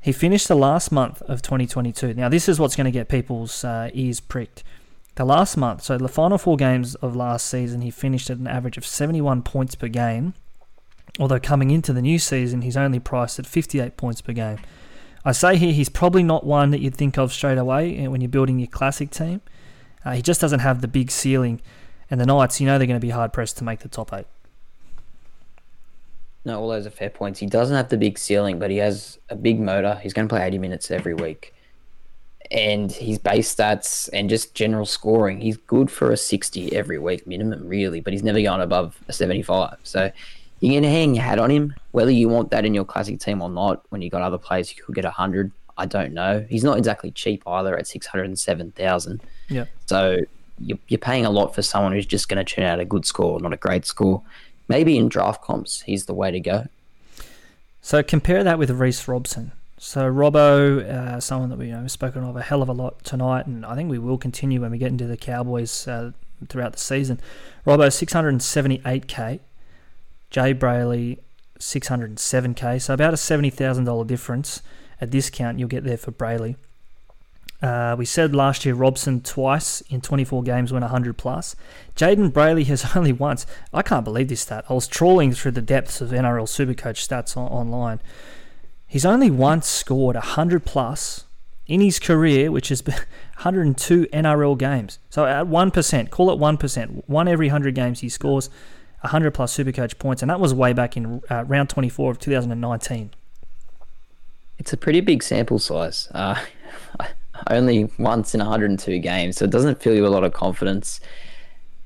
He 0.00 0.10
finished 0.10 0.48
the 0.48 0.56
last 0.56 0.90
month 0.90 1.22
of 1.22 1.40
2022. 1.40 2.14
Now, 2.14 2.28
this 2.28 2.48
is 2.48 2.58
what's 2.58 2.74
going 2.74 2.86
to 2.86 2.90
get 2.90 3.08
people's 3.08 3.62
uh, 3.62 3.90
ears 3.94 4.18
pricked. 4.18 4.64
The 5.14 5.24
last 5.24 5.56
month, 5.56 5.82
so 5.82 5.98
the 5.98 6.08
final 6.08 6.38
four 6.38 6.56
games 6.56 6.94
of 6.96 7.14
last 7.14 7.46
season, 7.46 7.82
he 7.82 7.90
finished 7.90 8.30
at 8.30 8.38
an 8.38 8.46
average 8.46 8.76
of 8.76 8.86
71 8.86 9.42
points 9.42 9.74
per 9.74 9.88
game. 9.88 10.34
Although 11.18 11.40
coming 11.40 11.70
into 11.70 11.92
the 11.92 12.00
new 12.00 12.18
season, 12.18 12.62
he's 12.62 12.76
only 12.76 12.98
priced 12.98 13.38
at 13.38 13.46
58 13.46 13.96
points 13.96 14.20
per 14.20 14.32
game. 14.32 14.58
I 15.24 15.32
say 15.32 15.56
here 15.56 15.72
he's 15.72 15.88
probably 15.88 16.22
not 16.22 16.46
one 16.46 16.70
that 16.70 16.80
you'd 16.80 16.94
think 16.94 17.18
of 17.18 17.32
straight 17.32 17.58
away 17.58 17.96
eh, 17.98 18.06
when 18.06 18.20
you're 18.20 18.28
building 18.28 18.58
your 18.58 18.68
classic 18.68 19.10
team. 19.10 19.42
Uh, 20.04 20.12
he 20.12 20.22
just 20.22 20.40
doesn't 20.40 20.60
have 20.60 20.80
the 20.80 20.88
big 20.88 21.10
ceiling, 21.10 21.60
and 22.10 22.20
the 22.20 22.26
Knights, 22.26 22.60
you 22.60 22.66
know, 22.66 22.78
they're 22.78 22.86
going 22.86 23.00
to 23.00 23.06
be 23.06 23.10
hard 23.10 23.32
pressed 23.32 23.58
to 23.58 23.64
make 23.64 23.80
the 23.80 23.88
top 23.88 24.12
eight. 24.14 24.26
No, 26.44 26.58
all 26.58 26.68
those 26.68 26.86
are 26.86 26.90
fair 26.90 27.10
points. 27.10 27.38
He 27.38 27.46
doesn't 27.46 27.76
have 27.76 27.90
the 27.90 27.98
big 27.98 28.18
ceiling, 28.18 28.58
but 28.58 28.70
he 28.70 28.78
has 28.78 29.18
a 29.28 29.36
big 29.36 29.60
motor. 29.60 30.00
He's 30.02 30.14
going 30.14 30.26
to 30.26 30.32
play 30.32 30.46
80 30.46 30.58
minutes 30.58 30.90
every 30.90 31.12
week. 31.12 31.54
And 32.50 32.90
his 32.90 33.18
base 33.18 33.54
stats 33.54 34.08
and 34.12 34.30
just 34.30 34.54
general 34.54 34.86
scoring, 34.86 35.40
he's 35.40 35.58
good 35.58 35.90
for 35.90 36.10
a 36.10 36.16
60 36.16 36.74
every 36.74 36.98
week 36.98 37.26
minimum, 37.26 37.68
really, 37.68 38.00
but 38.00 38.12
he's 38.12 38.22
never 38.22 38.40
gone 38.40 38.62
above 38.62 38.98
a 39.06 39.12
75. 39.12 39.76
So 39.82 40.10
you 40.60 40.72
can 40.72 40.84
hang 40.84 41.14
your 41.14 41.24
hat 41.24 41.38
on 41.38 41.50
him. 41.50 41.74
Whether 41.90 42.10
you 42.10 42.28
want 42.28 42.50
that 42.50 42.64
in 42.64 42.74
your 42.74 42.84
classic 42.84 43.18
team 43.18 43.42
or 43.42 43.48
not, 43.50 43.84
when 43.88 44.02
you 44.02 44.10
got 44.10 44.22
other 44.22 44.38
players 44.38 44.70
who 44.70 44.82
could 44.82 44.94
get 44.94 45.04
hundred, 45.04 45.52
I 45.76 45.86
don't 45.86 46.12
know. 46.12 46.46
He's 46.48 46.62
not 46.62 46.78
exactly 46.78 47.10
cheap 47.10 47.42
either 47.46 47.76
at 47.76 47.86
six 47.86 48.06
hundred 48.06 48.24
and 48.26 48.38
seven 48.38 48.70
thousand. 48.72 49.22
Yeah. 49.48 49.64
So 49.86 50.18
you're, 50.60 50.78
you're 50.88 50.98
paying 50.98 51.24
a 51.24 51.30
lot 51.30 51.54
for 51.54 51.62
someone 51.62 51.92
who's 51.92 52.06
just 52.06 52.28
going 52.28 52.44
to 52.44 52.54
turn 52.54 52.64
out 52.64 52.78
a 52.80 52.84
good 52.84 53.06
score, 53.06 53.40
not 53.40 53.52
a 53.52 53.56
great 53.56 53.86
score. 53.86 54.22
Maybe 54.68 54.96
in 54.96 55.08
draft 55.08 55.42
comps, 55.42 55.80
he's 55.82 56.06
the 56.06 56.14
way 56.14 56.30
to 56.30 56.38
go. 56.38 56.68
So 57.80 58.02
compare 58.02 58.44
that 58.44 58.58
with 58.58 58.70
Reece 58.70 59.08
Robson. 59.08 59.52
So 59.78 60.02
Robbo, 60.02 60.84
uh, 60.84 61.20
someone 61.20 61.48
that 61.48 61.58
we 61.58 61.68
you 61.68 61.72
know 61.72 61.86
spoken 61.86 62.22
of 62.22 62.36
a 62.36 62.42
hell 62.42 62.60
of 62.60 62.68
a 62.68 62.74
lot 62.74 63.02
tonight, 63.02 63.46
and 63.46 63.64
I 63.64 63.74
think 63.74 63.90
we 63.90 63.98
will 63.98 64.18
continue 64.18 64.60
when 64.60 64.70
we 64.70 64.76
get 64.76 64.88
into 64.88 65.06
the 65.06 65.16
Cowboys 65.16 65.88
uh, 65.88 66.12
throughout 66.48 66.74
the 66.74 66.78
season. 66.78 67.18
Robbo 67.66 67.86
678k, 67.88 69.40
Jay 70.30 70.54
Brailey, 70.54 71.18
607k, 71.58 72.80
so 72.80 72.94
about 72.94 73.12
a 73.12 73.16
$70,000 73.16 74.06
difference. 74.06 74.62
A 75.00 75.06
discount 75.06 75.58
you'll 75.58 75.68
get 75.68 75.84
there 75.84 75.96
for 75.96 76.12
Brailey. 76.12 76.56
Uh, 77.62 77.94
we 77.98 78.06
said 78.06 78.34
last 78.34 78.64
year 78.64 78.74
Robson 78.74 79.20
twice 79.20 79.82
in 79.82 80.00
24 80.00 80.42
games 80.42 80.72
went 80.72 80.82
100 80.82 81.18
plus. 81.18 81.56
Jayden 81.94 82.30
Brailey 82.30 82.66
has 82.66 82.84
only 82.96 83.12
once. 83.12 83.44
I 83.72 83.82
can't 83.82 84.04
believe 84.04 84.28
this 84.28 84.42
stat. 84.42 84.64
I 84.68 84.72
was 84.72 84.86
trawling 84.86 85.32
through 85.32 85.52
the 85.52 85.62
depths 85.62 86.00
of 86.00 86.10
NRL 86.10 86.46
Supercoach 86.46 87.06
stats 87.06 87.36
on, 87.36 87.50
online. 87.50 88.00
He's 88.86 89.04
only 89.04 89.30
once 89.30 89.68
scored 89.68 90.16
100 90.16 90.64
plus 90.64 91.24
in 91.66 91.80
his 91.80 91.98
career, 91.98 92.50
which 92.50 92.70
is 92.70 92.82
102 92.86 94.06
NRL 94.06 94.58
games. 94.58 94.98
So 95.10 95.26
at 95.26 95.46
1%, 95.46 96.10
call 96.10 96.30
it 96.30 96.38
1%, 96.40 97.02
one 97.06 97.28
every 97.28 97.48
100 97.48 97.74
games 97.74 98.00
he 98.00 98.08
scores 98.08 98.48
100 99.02 99.32
plus 99.32 99.56
Supercoach 99.56 99.98
points, 99.98 100.22
and 100.22 100.30
that 100.30 100.40
was 100.40 100.52
way 100.52 100.72
back 100.72 100.96
in 100.96 101.22
uh, 101.30 101.44
round 101.44 101.70
24 101.70 102.12
of 102.12 102.18
2019. 102.18 103.10
It's 104.58 104.72
a 104.72 104.76
pretty 104.76 105.00
big 105.00 105.22
sample 105.22 105.58
size. 105.58 106.08
Uh, 106.12 106.38
only 107.50 107.90
once 107.98 108.34
in 108.34 108.40
102 108.40 108.98
games, 108.98 109.38
so 109.38 109.46
it 109.46 109.50
doesn't 109.50 109.80
fill 109.80 109.94
you 109.94 110.06
a 110.06 110.08
lot 110.08 110.24
of 110.24 110.32
confidence. 110.34 111.00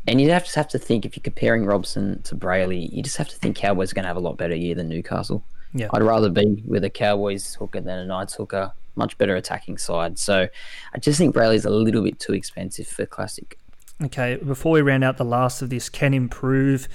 And 0.07 0.21
you 0.21 0.29
just 0.29 0.55
have 0.55 0.69
to 0.69 0.79
think 0.79 1.07
if 1.07 1.17
you're 1.17 1.23
comparing 1.23 1.65
Robson 1.65 2.21
to 2.23 2.35
Brailey, 2.35 2.93
you 2.93 3.03
just 3.03 3.17
have 3.17 3.29
to 3.29 3.37
think 3.37 3.57
Cowboys 3.57 3.93
are 3.93 3.95
going 3.95 4.03
to 4.03 4.09
have 4.09 4.17
a 4.17 4.21
lot 4.21 4.37
better 4.37 4.55
year 4.55 4.75
than 4.75 4.89
Newcastle. 4.89 5.43
Yeah. 5.73 5.89
I'd 5.93 6.03
rather 6.03 6.29
be 6.29 6.63
with 6.67 6.85
a 6.85 6.91
Cowboys 6.91 7.55
hooker 7.55 7.81
than 7.81 7.99
a 7.99 8.05
Knights 8.05 8.35
hooker. 8.35 8.73
Much 8.97 9.17
better 9.19 9.35
attacking 9.35 9.79
side. 9.79 10.19
So 10.19 10.47
I 10.93 10.99
just 10.99 11.19
think 11.19 11.35
Brailey's 11.35 11.65
a 11.65 11.71
little 11.71 12.03
bit 12.03 12.21
too 12.21 12.33
expensive 12.33 12.87
for 12.87 13.07
Classic. 13.07 13.59
Okay, 14.05 14.37
before 14.37 14.73
we 14.73 14.83
round 14.83 15.03
out 15.03 15.17
the 15.17 15.25
last 15.25 15.63
of 15.63 15.71
this, 15.71 15.89
can 15.89 16.13
improve 16.13 16.89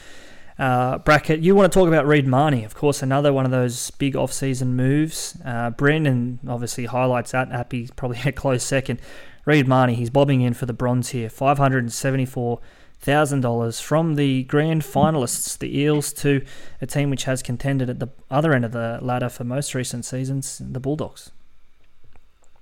uh, 0.60 0.99
bracket. 0.99 1.39
You 1.39 1.55
want 1.55 1.72
to 1.72 1.80
talk 1.80 1.88
about 1.88 2.05
Reed 2.05 2.28
Mahoney, 2.28 2.64
of 2.64 2.76
course, 2.76 3.01
another 3.01 3.34
one 3.34 3.45
of 3.45 3.51
those 3.51 3.89
big 3.91 4.16
off-season 4.16 4.76
moves. 4.76 5.36
Uh, 5.43 5.72
Brandon 5.72 6.39
obviously 6.47 6.86
highlights 6.86 7.32
that. 7.32 7.51
Api 7.51 7.89
probably 7.95 8.20
a 8.26 8.32
close 8.32 8.64
second. 8.64 9.01
Reed 9.45 9.68
Mahoney, 9.68 9.95
he's 9.95 10.12
bobbing 10.12 10.41
in 10.41 10.53
for 10.53 10.68
the 10.68 10.74
bronze 10.74 11.10
here, 11.10 11.30
five 11.30 11.57
hundred 11.57 11.80
and 11.80 11.91
seventy-four 11.91 12.60
thousand 12.99 13.41
dollars 13.41 13.80
from 13.80 14.16
the 14.16 14.43
grand 14.43 14.84
finalists, 14.84 15.57
the 15.57 15.80
Eels, 15.80 16.14
to 16.14 16.45
a 16.82 16.86
team 16.86 17.10
which 17.10 17.24
has 17.24 17.41
contended 17.41 17.89
at 17.89 17.99
the 17.99 18.10
other 18.30 18.53
end 18.53 18.66
of 18.66 18.72
the 18.72 18.99
ladder 19.01 19.30
for 19.30 19.45
most 19.45 19.74
recent 19.74 20.05
seasons, 20.05 20.62
the 20.64 20.80
Bulldogs. 20.80 21.32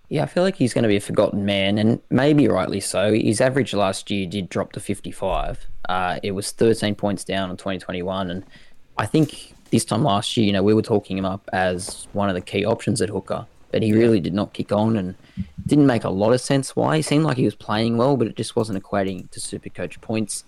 Yeah, 0.09 0.23
I 0.23 0.25
feel 0.25 0.43
like 0.43 0.55
he's 0.55 0.73
going 0.73 0.83
to 0.83 0.89
be 0.89 0.95
a 0.95 1.01
forgotten 1.01 1.43
man, 1.43 1.77
and 1.77 1.99
maybe 2.09 2.47
rightly 2.47 2.79
so. 2.79 3.13
His 3.13 3.41
average 3.41 3.73
last 3.73 4.09
year 4.09 4.25
did 4.25 4.47
drop 4.47 4.71
to 4.73 4.79
55. 4.79 5.67
Uh, 5.89 6.19
it 6.23 6.31
was 6.31 6.51
13 6.51 6.95
points 6.95 7.25
down 7.25 7.49
in 7.49 7.57
2021, 7.57 8.31
and 8.31 8.45
I 8.97 9.05
think 9.05 9.53
this 9.69 9.83
time 9.83 10.03
last 10.03 10.37
year, 10.37 10.45
you 10.45 10.53
know, 10.53 10.63
we 10.63 10.73
were 10.73 10.81
talking 10.81 11.17
him 11.17 11.25
up 11.25 11.49
as 11.51 12.07
one 12.13 12.29
of 12.29 12.35
the 12.35 12.41
key 12.41 12.65
options 12.65 13.01
at 13.01 13.09
hooker, 13.09 13.45
but 13.71 13.83
he 13.83 13.91
really 13.91 14.21
did 14.21 14.33
not 14.33 14.53
kick 14.53 14.71
on 14.71 14.95
and 14.95 15.15
didn't 15.65 15.85
make 15.85 16.05
a 16.05 16.09
lot 16.09 16.31
of 16.31 16.39
sense 16.39 16.73
why. 16.73 16.95
He 16.95 17.01
seemed 17.01 17.25
like 17.25 17.35
he 17.35 17.43
was 17.43 17.55
playing 17.55 17.97
well, 17.97 18.15
but 18.15 18.27
it 18.27 18.37
just 18.37 18.55
wasn't 18.55 18.81
equating 18.81 19.29
to 19.31 19.41
super 19.41 19.69
coach 19.69 19.99
points. 19.99 20.45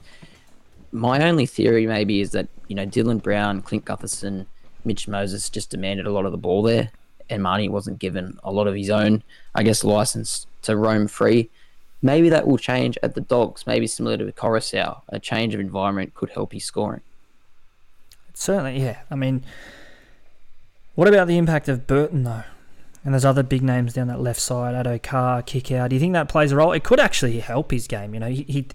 My 0.93 1.27
only 1.27 1.45
theory 1.45 1.85
maybe 1.85 2.21
is 2.21 2.31
that, 2.31 2.47
you 2.69 2.75
know, 2.77 2.85
Dylan 2.85 3.21
Brown, 3.21 3.61
Clint 3.61 3.83
Gutherson, 3.83 4.45
Mitch 4.85 5.05
Moses 5.09 5.49
just 5.49 5.69
demanded 5.69 6.07
a 6.07 6.11
lot 6.11 6.25
of 6.25 6.31
the 6.31 6.37
ball 6.37 6.63
there 6.63 6.91
and 7.29 7.43
Mahoney 7.43 7.69
wasn't 7.69 7.99
given 7.99 8.39
a 8.43 8.51
lot 8.51 8.67
of 8.67 8.75
his 8.75 8.89
own, 8.89 9.23
I 9.55 9.63
guess, 9.63 9.83
license 9.83 10.47
to 10.63 10.75
roam 10.75 11.07
free. 11.07 11.49
Maybe 12.01 12.29
that 12.29 12.47
will 12.47 12.57
change 12.57 12.97
at 13.03 13.15
the 13.15 13.21
Dogs. 13.21 13.67
Maybe 13.67 13.87
similar 13.87 14.17
to 14.17 14.31
Koroisau, 14.31 15.01
a 15.09 15.19
change 15.19 15.53
of 15.53 15.59
environment 15.59 16.13
could 16.13 16.29
help 16.29 16.53
his 16.53 16.63
scoring. 16.63 17.01
Certainly, 18.33 18.81
yeah. 18.81 18.99
I 19.11 19.15
mean, 19.15 19.43
what 20.95 21.07
about 21.07 21.27
the 21.27 21.37
impact 21.37 21.67
of 21.67 21.87
Burton 21.87 22.23
though? 22.23 22.43
And 23.03 23.13
there's 23.13 23.25
other 23.25 23.43
big 23.43 23.63
names 23.63 23.93
down 23.93 24.07
that 24.07 24.19
left 24.19 24.41
side, 24.41 24.75
Addo-Carr, 24.75 25.41
kick 25.41 25.71
out. 25.71 25.89
Do 25.89 25.95
you 25.95 25.99
think 25.99 26.13
that 26.13 26.27
plays 26.27 26.51
a 26.51 26.57
role? 26.57 26.73
It 26.73 26.83
could 26.83 26.99
actually 26.99 27.39
help 27.39 27.71
his 27.71 27.87
game. 27.87 28.13
You 28.13 28.19
know, 28.19 28.29
he, 28.29 28.43
he 28.43 28.67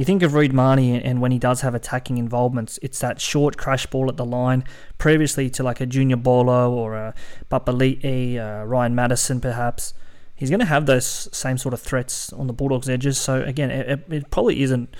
you 0.00 0.06
think 0.06 0.22
of 0.22 0.32
Reed 0.32 0.54
Mahoney, 0.54 0.98
and 1.02 1.20
when 1.20 1.30
he 1.30 1.38
does 1.38 1.60
have 1.60 1.74
attacking 1.74 2.16
involvements, 2.16 2.78
it's 2.80 2.98
that 3.00 3.20
short 3.20 3.58
crash 3.58 3.84
ball 3.84 4.08
at 4.08 4.16
the 4.16 4.24
line, 4.24 4.64
previously 4.96 5.50
to 5.50 5.62
like 5.62 5.78
a 5.78 5.84
Junior 5.84 6.16
Paulo 6.16 6.72
or 6.72 6.94
a 6.94 7.14
Papali'i, 7.50 8.38
uh, 8.38 8.64
Ryan 8.64 8.94
Matterson 8.94 9.42
perhaps. 9.42 9.92
He's 10.34 10.48
going 10.48 10.60
to 10.60 10.64
have 10.64 10.86
those 10.86 11.28
same 11.36 11.58
sort 11.58 11.74
of 11.74 11.82
threats 11.82 12.32
on 12.32 12.46
the 12.46 12.54
Bulldogs' 12.54 12.88
edges. 12.88 13.18
So 13.18 13.42
again, 13.42 13.70
it, 13.70 14.06
it 14.08 14.30
probably 14.30 14.62
isn't 14.62 14.96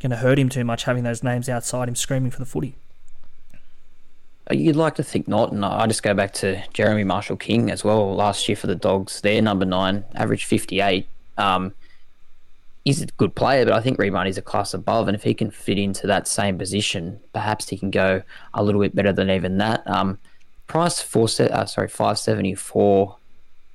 going 0.00 0.10
to 0.10 0.16
hurt 0.16 0.38
him 0.38 0.50
too 0.50 0.64
much 0.64 0.84
having 0.84 1.02
those 1.02 1.22
names 1.22 1.48
outside 1.48 1.88
him 1.88 1.94
screaming 1.94 2.30
for 2.30 2.38
the 2.38 2.44
footy. 2.44 2.74
Uh, 4.50 4.54
you'd 4.54 4.76
like 4.76 4.96
to 4.96 5.02
think 5.02 5.26
not, 5.26 5.50
and 5.50 5.64
I 5.64 5.86
just 5.86 6.02
go 6.02 6.12
back 6.12 6.34
to 6.34 6.62
Jeremy 6.74 7.04
Marshall 7.04 7.38
King 7.38 7.70
as 7.70 7.84
well. 7.84 8.14
Last 8.14 8.46
year 8.50 8.56
for 8.56 8.66
the 8.66 8.74
Dogs, 8.74 9.22
their 9.22 9.40
number 9.40 9.64
nine, 9.64 10.04
average 10.14 10.44
fifty-eight. 10.44 11.08
Um, 11.38 11.72
he's 12.84 13.02
a 13.02 13.06
good 13.06 13.34
player, 13.34 13.64
but 13.64 13.74
I 13.74 13.80
think 13.80 13.98
Reed 13.98 14.12
Mahoney's 14.12 14.38
a 14.38 14.42
class 14.42 14.74
above, 14.74 15.08
and 15.08 15.14
if 15.14 15.22
he 15.22 15.34
can 15.34 15.50
fit 15.50 15.78
into 15.78 16.06
that 16.06 16.26
same 16.26 16.58
position, 16.58 17.20
perhaps 17.32 17.68
he 17.68 17.76
can 17.76 17.90
go 17.90 18.22
a 18.54 18.62
little 18.62 18.80
bit 18.80 18.94
better 18.94 19.12
than 19.12 19.30
even 19.30 19.58
that. 19.58 19.86
Um, 19.86 20.18
price 20.66 21.00
four, 21.00 21.28
uh, 21.38 21.64
sorry, 21.66 21.88
five 21.88 22.18
seventy 22.18 22.54
four. 22.54 23.16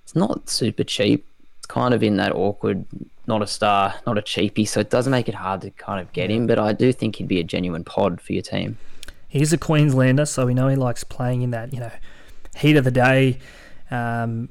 It's 0.03 0.15
not 0.15 0.49
super 0.49 0.83
cheap. 0.83 1.25
It's 1.57 1.67
kind 1.67 1.93
of 1.93 2.03
in 2.03 2.17
that 2.17 2.33
awkward, 2.33 2.85
not 3.27 3.41
a 3.41 3.47
star, 3.47 3.95
not 4.05 4.17
a 4.17 4.21
cheapie, 4.21 4.67
so 4.67 4.79
it 4.79 4.89
does 4.89 5.07
make 5.07 5.27
it 5.27 5.35
hard 5.35 5.61
to 5.61 5.71
kind 5.71 5.99
of 5.99 6.11
get 6.13 6.29
him. 6.29 6.47
But 6.47 6.59
I 6.59 6.73
do 6.73 6.91
think 6.93 7.17
he'd 7.17 7.27
be 7.27 7.39
a 7.39 7.43
genuine 7.43 7.83
pod 7.83 8.21
for 8.21 8.33
your 8.33 8.43
team. 8.43 8.77
He's 9.27 9.51
a 9.51 9.57
Queenslander, 9.57 10.25
so 10.25 10.45
we 10.45 10.53
know 10.53 10.67
he 10.69 10.75
likes 10.75 11.03
playing 11.03 11.41
in 11.41 11.51
that 11.51 11.73
you 11.73 11.79
know 11.79 11.91
heat 12.55 12.75
of 12.75 12.83
the 12.83 12.91
day. 12.91 13.39
Um, 13.89 14.49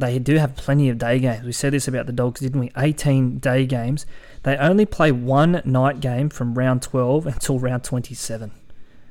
they 0.00 0.18
do 0.18 0.36
have 0.36 0.56
plenty 0.56 0.88
of 0.88 0.98
day 0.98 1.18
games. 1.18 1.44
We 1.44 1.52
said 1.52 1.72
this 1.72 1.86
about 1.86 2.06
the 2.06 2.12
Dogs, 2.12 2.40
didn't 2.40 2.60
we? 2.60 2.70
18 2.76 3.38
day 3.38 3.66
games. 3.66 4.06
They 4.42 4.56
only 4.56 4.86
play 4.86 5.12
one 5.12 5.62
night 5.64 6.00
game 6.00 6.30
from 6.30 6.54
round 6.54 6.82
12 6.82 7.26
until 7.26 7.58
round 7.58 7.84
27. 7.84 8.52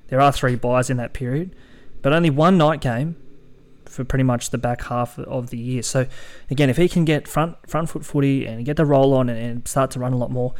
There 0.08 0.20
are 0.20 0.32
three 0.32 0.56
buys 0.56 0.90
in 0.90 0.98
that 0.98 1.14
period, 1.14 1.56
but 2.02 2.14
only 2.14 2.30
one 2.30 2.58
night 2.58 2.82
game 2.82 3.16
for 3.86 4.04
pretty 4.04 4.24
much 4.24 4.50
the 4.50 4.58
back 4.58 4.84
half 4.84 5.18
of 5.20 5.50
the 5.50 5.58
year. 5.58 5.84
So 5.84 6.08
again, 6.50 6.70
if 6.70 6.78
he 6.78 6.90
can 6.90 7.06
get 7.06 7.28
front 7.28 7.58
front 7.68 7.90
foot 7.90 8.06
footy 8.06 8.46
and 8.46 8.66
get 8.66 8.78
the 8.78 8.86
roll 8.86 9.14
on 9.14 9.30
and, 9.30 9.40
and 9.40 9.68
start 9.68 9.92
to 9.92 10.00
run 10.00 10.14
a 10.14 10.18
lot 10.18 10.32
more, 10.32 10.54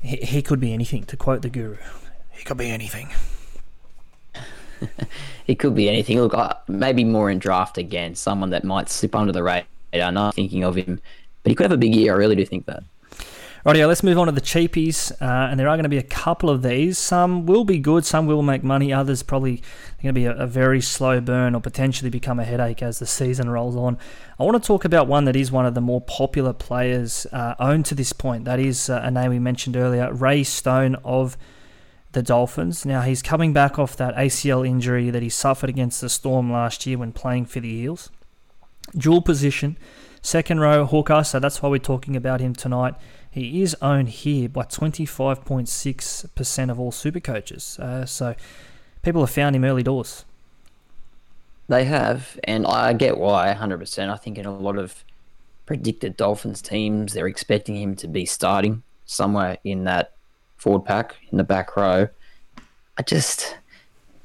he, 0.00 0.16
he 0.16 0.42
could 0.42 0.60
be 0.60 0.72
anything. 0.72 1.04
To 1.04 1.16
quote 1.16 1.42
the 1.42 1.50
guru, 1.50 1.76
he 2.30 2.44
could 2.44 2.58
be 2.58 2.70
anything. 2.70 3.10
he 5.46 5.54
could 5.54 5.74
be 5.74 5.88
anything. 5.88 6.20
Look, 6.20 6.34
maybe 6.68 7.04
more 7.04 7.30
in 7.30 7.38
draft 7.38 7.78
again, 7.78 8.14
someone 8.14 8.50
that 8.50 8.64
might 8.64 8.88
slip 8.88 9.14
under 9.14 9.32
the 9.32 9.42
radar. 9.42 9.66
Not 10.12 10.34
thinking 10.34 10.62
of 10.62 10.76
him, 10.76 11.00
but 11.42 11.50
he 11.50 11.54
could 11.54 11.64
have 11.64 11.72
a 11.72 11.76
big 11.78 11.94
year. 11.94 12.14
I 12.14 12.16
really 12.16 12.36
do 12.36 12.44
think 12.44 12.66
that. 12.66 12.82
Rightio, 13.66 13.88
let's 13.88 14.04
move 14.04 14.16
on 14.16 14.26
to 14.26 14.32
the 14.32 14.40
cheapies, 14.40 15.10
uh, 15.20 15.50
and 15.50 15.58
there 15.58 15.68
are 15.68 15.74
going 15.74 15.82
to 15.82 15.88
be 15.88 15.98
a 15.98 16.02
couple 16.04 16.48
of 16.50 16.62
these. 16.62 16.98
Some 16.98 17.46
will 17.46 17.64
be 17.64 17.80
good, 17.80 18.04
some 18.04 18.24
will 18.24 18.42
make 18.42 18.62
money. 18.62 18.92
Others 18.92 19.24
probably 19.24 19.56
going 20.00 20.12
to 20.14 20.20
be 20.20 20.24
a, 20.24 20.36
a, 20.36 20.46
very 20.46 20.80
slow 20.80 21.20
burn 21.20 21.52
or 21.52 21.60
potentially 21.60 22.08
become 22.08 22.38
a 22.38 22.44
headache 22.44 22.80
as 22.80 23.00
the 23.00 23.06
season 23.06 23.50
rolls 23.50 23.74
on. 23.74 23.98
I 24.38 24.44
want 24.44 24.62
to 24.62 24.64
talk 24.64 24.84
about 24.84 25.08
one 25.08 25.24
that 25.24 25.34
is 25.34 25.50
one 25.50 25.66
of 25.66 25.74
the 25.74 25.80
more 25.80 26.00
popular 26.00 26.52
players 26.52 27.26
uh, 27.32 27.56
owned 27.58 27.86
to 27.86 27.96
this 27.96 28.12
point. 28.12 28.44
That 28.44 28.60
is 28.60 28.88
uh, 28.88 29.00
a 29.02 29.10
name 29.10 29.30
we 29.30 29.40
mentioned 29.40 29.76
earlier, 29.76 30.14
Ray 30.14 30.44
Stone 30.44 30.94
of 31.02 31.36
the 32.16 32.22
Dolphins. 32.22 32.86
Now, 32.86 33.02
he's 33.02 33.20
coming 33.20 33.52
back 33.52 33.78
off 33.78 33.94
that 33.98 34.16
ACL 34.16 34.66
injury 34.66 35.10
that 35.10 35.22
he 35.22 35.28
suffered 35.28 35.68
against 35.68 36.00
the 36.00 36.08
Storm 36.08 36.50
last 36.50 36.86
year 36.86 36.96
when 36.96 37.12
playing 37.12 37.44
for 37.44 37.60
the 37.60 37.68
Eels. 37.68 38.08
Dual 38.96 39.20
position, 39.20 39.76
second 40.22 40.60
row 40.60 40.86
hooker, 40.86 41.22
so 41.22 41.38
that's 41.38 41.60
why 41.60 41.68
we're 41.68 41.78
talking 41.78 42.16
about 42.16 42.40
him 42.40 42.54
tonight. 42.54 42.94
He 43.30 43.60
is 43.60 43.76
owned 43.82 44.08
here 44.08 44.48
by 44.48 44.62
25.6% 44.62 46.70
of 46.70 46.80
all 46.80 46.90
super 46.90 47.20
coaches. 47.20 47.78
Uh, 47.78 48.06
so 48.06 48.34
people 49.02 49.20
have 49.20 49.28
found 49.28 49.54
him 49.54 49.64
early 49.64 49.82
doors. 49.82 50.24
They 51.68 51.84
have, 51.84 52.40
and 52.44 52.66
I 52.66 52.94
get 52.94 53.18
why 53.18 53.54
100%. 53.54 54.08
I 54.08 54.16
think 54.16 54.38
in 54.38 54.46
a 54.46 54.56
lot 54.56 54.78
of 54.78 55.04
predicted 55.66 56.16
Dolphins 56.16 56.62
teams, 56.62 57.12
they're 57.12 57.26
expecting 57.26 57.76
him 57.76 57.94
to 57.96 58.08
be 58.08 58.24
starting 58.24 58.84
somewhere 59.04 59.58
in 59.64 59.84
that 59.84 60.15
forward 60.66 60.84
pack 60.84 61.14
in 61.30 61.38
the 61.38 61.44
back 61.44 61.76
row. 61.76 62.08
I 62.98 63.02
just 63.02 63.56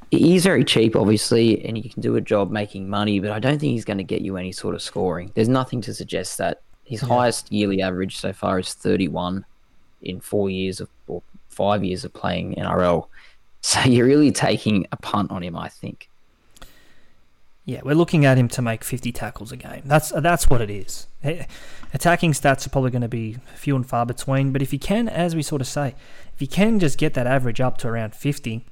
he's 0.09 0.43
very 0.43 0.63
cheap, 0.63 0.95
obviously, 0.95 1.63
and 1.63 1.77
he 1.77 1.87
can 1.87 2.01
do 2.01 2.15
a 2.15 2.21
job 2.21 2.49
making 2.49 2.89
money, 2.89 3.19
but 3.19 3.29
I 3.29 3.37
don't 3.37 3.59
think 3.59 3.73
he's 3.73 3.85
going 3.85 3.99
to 3.99 4.03
get 4.03 4.21
you 4.21 4.37
any 4.37 4.51
sort 4.51 4.73
of 4.73 4.81
scoring. 4.81 5.31
There's 5.35 5.47
nothing 5.47 5.81
to 5.81 5.93
suggest 5.93 6.39
that. 6.39 6.63
His 6.83 7.03
yeah. 7.03 7.09
highest 7.09 7.51
yearly 7.51 7.83
average 7.83 8.17
so 8.17 8.33
far 8.33 8.57
is 8.57 8.73
31 8.73 9.45
in 10.01 10.19
four 10.19 10.49
years 10.49 10.81
of 10.81 10.89
or 11.05 11.21
five 11.49 11.83
years 11.83 12.03
of 12.05 12.13
playing 12.13 12.55
NRL. 12.55 13.07
So 13.61 13.79
you're 13.85 14.07
really 14.07 14.31
taking 14.31 14.87
a 14.91 14.97
punt 14.97 15.29
on 15.29 15.43
him, 15.43 15.55
I 15.55 15.69
think. 15.69 16.09
Yeah, 17.64 17.82
we're 17.84 17.95
looking 17.95 18.26
at 18.26 18.38
him 18.38 18.47
to 18.49 18.62
make 18.62 18.84
50 18.84 19.12
tackles 19.12 19.51
a 19.51 19.57
game. 19.57 19.84
That's 19.86 20.09
that's 20.09 20.49
what 20.49 20.62
it 20.62 20.70
is. 20.70 21.07
Attacking 21.93 22.32
stats 22.32 22.66
are 22.66 22.70
probably 22.70 22.89
going 22.89 23.03
to 23.03 23.07
be 23.07 23.38
few 23.55 23.76
and 23.76 23.88
far 23.88 24.05
between, 24.05 24.51
but 24.51 24.62
if 24.62 24.74
you 24.74 24.80
can, 24.80 25.07
as 25.07 25.36
we 25.36 25.43
sort 25.43 25.62
of 25.62 25.68
say, 25.68 25.93
if 26.34 26.41
you 26.41 26.47
can 26.47 26.80
just 26.80 26.97
get 26.97 27.14
that 27.14 27.28
average 27.28 27.62
up 27.62 27.78
to 27.80 27.88
around 27.88 28.16
50, 28.16 28.66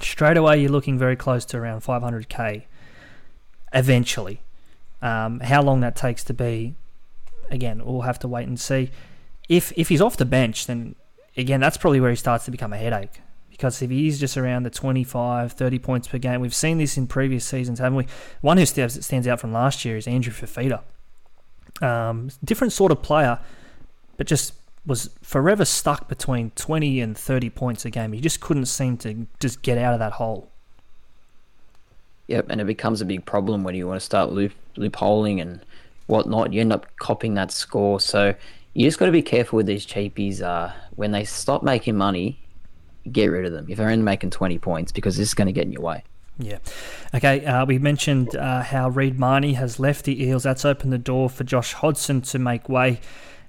straight 0.00 0.36
away 0.36 0.60
you're 0.60 0.70
looking 0.70 0.98
very 0.98 1.16
close 1.16 1.44
to 1.46 1.56
around 1.56 1.82
500k 1.82 2.64
eventually. 3.72 4.40
Um, 5.02 5.40
how 5.40 5.62
long 5.62 5.80
that 5.80 5.96
takes 5.96 6.24
to 6.24 6.34
be, 6.34 6.74
again, 7.50 7.84
we'll 7.84 8.02
have 8.02 8.18
to 8.20 8.28
wait 8.28 8.46
and 8.46 8.58
see. 8.58 8.90
If 9.48 9.72
if 9.76 9.88
he's 9.88 10.00
off 10.00 10.16
the 10.16 10.24
bench, 10.24 10.66
then 10.66 10.94
again, 11.36 11.60
that's 11.60 11.76
probably 11.76 12.00
where 12.00 12.10
he 12.10 12.16
starts 12.16 12.44
to 12.46 12.50
become 12.50 12.72
a 12.72 12.78
headache. 12.78 13.20
Because 13.54 13.80
if 13.82 13.90
he's 13.90 14.18
just 14.18 14.36
around 14.36 14.64
the 14.64 14.70
25, 14.70 15.52
30 15.52 15.78
points 15.78 16.08
per 16.08 16.18
game, 16.18 16.40
we've 16.40 16.52
seen 16.52 16.78
this 16.78 16.96
in 16.96 17.06
previous 17.06 17.44
seasons, 17.44 17.78
haven't 17.78 17.94
we? 17.94 18.06
One 18.40 18.58
who 18.58 18.66
stands, 18.66 19.28
out 19.28 19.38
from 19.38 19.52
last 19.52 19.84
year 19.84 19.96
is 19.96 20.08
Andrew 20.08 20.32
Fifita. 20.32 20.82
Um, 21.80 22.30
different 22.42 22.72
sort 22.72 22.90
of 22.90 23.00
player, 23.00 23.38
but 24.16 24.26
just 24.26 24.54
was 24.84 25.08
forever 25.22 25.64
stuck 25.64 26.08
between 26.08 26.50
20 26.56 27.00
and 27.00 27.16
30 27.16 27.48
points 27.50 27.84
a 27.84 27.90
game. 27.90 28.12
He 28.12 28.20
just 28.20 28.40
couldn't 28.40 28.66
seem 28.66 28.96
to 28.98 29.28
just 29.38 29.62
get 29.62 29.78
out 29.78 29.92
of 29.92 30.00
that 30.00 30.14
hole. 30.14 30.50
Yep, 32.26 32.46
and 32.50 32.60
it 32.60 32.66
becomes 32.66 33.00
a 33.00 33.04
big 33.04 33.24
problem 33.24 33.62
when 33.62 33.76
you 33.76 33.86
want 33.86 34.00
to 34.00 34.04
start 34.04 34.32
loop 34.32 34.52
loopholing 34.76 35.40
and 35.40 35.60
whatnot. 36.08 36.52
You 36.52 36.60
end 36.60 36.72
up 36.72 36.86
copying 36.96 37.34
that 37.34 37.52
score. 37.52 38.00
So 38.00 38.34
you 38.72 38.84
just 38.84 38.98
got 38.98 39.06
to 39.06 39.12
be 39.12 39.22
careful 39.22 39.58
with 39.58 39.66
these 39.66 39.86
cheapies. 39.86 40.42
Uh, 40.42 40.72
when 40.96 41.12
they 41.12 41.24
stop 41.24 41.62
making 41.62 41.96
money, 41.96 42.40
get 43.10 43.26
rid 43.26 43.44
of 43.46 43.52
them. 43.52 43.66
If 43.68 43.78
they're 43.78 43.90
only 43.90 44.04
making 44.04 44.30
20 44.30 44.58
points, 44.58 44.92
because 44.92 45.16
this 45.16 45.28
is 45.28 45.34
going 45.34 45.46
to 45.46 45.52
get 45.52 45.64
in 45.64 45.72
your 45.72 45.82
way. 45.82 46.04
Yeah. 46.38 46.58
Okay, 47.14 47.44
uh, 47.44 47.64
we 47.64 47.78
mentioned 47.78 48.34
uh, 48.34 48.62
how 48.62 48.88
Reed 48.88 49.18
Mahoney 49.18 49.52
has 49.54 49.78
left 49.78 50.04
the 50.04 50.24
Eels. 50.24 50.42
That's 50.42 50.64
opened 50.64 50.92
the 50.92 50.98
door 50.98 51.30
for 51.30 51.44
Josh 51.44 51.74
Hodgson 51.74 52.22
to 52.22 52.38
make 52.38 52.68
way 52.68 53.00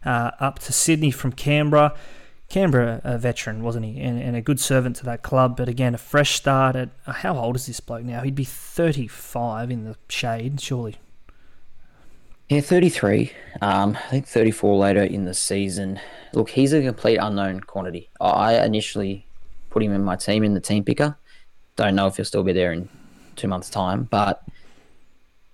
uh, 0.05 0.31
up 0.39 0.59
to 0.59 0.73
Sydney 0.73 1.11
from 1.11 1.31
Canberra. 1.31 1.95
Canberra, 2.47 3.01
a 3.03 3.17
veteran, 3.17 3.63
wasn't 3.63 3.85
he? 3.85 3.99
And, 3.99 4.21
and, 4.21 4.35
a 4.35 4.41
good 4.41 4.59
servant 4.59 4.95
to 4.97 5.05
that 5.05 5.23
club. 5.23 5.57
But 5.57 5.67
again, 5.67 5.95
a 5.95 5.97
fresh 5.97 6.35
start 6.35 6.75
at. 6.75 6.89
Uh, 7.07 7.13
how 7.13 7.35
old 7.37 7.55
is 7.55 7.65
this 7.65 7.79
bloke 7.79 8.03
now? 8.03 8.21
He'd 8.21 8.35
be 8.35 8.43
35 8.43 9.71
in 9.71 9.83
the 9.83 9.95
shade, 10.09 10.61
surely. 10.61 10.97
Yeah, 12.47 12.61
33. 12.61 13.31
Um, 13.61 13.97
I 13.97 14.09
think 14.09 14.27
34 14.27 14.77
later 14.77 15.03
in 15.03 15.25
the 15.25 15.33
season. 15.33 15.99
Look, 16.33 16.51
he's 16.51 16.71
a 16.71 16.83
complete 16.83 17.17
unknown 17.17 17.61
quantity. 17.61 18.09
I 18.21 18.63
initially 18.63 19.25
put 19.75 19.83
him 19.83 19.91
in 19.91 20.05
my 20.05 20.15
team 20.15 20.41
in 20.45 20.53
the 20.53 20.61
team 20.61 20.85
picker. 20.85 21.17
Don't 21.75 21.95
know 21.95 22.07
if 22.07 22.15
he'll 22.15 22.23
still 22.23 22.45
be 22.45 22.53
there 22.53 22.71
in 22.71 22.87
two 23.35 23.49
months' 23.49 23.69
time, 23.69 24.03
but 24.09 24.41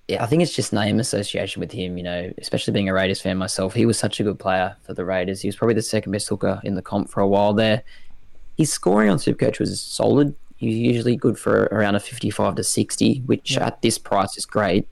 yeah, 0.07 0.21
I 0.21 0.27
think 0.27 0.43
it's 0.43 0.53
just 0.53 0.71
name 0.71 0.99
association 0.99 1.59
with 1.59 1.71
him. 1.71 1.97
You 1.97 2.03
know, 2.03 2.31
especially 2.37 2.71
being 2.71 2.87
a 2.87 2.93
Raiders 2.93 3.19
fan 3.19 3.39
myself, 3.39 3.73
he 3.73 3.87
was 3.87 3.97
such 3.97 4.19
a 4.19 4.23
good 4.23 4.37
player 4.37 4.75
for 4.83 4.93
the 4.93 5.03
Raiders. 5.03 5.41
He 5.41 5.47
was 5.47 5.55
probably 5.55 5.73
the 5.73 5.81
second 5.81 6.11
best 6.11 6.29
hooker 6.29 6.61
in 6.63 6.75
the 6.75 6.83
comp 6.83 7.09
for 7.09 7.21
a 7.21 7.27
while 7.27 7.53
there. 7.53 7.81
His 8.57 8.71
scoring 8.71 9.09
on 9.09 9.17
Supercoach 9.17 9.59
was 9.59 9.81
solid. 9.81 10.35
He's 10.57 10.77
usually 10.77 11.15
good 11.15 11.39
for 11.39 11.63
around 11.71 11.95
a 11.95 11.99
55 11.99 12.53
to 12.55 12.63
60, 12.63 13.23
which 13.25 13.53
yeah. 13.53 13.65
at 13.65 13.81
this 13.81 13.97
price 13.97 14.37
is 14.37 14.45
great. 14.45 14.87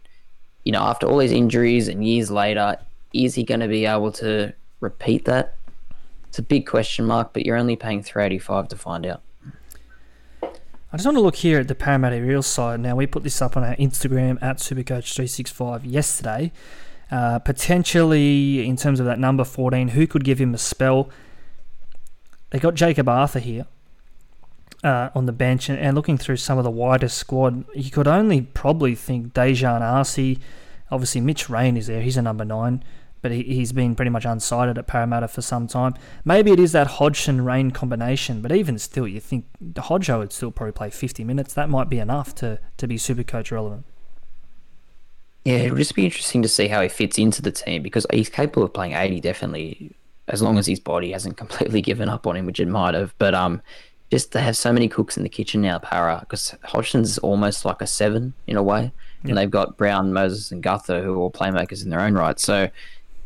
You 0.63 0.71
know, 0.71 0.81
after 0.81 1.05
all 1.05 1.19
these 1.19 1.31
injuries 1.31 1.87
and 1.87 2.03
years 2.03 2.31
later, 2.31 2.77
is 3.13 3.35
he 3.35 3.43
going 3.43 3.59
to 3.59 3.67
be 3.67 3.85
able 3.85 4.11
to 4.13 4.53
repeat 4.79 5.25
that? 5.25 5.58
It's 6.29 6.37
a 6.37 6.43
big 6.43 6.67
question 6.67 7.05
mark, 7.05 7.33
but 7.33 7.43
you're 7.43 7.57
only 7.57 7.75
paying 7.75 8.03
385 8.03 8.67
to 8.67 8.77
find 8.77 9.05
out. 9.07 9.23
I 10.43 10.97
just 10.97 11.05
want 11.05 11.17
to 11.17 11.21
look 11.21 11.37
here 11.37 11.59
at 11.59 11.67
the 11.67 11.73
Parramatta 11.73 12.21
Real 12.21 12.43
side. 12.43 12.79
Now, 12.79 12.95
we 12.95 13.07
put 13.07 13.23
this 13.23 13.41
up 13.41 13.57
on 13.57 13.63
our 13.63 13.75
Instagram 13.77 14.37
at 14.39 14.57
Supercoach365 14.57 15.81
yesterday. 15.85 16.51
Uh, 17.09 17.39
potentially, 17.39 18.67
in 18.67 18.75
terms 18.75 18.99
of 18.99 19.07
that 19.07 19.17
number 19.17 19.43
14, 19.43 19.89
who 19.89 20.05
could 20.05 20.23
give 20.23 20.39
him 20.39 20.53
a 20.53 20.59
spell? 20.59 21.09
They 22.51 22.59
got 22.59 22.75
Jakob 22.75 23.09
Arthur 23.09 23.39
here 23.39 23.65
uh, 24.83 25.09
on 25.15 25.25
the 25.25 25.31
bench, 25.31 25.67
and, 25.67 25.79
and, 25.79 25.95
looking 25.95 26.19
through 26.19 26.37
some 26.37 26.59
of 26.59 26.63
the 26.63 26.69
wider 26.69 27.09
squad, 27.09 27.65
you 27.73 27.89
could 27.89 28.07
only 28.07 28.41
probably 28.41 28.93
think 28.93 29.33
Daejarn 29.33 29.81
Asi. 29.81 30.39
Obviously, 30.91 31.21
Mitch 31.21 31.49
Rein 31.49 31.75
is 31.75 31.87
there. 31.87 32.01
He's 32.01 32.17
a 32.17 32.21
number 32.21 32.45
nine 32.45 32.83
but 33.21 33.31
he, 33.31 33.59
has 33.59 33.71
been 33.71 33.95
pretty 33.95 34.11
much 34.11 34.23
unsighted 34.23 34.77
at 34.77 34.87
Parramatta 34.87 35.27
for 35.27 35.41
some 35.41 35.67
time. 35.67 35.93
Maybe 36.23 36.51
it 36.51 36.59
is 36.59 36.71
that 36.71 36.87
Hodgson 36.87 37.43
Rein 37.43 37.71
combination, 37.71 38.41
but 38.41 38.51
even 38.51 38.79
still, 38.79 39.07
you 39.07 39.19
think 39.19 39.45
Hodjo 39.73 40.19
would 40.19 40.31
still 40.31 40.51
probably 40.51 40.71
play 40.71 40.89
50 40.89 41.23
minutes. 41.23 41.53
That 41.53 41.69
might 41.69 41.89
be 41.89 41.99
enough 41.99 42.33
to, 42.35 42.59
to 42.77 42.87
be 42.87 42.97
super 42.97 43.23
coach 43.23 43.51
relevant. 43.51 43.85
Yeah, 45.45 45.55
it'll 45.55 45.77
just 45.77 45.95
be 45.95 46.05
interesting 46.05 46.41
to 46.41 46.49
see 46.49 46.67
how 46.67 46.81
he 46.81 46.89
fits 46.89 47.17
into 47.17 47.41
the 47.41 47.51
team 47.51 47.81
because 47.81 48.05
he's 48.11 48.29
capable 48.29 48.63
of 48.63 48.73
playing 48.73 48.93
80 48.93 49.21
definitely, 49.21 49.95
as 50.27 50.41
long 50.41 50.57
as 50.57 50.67
his 50.67 50.79
body 50.79 51.11
hasn't 51.11 51.37
completely 51.37 51.81
given 51.81 52.09
up 52.09 52.27
on 52.27 52.35
him, 52.35 52.45
which 52.45 52.59
it 52.59 52.67
might 52.67 52.93
have. 52.93 53.13
But 53.17 53.33
um, 53.33 53.61
just 54.11 54.31
to 54.33 54.41
have 54.41 54.57
so 54.57 54.73
many 54.73 54.87
cooks 54.87 55.17
in 55.17 55.23
the 55.23 55.29
kitchen 55.29 55.61
now, 55.61 55.79
Para, 55.79 56.19
because 56.21 56.55
Hodgson's 56.63 57.17
almost 57.19 57.65
like 57.65 57.81
a 57.81 57.87
seven 57.87 58.33
in 58.47 58.57
a 58.57 58.63
way. 58.63 58.91
And 59.23 59.37
they've 59.37 59.51
got 59.51 59.77
Brown, 59.77 60.13
Moses, 60.13 60.51
and 60.51 60.63
Gutho, 60.63 61.03
who 61.03 61.13
are 61.13 61.17
all 61.17 61.31
playmakers 61.31 61.83
in 61.83 61.89
their 61.89 61.99
own 61.99 62.13
right. 62.13 62.39
So 62.39 62.69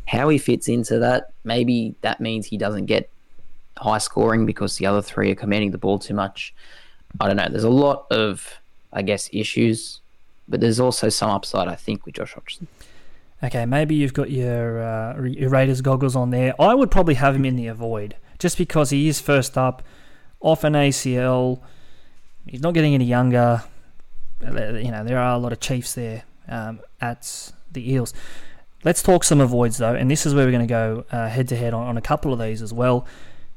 how 0.05 0.29
he 0.29 0.37
fits 0.37 0.67
into 0.67 0.99
that, 0.99 1.31
maybe 1.43 1.95
that 2.01 2.19
means 2.19 2.45
he 2.45 2.57
doesn't 2.57 2.85
get 2.85 3.09
high 3.77 3.97
scoring 3.97 4.45
because 4.45 4.77
the 4.77 4.85
other 4.85 5.01
three 5.01 5.31
are 5.31 5.35
commanding 5.35 5.71
the 5.71 5.77
ball 5.77 5.99
too 5.99 6.13
much. 6.13 6.53
I 7.19 7.27
don't 7.27 7.37
know. 7.37 7.47
There's 7.49 7.63
a 7.63 7.69
lot 7.69 8.07
of, 8.11 8.59
I 8.91 9.01
guess, 9.01 9.29
issues, 9.31 10.01
but 10.47 10.59
there's 10.59 10.79
also 10.79 11.09
some 11.09 11.29
upside, 11.29 11.67
I 11.67 11.75
think, 11.75 12.05
with 12.05 12.15
Josh 12.15 12.33
Hodgson. 12.33 12.67
Okay, 13.43 13.65
maybe 13.65 13.95
you've 13.95 14.13
got 14.13 14.31
your, 14.31 14.81
uh, 14.81 15.21
your 15.23 15.49
Raiders 15.49 15.81
goggles 15.81 16.15
on 16.15 16.29
there. 16.29 16.59
I 16.61 16.73
would 16.73 16.91
probably 16.91 17.15
have 17.15 17.35
him 17.35 17.45
in 17.45 17.55
the 17.55 17.67
avoid 17.67 18.15
just 18.39 18.57
because 18.57 18.89
he 18.89 19.07
is 19.07 19.19
first 19.19 19.57
up, 19.57 19.83
off 20.39 20.63
an 20.63 20.73
ACL. 20.73 21.61
He's 22.45 22.61
not 22.61 22.73
getting 22.73 22.93
any 22.93 23.05
younger. 23.05 23.63
You 24.41 24.91
know, 24.91 25.03
there 25.03 25.17
are 25.17 25.33
a 25.33 25.37
lot 25.37 25.51
of 25.53 25.59
Chiefs 25.59 25.93
there 25.93 26.23
um, 26.47 26.81
at 26.99 27.51
the 27.71 27.91
Eels. 27.91 28.13
Let's 28.83 29.01
talk 29.01 29.23
some 29.23 29.39
avoids 29.39 29.77
though, 29.77 29.95
and 29.95 30.11
this 30.11 30.25
is 30.25 30.33
where 30.33 30.45
we're 30.45 30.51
going 30.51 30.67
to 30.67 31.05
go 31.11 31.27
head 31.27 31.47
to 31.49 31.55
head 31.55 31.73
on 31.73 31.97
a 31.97 32.01
couple 32.01 32.33
of 32.33 32.39
these 32.39 32.61
as 32.61 32.73
well. 32.73 33.05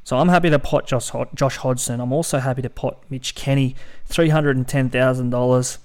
So 0.04 0.16
I'm 0.18 0.28
happy 0.28 0.50
to 0.50 0.58
pot 0.60 0.86
Josh, 0.86 1.10
Josh 1.34 1.56
Hodgson. 1.56 2.00
I'm 2.00 2.12
also 2.12 2.38
happy 2.38 2.62
to 2.62 2.70
pot 2.70 3.02
Mitch 3.10 3.34
Kenny, 3.34 3.74
three 4.04 4.28
hundred 4.28 4.56
and 4.56 4.68
ten 4.68 4.88
thousand 4.88 5.30
dollars. 5.30 5.78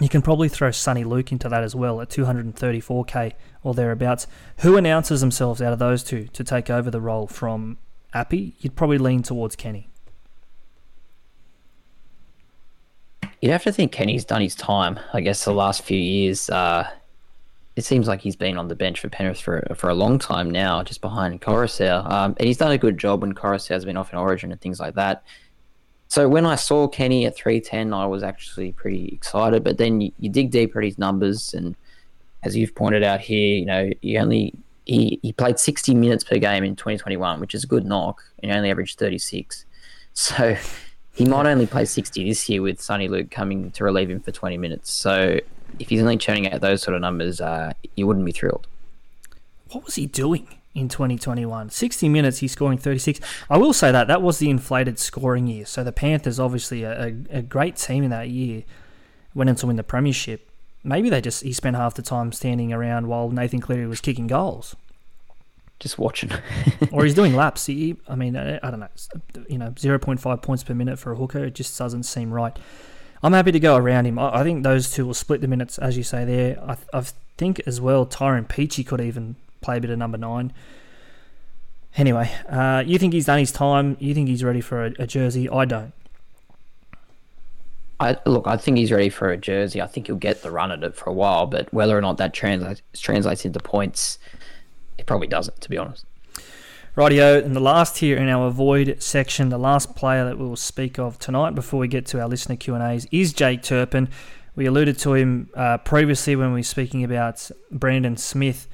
You 0.00 0.08
can 0.08 0.22
probably 0.22 0.48
throw 0.48 0.70
Soni 0.70 1.04
Luke 1.04 1.30
into 1.30 1.48
that 1.48 1.62
as 1.62 1.74
well 1.74 2.00
at 2.00 2.08
234k 2.08 3.32
or 3.62 3.74
thereabouts. 3.74 4.26
Who 4.60 4.76
announces 4.76 5.20
themselves 5.20 5.60
out 5.60 5.74
of 5.74 5.78
those 5.78 6.02
two 6.02 6.28
to 6.28 6.42
take 6.42 6.70
over 6.70 6.90
the 6.90 7.00
role 7.00 7.26
from 7.26 7.76
Api? 8.14 8.54
You'd 8.60 8.76
probably 8.76 8.96
lean 8.96 9.22
towards 9.22 9.56
Kenny. 9.56 9.90
You'd 13.42 13.50
have 13.52 13.64
to 13.64 13.72
think 13.72 13.92
Kenny's 13.92 14.24
done 14.24 14.40
his 14.40 14.54
time. 14.54 14.98
I 15.12 15.20
guess 15.20 15.44
the 15.44 15.52
last 15.52 15.82
few 15.82 15.98
years, 15.98 16.48
uh, 16.48 16.88
it 17.76 17.84
seems 17.84 18.08
like 18.08 18.20
he's 18.20 18.36
been 18.36 18.58
on 18.58 18.68
the 18.68 18.74
bench 18.74 19.00
for 19.00 19.08
Penrith 19.08 19.40
for 19.40 19.66
for 19.74 19.88
a 19.90 19.94
long 19.94 20.18
time 20.18 20.50
now, 20.50 20.82
just 20.82 21.00
behind 21.00 21.40
Koroisau. 21.40 22.10
Um, 22.10 22.34
and 22.38 22.46
he's 22.46 22.58
done 22.58 22.72
a 22.72 22.78
good 22.78 22.98
job 22.98 23.22
when 23.22 23.34
Koroisau's 23.34 23.84
been 23.84 23.96
off 23.96 24.12
in 24.12 24.18
Origin 24.18 24.52
and 24.52 24.60
things 24.60 24.80
like 24.80 24.94
that. 24.94 25.22
So 26.08 26.28
when 26.28 26.44
I 26.44 26.56
saw 26.56 26.88
Kenny 26.88 27.24
at 27.26 27.36
310, 27.36 27.92
I 27.92 28.04
was 28.04 28.24
actually 28.24 28.72
pretty 28.72 29.06
excited. 29.12 29.62
But 29.62 29.78
then 29.78 30.00
you, 30.00 30.10
you 30.18 30.28
dig 30.28 30.50
deeper 30.50 30.80
at 30.80 30.84
his 30.84 30.98
numbers, 30.98 31.54
and 31.54 31.76
as 32.42 32.56
you've 32.56 32.74
pointed 32.74 33.04
out 33.04 33.20
here, 33.20 33.56
you 33.56 33.66
know, 33.66 33.90
he 34.02 34.18
only 34.18 34.54
he, 34.86 35.20
he 35.22 35.32
played 35.32 35.60
60 35.60 35.94
minutes 35.94 36.24
per 36.24 36.38
game 36.38 36.64
in 36.64 36.74
2021, 36.74 37.38
which 37.38 37.54
is 37.54 37.62
a 37.62 37.66
good 37.68 37.84
knock, 37.84 38.24
and 38.42 38.50
he 38.50 38.56
only 38.56 38.70
averaged 38.70 38.98
36. 38.98 39.66
So 40.12 40.56
he 41.14 41.24
might 41.24 41.46
only 41.46 41.68
play 41.68 41.84
60 41.84 42.28
this 42.28 42.48
year 42.48 42.62
with 42.62 42.78
Soni 42.78 43.08
Luke 43.08 43.30
coming 43.30 43.70
to 43.70 43.84
relieve 43.84 44.10
him 44.10 44.18
for 44.18 44.32
20 44.32 44.58
minutes. 44.58 44.92
So 44.92 45.38
if 45.78 45.88
he's 45.88 46.00
only 46.00 46.16
churning 46.16 46.50
out 46.50 46.60
those 46.60 46.82
sort 46.82 46.94
of 46.94 47.00
numbers, 47.00 47.40
uh, 47.40 47.72
you 47.96 48.06
wouldn't 48.06 48.26
be 48.26 48.32
thrilled. 48.32 48.66
What 49.70 49.84
was 49.84 49.94
he 49.94 50.06
doing 50.06 50.48
in 50.74 50.88
2021? 50.88 51.70
60 51.70 52.08
minutes, 52.08 52.38
he's 52.38 52.52
scoring 52.52 52.78
36. 52.78 53.20
I 53.48 53.56
will 53.56 53.72
say 53.72 53.92
that 53.92 54.08
that 54.08 54.22
was 54.22 54.38
the 54.38 54.50
inflated 54.50 54.98
scoring 54.98 55.46
year. 55.46 55.64
So 55.64 55.84
the 55.84 55.92
Panthers, 55.92 56.40
obviously 56.40 56.82
a, 56.82 57.06
a, 57.06 57.38
a 57.38 57.42
great 57.42 57.76
team 57.76 58.02
in 58.02 58.10
that 58.10 58.28
year, 58.28 58.64
went 59.34 59.50
on 59.50 59.56
to 59.56 59.66
win 59.66 59.76
the 59.76 59.84
premiership. 59.84 60.50
Maybe 60.82 61.10
they 61.10 61.20
just 61.20 61.42
he 61.42 61.52
spent 61.52 61.76
half 61.76 61.94
the 61.94 62.02
time 62.02 62.32
standing 62.32 62.72
around 62.72 63.06
while 63.06 63.30
Nathan 63.30 63.60
Cleary 63.60 63.86
was 63.86 64.00
kicking 64.00 64.26
goals. 64.26 64.74
Just 65.78 65.98
watching, 65.98 66.30
or 66.92 67.04
he's 67.04 67.14
doing 67.14 67.34
laps. 67.34 67.66
He, 67.66 67.96
I 68.06 68.14
mean, 68.14 68.36
I, 68.36 68.58
I 68.62 68.70
don't 68.70 68.80
know. 68.80 68.88
You 69.48 69.56
know, 69.58 69.74
zero 69.78 69.98
point 69.98 70.20
five 70.20 70.42
points 70.42 70.62
per 70.62 70.74
minute 70.74 70.98
for 70.98 71.12
a 71.12 71.16
hooker. 71.16 71.44
It 71.44 71.54
just 71.54 71.78
doesn't 71.78 72.02
seem 72.02 72.32
right. 72.32 72.58
I'm 73.22 73.32
happy 73.32 73.52
to 73.52 73.60
go 73.60 73.76
around 73.76 74.06
him. 74.06 74.18
I, 74.18 74.40
I 74.40 74.42
think 74.42 74.62
those 74.62 74.90
two 74.90 75.06
will 75.06 75.14
split 75.14 75.40
the 75.40 75.48
minutes, 75.48 75.78
as 75.78 75.96
you 75.96 76.02
say 76.02 76.24
there. 76.24 76.62
I, 76.62 76.76
I 76.92 77.04
think 77.36 77.60
as 77.66 77.80
well, 77.80 78.06
Tyrone 78.06 78.46
Peachey 78.46 78.86
could 78.86 79.00
even 79.00 79.36
play 79.60 79.76
a 79.76 79.80
bit 79.80 79.90
of 79.90 79.98
number 79.98 80.18
nine. 80.18 80.52
Anyway, 81.96 82.30
uh, 82.48 82.82
you 82.86 82.98
think 82.98 83.12
he's 83.12 83.26
done 83.26 83.38
his 83.38 83.52
time? 83.52 83.96
You 84.00 84.14
think 84.14 84.28
he's 84.28 84.44
ready 84.44 84.60
for 84.60 84.86
a, 84.86 84.92
a 85.00 85.06
jersey? 85.06 85.48
I 85.48 85.64
don't. 85.64 85.92
I, 87.98 88.16
look, 88.24 88.46
I 88.46 88.56
think 88.56 88.78
he's 88.78 88.90
ready 88.90 89.10
for 89.10 89.30
a 89.30 89.36
jersey. 89.36 89.82
I 89.82 89.86
think 89.86 90.06
he'll 90.06 90.16
get 90.16 90.42
the 90.42 90.50
run 90.50 90.72
at 90.72 90.82
it 90.82 90.96
for 90.96 91.10
a 91.10 91.12
while, 91.12 91.46
but 91.46 91.72
whether 91.74 91.96
or 91.96 92.00
not 92.00 92.16
that 92.16 92.32
translates 92.32 92.80
translates 92.94 93.44
into 93.44 93.60
points, 93.60 94.18
it 94.96 95.04
probably 95.04 95.26
doesn't, 95.26 95.60
to 95.60 95.68
be 95.68 95.76
honest. 95.76 96.06
Rightio, 96.96 97.44
and 97.44 97.54
the 97.54 97.60
last 97.60 97.98
here 97.98 98.16
in 98.16 98.28
our 98.28 98.48
avoid 98.48 99.00
section, 99.00 99.48
the 99.48 99.58
last 99.58 99.94
player 99.94 100.24
that 100.24 100.38
we 100.38 100.44
will 100.44 100.56
speak 100.56 100.98
of 100.98 101.20
tonight 101.20 101.54
before 101.54 101.78
we 101.78 101.86
get 101.86 102.04
to 102.06 102.20
our 102.20 102.28
listener 102.28 102.56
Q 102.56 102.74
and 102.74 102.82
A's 102.82 103.06
is 103.12 103.32
Jake 103.32 103.62
Turpin. 103.62 104.08
We 104.56 104.66
alluded 104.66 104.98
to 104.98 105.14
him 105.14 105.50
uh, 105.54 105.78
previously 105.78 106.34
when 106.34 106.52
we 106.52 106.60
were 106.60 106.64
speaking 106.64 107.04
about 107.04 107.48
Brandon 107.70 108.16
Smith. 108.16 108.66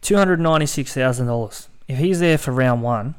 $296,000. 0.00 1.68
If 1.86 1.98
he's 1.98 2.18
there 2.18 2.38
for 2.38 2.50
round 2.50 2.82
one, 2.82 3.14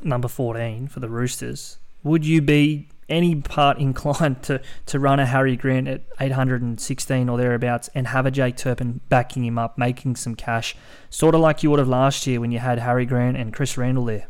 number 0.00 0.28
14 0.28 0.86
for 0.86 1.00
the 1.00 1.08
Roosters, 1.08 1.78
would 2.04 2.24
you 2.24 2.40
be 2.40 2.86
any 3.08 3.34
part 3.36 3.78
inclined 3.78 4.42
to, 4.44 4.60
to 4.86 4.98
run 4.98 5.20
a 5.20 5.26
Harry 5.26 5.56
Grant 5.56 5.88
at 5.88 6.02
816 6.20 7.28
or 7.28 7.38
thereabouts 7.38 7.88
and 7.94 8.08
have 8.08 8.26
a 8.26 8.30
Jake 8.30 8.56
Turpin 8.56 9.00
backing 9.08 9.44
him 9.44 9.58
up, 9.58 9.78
making 9.78 10.16
some 10.16 10.34
cash, 10.34 10.76
sort 11.10 11.34
of 11.34 11.40
like 11.40 11.62
you 11.62 11.70
would 11.70 11.78
have 11.78 11.88
last 11.88 12.26
year 12.26 12.40
when 12.40 12.52
you 12.52 12.58
had 12.58 12.78
Harry 12.78 13.06
Grant 13.06 13.36
and 13.36 13.52
Chris 13.52 13.76
Randall 13.76 14.04
there? 14.04 14.26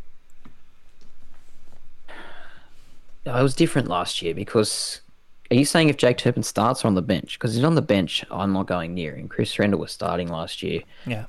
It 3.26 3.42
was 3.42 3.54
different 3.54 3.88
last 3.88 4.22
year 4.22 4.34
because 4.34 5.02
are 5.50 5.56
you 5.56 5.64
saying 5.64 5.88
if 5.88 5.96
Jake 5.96 6.18
Turpin 6.18 6.42
starts 6.42 6.84
or 6.84 6.88
on 6.88 6.94
the 6.94 7.02
bench? 7.02 7.38
Because 7.38 7.54
he's 7.54 7.64
on 7.64 7.74
the 7.74 7.82
bench, 7.82 8.24
I'm 8.30 8.52
not 8.52 8.66
going 8.66 8.94
near 8.94 9.16
him. 9.16 9.28
Chris 9.28 9.58
Randall 9.58 9.80
was 9.80 9.92
starting 9.92 10.28
last 10.28 10.62
year. 10.62 10.82
Yeah. 11.06 11.26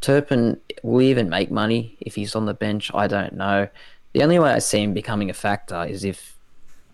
Turpin 0.00 0.60
will 0.82 1.02
even 1.02 1.28
make 1.28 1.50
money 1.50 1.96
if 2.00 2.14
he's 2.14 2.36
on 2.36 2.46
the 2.46 2.54
bench. 2.54 2.90
I 2.94 3.06
don't 3.06 3.34
know. 3.34 3.68
The 4.12 4.22
only 4.22 4.38
way 4.38 4.50
I 4.50 4.60
see 4.60 4.82
him 4.82 4.94
becoming 4.94 5.30
a 5.30 5.34
factor 5.34 5.84
is 5.84 6.04
if 6.04 6.35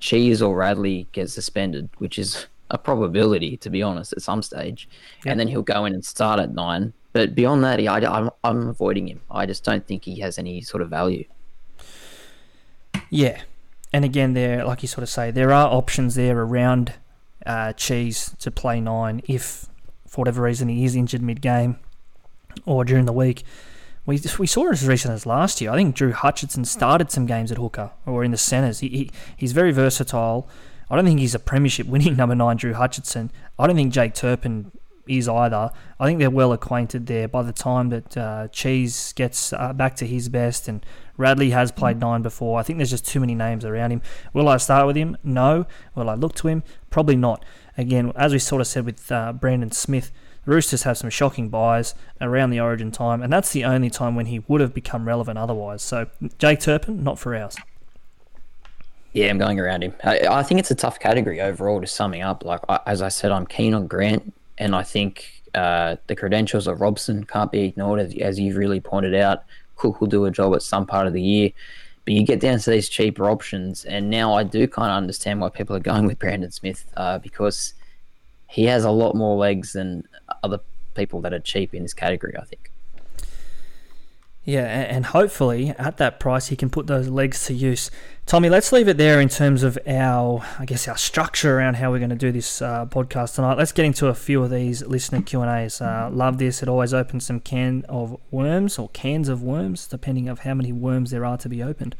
Cheese 0.02 0.42
or 0.42 0.56
Radley 0.56 1.06
gets 1.12 1.32
suspended, 1.32 1.88
which 1.98 2.18
is 2.18 2.46
a 2.70 2.76
probability, 2.76 3.56
to 3.58 3.70
be 3.70 3.84
honest, 3.84 4.12
at 4.12 4.20
some 4.20 4.42
stage. 4.42 4.88
And 5.24 5.38
then 5.38 5.46
he'll 5.46 5.62
go 5.62 5.84
in 5.84 5.94
and 5.94 6.04
start 6.04 6.40
at 6.40 6.52
nine. 6.52 6.92
But 7.12 7.36
beyond 7.36 7.62
that, 7.62 7.78
he, 7.78 7.86
I, 7.86 7.98
I'm, 7.98 8.30
I'm 8.42 8.68
avoiding 8.68 9.06
him. 9.06 9.20
I 9.30 9.46
just 9.46 9.62
don't 9.62 9.86
think 9.86 10.04
he 10.04 10.18
has 10.18 10.38
any 10.38 10.60
sort 10.60 10.82
of 10.82 10.90
value. 10.90 11.24
Yeah. 13.10 13.42
And 13.92 14.04
again, 14.04 14.34
there, 14.34 14.64
like 14.64 14.82
you 14.82 14.88
sort 14.88 15.04
of 15.04 15.08
say, 15.08 15.30
there 15.30 15.52
are 15.52 15.72
options 15.72 16.16
there 16.16 16.36
around 16.36 16.94
uh, 17.46 17.72
Cheese 17.74 18.34
to 18.40 18.50
play 18.50 18.80
nine 18.80 19.22
if, 19.28 19.66
for 20.08 20.22
whatever 20.22 20.42
reason, 20.42 20.68
he 20.68 20.84
is 20.84 20.96
injured 20.96 21.22
mid 21.22 21.40
game 21.40 21.78
or 22.66 22.84
during 22.84 23.04
the 23.04 23.12
week. 23.12 23.44
We, 24.04 24.20
we 24.38 24.46
saw 24.46 24.68
it 24.68 24.72
as 24.72 24.86
recent 24.86 25.14
as 25.14 25.26
last 25.26 25.60
year. 25.60 25.70
I 25.70 25.76
think 25.76 25.94
Drew 25.94 26.12
Hutchison 26.12 26.64
started 26.64 27.10
some 27.10 27.26
games 27.26 27.52
at 27.52 27.58
hooker 27.58 27.92
or 28.04 28.24
in 28.24 28.32
the 28.32 28.36
centres. 28.36 28.80
He, 28.80 28.88
he 28.88 29.10
he's 29.36 29.52
very 29.52 29.70
versatile. 29.70 30.48
I 30.90 30.96
don't 30.96 31.04
think 31.04 31.20
he's 31.20 31.34
a 31.34 31.38
premiership 31.38 31.86
winning 31.86 32.16
number 32.18 32.34
nine, 32.34 32.56
Drew 32.56 32.74
Hutchison. 32.74 33.30
I 33.58 33.66
don't 33.66 33.76
think 33.76 33.92
Jake 33.92 34.14
Turpin 34.14 34.72
is 35.08 35.28
either. 35.28 35.70
I 35.98 36.06
think 36.06 36.18
they're 36.18 36.30
well 36.30 36.52
acquainted 36.52 37.06
there. 37.06 37.28
By 37.28 37.42
the 37.42 37.52
time 37.52 37.88
that 37.90 38.16
uh, 38.16 38.48
Cheese 38.48 39.12
gets 39.14 39.52
uh, 39.52 39.72
back 39.72 39.96
to 39.96 40.06
his 40.06 40.28
best 40.28 40.68
and 40.68 40.84
Radley 41.16 41.50
has 41.50 41.72
played 41.72 41.98
nine 41.98 42.22
before, 42.22 42.58
I 42.58 42.62
think 42.62 42.78
there's 42.78 42.90
just 42.90 43.06
too 43.06 43.20
many 43.20 43.34
names 43.34 43.64
around 43.64 43.90
him. 43.90 44.02
Will 44.32 44.48
I 44.48 44.56
start 44.56 44.86
with 44.86 44.96
him? 44.96 45.16
No. 45.22 45.66
Will 45.94 46.10
I 46.10 46.14
look 46.14 46.34
to 46.36 46.48
him? 46.48 46.62
Probably 46.90 47.16
not. 47.16 47.44
Again, 47.76 48.12
as 48.16 48.32
we 48.32 48.38
sort 48.38 48.60
of 48.60 48.66
said 48.66 48.84
with 48.84 49.10
uh, 49.10 49.32
Brandon 49.32 49.70
Smith, 49.70 50.12
Roosters 50.44 50.82
have 50.82 50.98
some 50.98 51.10
shocking 51.10 51.48
buys 51.48 51.94
around 52.20 52.50
the 52.50 52.60
origin 52.60 52.90
time, 52.90 53.22
and 53.22 53.32
that's 53.32 53.52
the 53.52 53.64
only 53.64 53.90
time 53.90 54.16
when 54.16 54.26
he 54.26 54.40
would 54.48 54.60
have 54.60 54.74
become 54.74 55.06
relevant 55.06 55.38
otherwise. 55.38 55.82
So, 55.82 56.08
Jake 56.38 56.60
Turpin, 56.60 57.04
not 57.04 57.18
for 57.18 57.36
ours. 57.36 57.56
Yeah, 59.12 59.28
I'm 59.28 59.38
going 59.38 59.60
around 59.60 59.84
him. 59.84 59.94
I, 60.02 60.26
I 60.26 60.42
think 60.42 60.58
it's 60.58 60.70
a 60.70 60.74
tough 60.74 60.98
category 60.98 61.40
overall. 61.40 61.80
To 61.80 61.86
summing 61.86 62.22
up, 62.22 62.44
like 62.44 62.60
I, 62.68 62.80
as 62.86 63.02
I 63.02 63.08
said, 63.08 63.30
I'm 63.30 63.46
keen 63.46 63.74
on 63.74 63.86
Grant, 63.86 64.32
and 64.58 64.74
I 64.74 64.82
think 64.82 65.42
uh, 65.54 65.96
the 66.06 66.16
credentials 66.16 66.66
of 66.66 66.80
Robson 66.80 67.24
can't 67.24 67.52
be 67.52 67.64
ignored, 67.64 68.00
as, 68.00 68.14
as 68.18 68.40
you've 68.40 68.56
really 68.56 68.80
pointed 68.80 69.14
out. 69.14 69.44
Cook 69.76 70.00
will 70.00 70.08
do 70.08 70.24
a 70.24 70.30
job 70.30 70.54
at 70.54 70.62
some 70.62 70.86
part 70.86 71.06
of 71.06 71.12
the 71.12 71.22
year, 71.22 71.50
but 72.04 72.14
you 72.14 72.24
get 72.24 72.40
down 72.40 72.58
to 72.58 72.70
these 72.70 72.88
cheaper 72.88 73.28
options, 73.28 73.84
and 73.84 74.10
now 74.10 74.34
I 74.34 74.44
do 74.44 74.66
kind 74.66 74.90
of 74.90 74.96
understand 74.96 75.40
why 75.40 75.50
people 75.50 75.76
are 75.76 75.80
going 75.80 76.06
with 76.06 76.18
Brandon 76.18 76.50
Smith 76.50 76.86
uh, 76.96 77.18
because 77.18 77.74
he 78.48 78.64
has 78.64 78.84
a 78.84 78.90
lot 78.90 79.14
more 79.14 79.36
legs 79.36 79.72
than 79.72 80.06
other 80.42 80.60
people 80.94 81.20
that 81.22 81.32
are 81.32 81.40
cheap 81.40 81.74
in 81.74 81.82
this 81.82 81.94
category. 81.94 82.34
I 82.36 82.44
think. 82.44 82.70
Yeah, 84.44 84.64
and 84.64 85.06
hopefully 85.06 85.70
at 85.78 85.98
that 85.98 86.18
price 86.18 86.48
he 86.48 86.56
can 86.56 86.68
put 86.68 86.88
those 86.88 87.06
legs 87.06 87.46
to 87.46 87.54
use. 87.54 87.92
Tommy, 88.26 88.48
let's 88.48 88.72
leave 88.72 88.88
it 88.88 88.96
there 88.96 89.20
in 89.20 89.28
terms 89.28 89.62
of 89.62 89.78
our, 89.86 90.44
I 90.58 90.64
guess, 90.64 90.88
our 90.88 90.96
structure 90.96 91.56
around 91.56 91.74
how 91.74 91.92
we're 91.92 92.00
going 92.00 92.10
to 92.10 92.16
do 92.16 92.32
this 92.32 92.60
uh, 92.60 92.86
podcast 92.86 93.36
tonight. 93.36 93.56
Let's 93.56 93.70
get 93.70 93.84
into 93.84 94.08
a 94.08 94.14
few 94.14 94.42
of 94.42 94.50
these 94.50 94.84
listener 94.84 95.22
Q 95.22 95.42
and 95.42 95.50
A's. 95.50 95.80
Uh, 95.80 96.10
love 96.12 96.38
this; 96.38 96.60
it 96.60 96.68
always 96.68 96.92
opens 96.92 97.24
some 97.24 97.38
can 97.38 97.84
of 97.88 98.18
worms 98.32 98.80
or 98.80 98.88
cans 98.88 99.28
of 99.28 99.44
worms, 99.44 99.86
depending 99.86 100.28
of 100.28 100.40
how 100.40 100.54
many 100.54 100.72
worms 100.72 101.12
there 101.12 101.24
are 101.24 101.36
to 101.38 101.48
be 101.48 101.62
opened. 101.62 101.94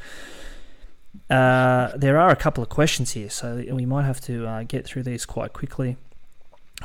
Uh, 1.30 1.93
there 1.97 2.18
are 2.18 2.30
a 2.30 2.36
couple 2.36 2.62
of 2.62 2.68
questions 2.68 3.12
here, 3.12 3.30
so 3.30 3.64
we 3.70 3.86
might 3.86 4.05
have 4.05 4.20
to 4.22 4.47
uh, 4.47 4.62
get 4.64 4.84
through 4.84 5.05
these 5.05 5.24
quite 5.24 5.53
quickly. 5.53 5.97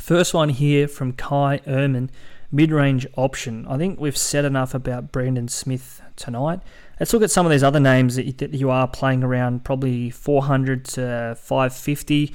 First 0.01 0.33
one 0.33 0.49
here 0.49 0.87
from 0.87 1.13
Kai 1.13 1.61
Erman 1.67 2.09
mid 2.51 2.71
range 2.71 3.07
option. 3.15 3.65
I 3.67 3.77
think 3.77 3.99
we've 3.99 4.17
said 4.17 4.45
enough 4.45 4.73
about 4.73 5.11
Brandon 5.11 5.47
Smith 5.47 6.01
tonight. 6.15 6.61
Let's 6.99 7.13
look 7.13 7.23
at 7.23 7.31
some 7.31 7.45
of 7.45 7.51
these 7.51 7.63
other 7.63 7.79
names 7.79 8.15
that 8.15 8.53
you 8.53 8.69
are 8.69 8.87
playing 8.87 9.23
around, 9.23 9.63
probably 9.63 10.09
400 10.09 10.85
to 10.85 11.35
550. 11.37 12.33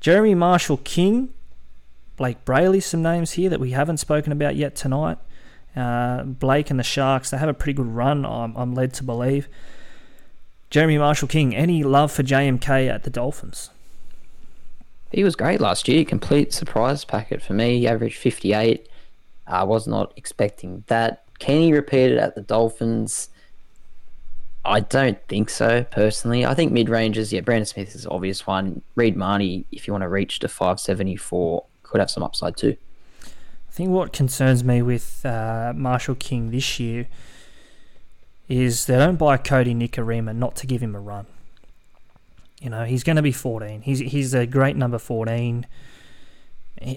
Jeremy 0.00 0.34
Marshall 0.34 0.78
King, 0.78 1.30
Blayke 2.18 2.38
Brailey, 2.46 2.82
some 2.82 3.02
names 3.02 3.32
here 3.32 3.50
that 3.50 3.60
we 3.60 3.72
haven't 3.72 3.98
spoken 3.98 4.32
about 4.32 4.56
yet 4.56 4.74
tonight. 4.74 5.18
Uh, 5.76 6.22
Blayke 6.22 6.70
and 6.70 6.78
the 6.78 6.84
Sharks, 6.84 7.30
they 7.30 7.36
have 7.36 7.48
a 7.48 7.54
pretty 7.54 7.74
good 7.74 7.86
run, 7.86 8.24
I'm, 8.24 8.56
I'm 8.56 8.74
led 8.74 8.94
to 8.94 9.04
believe. 9.04 9.48
Jeremy 10.70 10.98
Marshall 10.98 11.28
King, 11.28 11.54
any 11.54 11.82
love 11.82 12.10
for 12.12 12.22
JMK 12.22 12.88
at 12.88 13.02
the 13.02 13.10
Dolphins? 13.10 13.70
He 15.10 15.24
was 15.24 15.36
great 15.36 15.60
last 15.60 15.88
year. 15.88 16.04
Complete 16.04 16.52
surprise 16.52 17.04
packet 17.04 17.42
for 17.42 17.54
me. 17.54 17.78
He 17.78 17.88
averaged 17.88 18.18
58. 18.18 18.88
I 19.46 19.64
was 19.64 19.86
not 19.86 20.12
expecting 20.16 20.84
that. 20.88 21.24
Can 21.38 21.60
he 21.60 21.72
repeat 21.72 22.12
it 22.12 22.18
at 22.18 22.34
the 22.34 22.42
Dolphins? 22.42 23.30
I 24.64 24.80
don't 24.80 25.18
think 25.28 25.48
so, 25.48 25.84
personally. 25.84 26.44
I 26.44 26.52
think 26.54 26.72
mid 26.72 26.90
ranges, 26.90 27.32
yeah, 27.32 27.40
Brandon 27.40 27.64
Smith 27.64 27.94
is 27.94 28.06
obvious 28.06 28.46
one. 28.46 28.82
Reed 28.96 29.16
Mahoney, 29.16 29.64
if 29.72 29.86
you 29.86 29.94
want 29.94 30.02
to 30.02 30.08
reach 30.08 30.40
to 30.40 30.48
574, 30.48 31.64
could 31.84 32.00
have 32.00 32.10
some 32.10 32.22
upside 32.22 32.56
too. 32.56 32.76
I 33.24 33.70
think 33.70 33.90
what 33.90 34.12
concerns 34.12 34.62
me 34.62 34.82
with 34.82 35.24
uh, 35.24 35.72
Marshall 35.74 36.16
King 36.16 36.50
this 36.50 36.78
year 36.78 37.08
is 38.48 38.86
they 38.86 38.96
don't 38.96 39.16
buy 39.16 39.38
Kodi 39.38 39.74
Nikorima 39.74 40.34
not 40.34 40.56
to 40.56 40.66
give 40.66 40.82
him 40.82 40.94
a 40.94 41.00
run. 41.00 41.26
You 42.60 42.70
know, 42.70 42.84
he's 42.84 43.04
going 43.04 43.16
to 43.16 43.22
be 43.22 43.32
14. 43.32 43.82
He's, 43.82 44.00
he's 44.00 44.34
a 44.34 44.46
great 44.46 44.76
number 44.76 44.98
14 44.98 45.66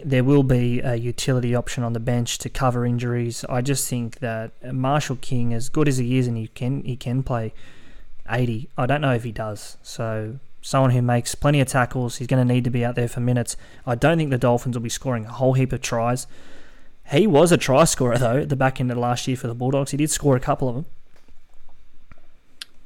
there 0.03 0.23
will 0.23 0.43
be 0.43 0.79
a 0.81 0.95
utility 0.95 1.55
option 1.55 1.83
on 1.83 1.93
the 1.93 1.99
bench 1.99 2.37
to 2.39 2.49
cover 2.49 2.85
injuries. 2.85 3.43
I 3.49 3.61
just 3.61 3.89
think 3.89 4.19
that 4.19 4.51
Marshall 4.73 5.17
King, 5.17 5.53
as 5.53 5.69
good 5.69 5.87
as 5.87 5.97
he 5.97 6.17
is, 6.17 6.27
and 6.27 6.37
he 6.37 6.47
can 6.47 6.83
he 6.83 6.95
can 6.95 7.23
play 7.23 7.53
80. 8.29 8.69
I 8.77 8.85
don't 8.85 9.01
know 9.01 9.13
if 9.13 9.23
he 9.23 9.31
does. 9.31 9.77
So 9.81 10.39
someone 10.61 10.91
who 10.91 11.01
makes 11.01 11.33
plenty 11.33 11.59
of 11.59 11.67
tackles, 11.67 12.17
he's 12.17 12.27
going 12.27 12.45
to 12.45 12.53
need 12.53 12.63
to 12.63 12.69
be 12.69 12.85
out 12.85 12.95
there 12.95 13.07
for 13.07 13.19
minutes. 13.19 13.57
I 13.85 13.95
don't 13.95 14.17
think 14.17 14.29
the 14.29 14.37
Dolphins 14.37 14.75
will 14.75 14.83
be 14.83 14.89
scoring 14.89 15.25
a 15.25 15.31
whole 15.31 15.53
heap 15.53 15.73
of 15.73 15.81
tries. 15.81 16.27
He 17.11 17.25
was 17.25 17.51
a 17.51 17.57
try 17.57 17.85
scorer 17.85 18.17
though 18.17 18.37
at 18.37 18.49
the 18.49 18.55
back 18.55 18.79
end 18.79 18.91
of 18.91 18.97
last 18.97 19.27
year 19.27 19.37
for 19.37 19.47
the 19.47 19.55
Bulldogs. 19.55 19.91
He 19.91 19.97
did 19.97 20.11
score 20.11 20.35
a 20.35 20.39
couple 20.39 20.69
of 20.69 20.75
them. 20.75 20.85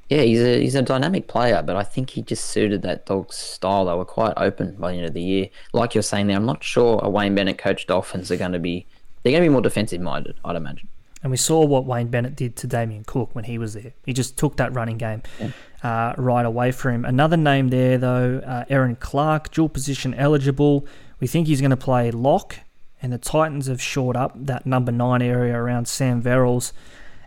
Yeah, 0.10 0.22
he's 0.22 0.40
a 0.40 0.62
he's 0.62 0.76
a 0.76 0.82
dynamic 0.82 1.28
player, 1.28 1.64
but 1.64 1.76
I 1.76 1.84
think 1.84 2.12
he 2.12 2.22
just 2.22 2.46
suited 2.46 2.84
that 2.84 3.06
dog's 3.06 3.38
style. 3.38 3.86
They 3.86 3.94
were 3.94 4.06
quite 4.06 4.34
open 4.38 4.76
by 4.76 4.92
the 4.92 4.98
end 4.98 5.08
of 5.08 5.14
the 5.14 5.22
year. 5.22 5.50
Like 5.74 5.96
you're 5.96 6.04
saying 6.04 6.28
there, 6.28 6.38
I'm 6.38 6.46
not 6.46 6.64
sure 6.64 7.00
a 7.02 7.10
Wayne 7.10 7.34
Bennett 7.34 7.58
coached 7.58 7.88
Dolphins 7.88 8.32
are 8.32 8.38
going 8.38 8.52
to 8.52 8.60
be 8.60 8.86
they're 9.24 9.32
going 9.32 9.44
to 9.44 9.50
be 9.50 9.52
more 9.52 9.62
defensive 9.62 10.02
minded, 10.02 10.36
I'd 10.46 10.56
imagine. 10.56 10.88
And 11.24 11.32
we 11.32 11.38
saw 11.38 11.66
what 11.66 11.86
Wayne 11.86 12.10
Bennett 12.10 12.36
did 12.36 12.56
to 12.58 12.68
Damien 12.68 13.04
Cook 13.04 13.34
when 13.34 13.46
he 13.46 13.58
was 13.58 13.74
there. 13.74 13.94
He 14.06 14.14
just 14.14 14.38
took 14.38 14.58
that 14.58 14.72
running 14.76 15.00
game 15.00 15.24
yeah. 15.40 15.50
uh, 15.82 16.14
right 16.20 16.46
away 16.46 16.72
from 16.72 16.94
him. 16.94 17.06
Another 17.06 17.36
name 17.36 17.70
there, 17.70 17.98
though, 17.98 18.44
uh, 18.46 18.66
Erin 18.70 18.96
Clark, 18.96 19.50
dual 19.50 19.68
position 19.68 20.14
eligible. 20.14 20.86
We 21.20 21.26
think 21.26 21.48
he's 21.48 21.62
going 21.62 21.72
to 21.72 21.78
play 21.78 22.12
lock, 22.12 22.58
and 23.02 23.12
the 23.12 23.18
Titans 23.18 23.66
have 23.66 23.82
shored 23.82 24.16
up 24.16 24.34
that 24.36 24.68
number 24.68 24.92
nine 24.92 25.24
area 25.24 25.56
around 25.56 25.88
Sam 25.88 26.22
Verrills. 26.22 26.74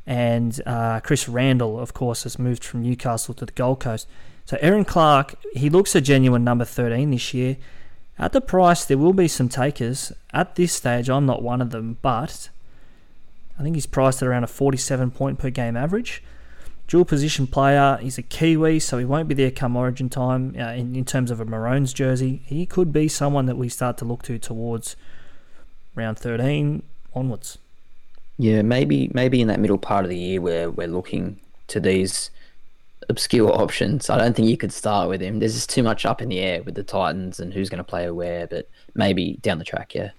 And 0.09 0.59
uh, 0.65 1.01
Chris 1.01 1.29
Randall, 1.29 1.79
of 1.79 1.93
course, 1.93 2.23
has 2.23 2.39
moved 2.39 2.65
from 2.65 2.81
Newcastle 2.81 3.35
to 3.35 3.45
the 3.45 3.53
Gold 3.53 3.81
Coast. 3.81 4.09
So 4.47 4.57
Erin 4.63 4.87
Clark, 4.87 5.35
he 5.53 5.69
looks 5.69 5.95
a 5.95 6.01
genuine 6.01 6.43
number 6.43 6.65
13 6.65 7.11
this 7.11 7.35
year. 7.35 7.59
At 8.19 8.33
the 8.33 8.41
price, 8.41 8.87
there 8.87 8.97
will 8.97 9.13
be 9.13 9.29
some 9.29 9.51
takers. 9.51 10.11
At 10.33 10.55
this 10.55 10.73
stage, 10.73 11.11
I'm 11.11 11.27
not 11.27 11.43
one 11.43 11.61
of 11.61 11.73
them, 11.73 11.99
but 12.01 12.49
I 13.59 13.63
think 13.63 13.77
he's 13.77 13.85
priced 13.85 14.23
at 14.23 14.29
around 14.29 14.45
a 14.45 14.47
47 14.47 15.11
point 15.11 15.39
per 15.39 15.51
game 15.51 15.77
average. 15.77 16.23
Dual 16.87 17.05
position 17.05 17.47
player, 17.47 17.99
he's 18.01 18.17
a 18.17 18.23
Kiwi, 18.23 18.81
so 18.81 18.97
he 18.97 19.05
won't 19.05 19.29
be 19.29 19.35
there 19.35 19.51
come 19.51 19.77
origin 19.77 20.09
time 20.09 20.57
uh, 20.59 20.73
in, 20.73 20.97
in 20.97 21.05
terms 21.05 21.31
of 21.31 21.39
a 21.39 21.45
Maroons 21.45 21.93
jersey. 21.93 22.41
He 22.47 22.65
could 22.65 22.95
be 22.95 23.09
someone 23.09 23.45
that 23.45 23.59
we 23.59 23.69
start 23.69 23.99
to 23.99 24.07
look 24.07 24.23
to 24.23 24.39
towards 24.39 24.97
round 25.95 26.19
13 26.19 26.83
onwards. 27.15 27.59
Yeah, 28.39 28.63
maybe 28.63 29.11
maybe 29.13 29.41
in 29.41 29.49
that 29.49 29.61
middle 29.61 29.79
part 29.79 30.05
of 30.05 30.11
the 30.11 30.19
year 30.19 30.41
where 30.41 30.71
we're 30.71 30.87
looking 30.87 31.41
to 31.69 31.81
these 31.81 32.31
obscure 33.09 33.51
options. 33.61 34.09
I 34.09 34.19
don't 34.19 34.35
think 34.35 34.49
you 34.49 34.57
could 34.57 34.73
start 34.73 35.09
with 35.09 35.21
him. 35.21 35.39
There's 35.41 35.55
just 35.55 35.71
too 35.71 35.83
much 35.83 36.07
up 36.07 36.23
in 36.23 36.29
the 36.29 36.39
air 36.39 36.63
with 36.63 36.75
the 36.75 36.85
Titans 36.85 37.41
and 37.41 37.53
who's 37.53 37.69
going 37.69 37.79
to 37.79 37.85
play 37.85 38.09
where, 38.11 38.47
but 38.47 38.69
maybe 38.95 39.39
down 39.43 39.59
the 39.59 39.65
track, 39.65 39.95
yeah. 39.95 40.11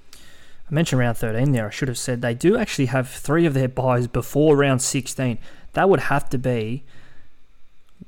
I 0.69 0.73
mentioned 0.73 0.99
round 0.99 1.17
13 1.17 1.51
there. 1.51 1.67
I 1.67 1.71
should 1.71 1.87
have 1.87 1.97
said 1.97 2.21
they 2.21 2.35
do 2.35 2.57
actually 2.57 2.87
have 2.87 3.09
three 3.09 3.45
of 3.45 3.55
their 3.55 3.67
buys 3.67 4.07
before 4.07 4.55
round 4.55 4.81
16. 4.81 5.39
That 5.73 5.89
would 5.89 6.01
have 6.01 6.29
to 6.29 6.37
be 6.37 6.83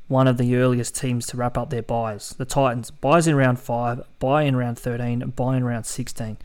one 0.07 0.27
of 0.27 0.37
the 0.37 0.55
earliest 0.55 0.95
teams 0.95 1.25
to 1.27 1.37
wrap 1.37 1.57
up 1.57 1.69
their 1.69 1.81
buys. 1.81 2.35
The 2.37 2.45
Titans 2.45 2.91
buys 2.91 3.27
in 3.27 3.35
round 3.35 3.59
five, 3.59 4.01
buy 4.19 4.43
in 4.43 4.55
round 4.55 4.77
13, 4.77 5.33
buy 5.35 5.57
in 5.57 5.63
round 5.63 5.85
16. 5.85 6.37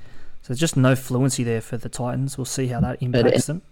So 0.46 0.52
there's 0.52 0.60
just 0.60 0.76
no 0.76 0.94
fluency 0.94 1.42
there 1.42 1.60
for 1.60 1.76
the 1.76 1.88
Titans. 1.88 2.38
We'll 2.38 2.44
see 2.44 2.68
how 2.68 2.78
that 2.78 3.02
impacts 3.02 3.46
them. 3.46 3.62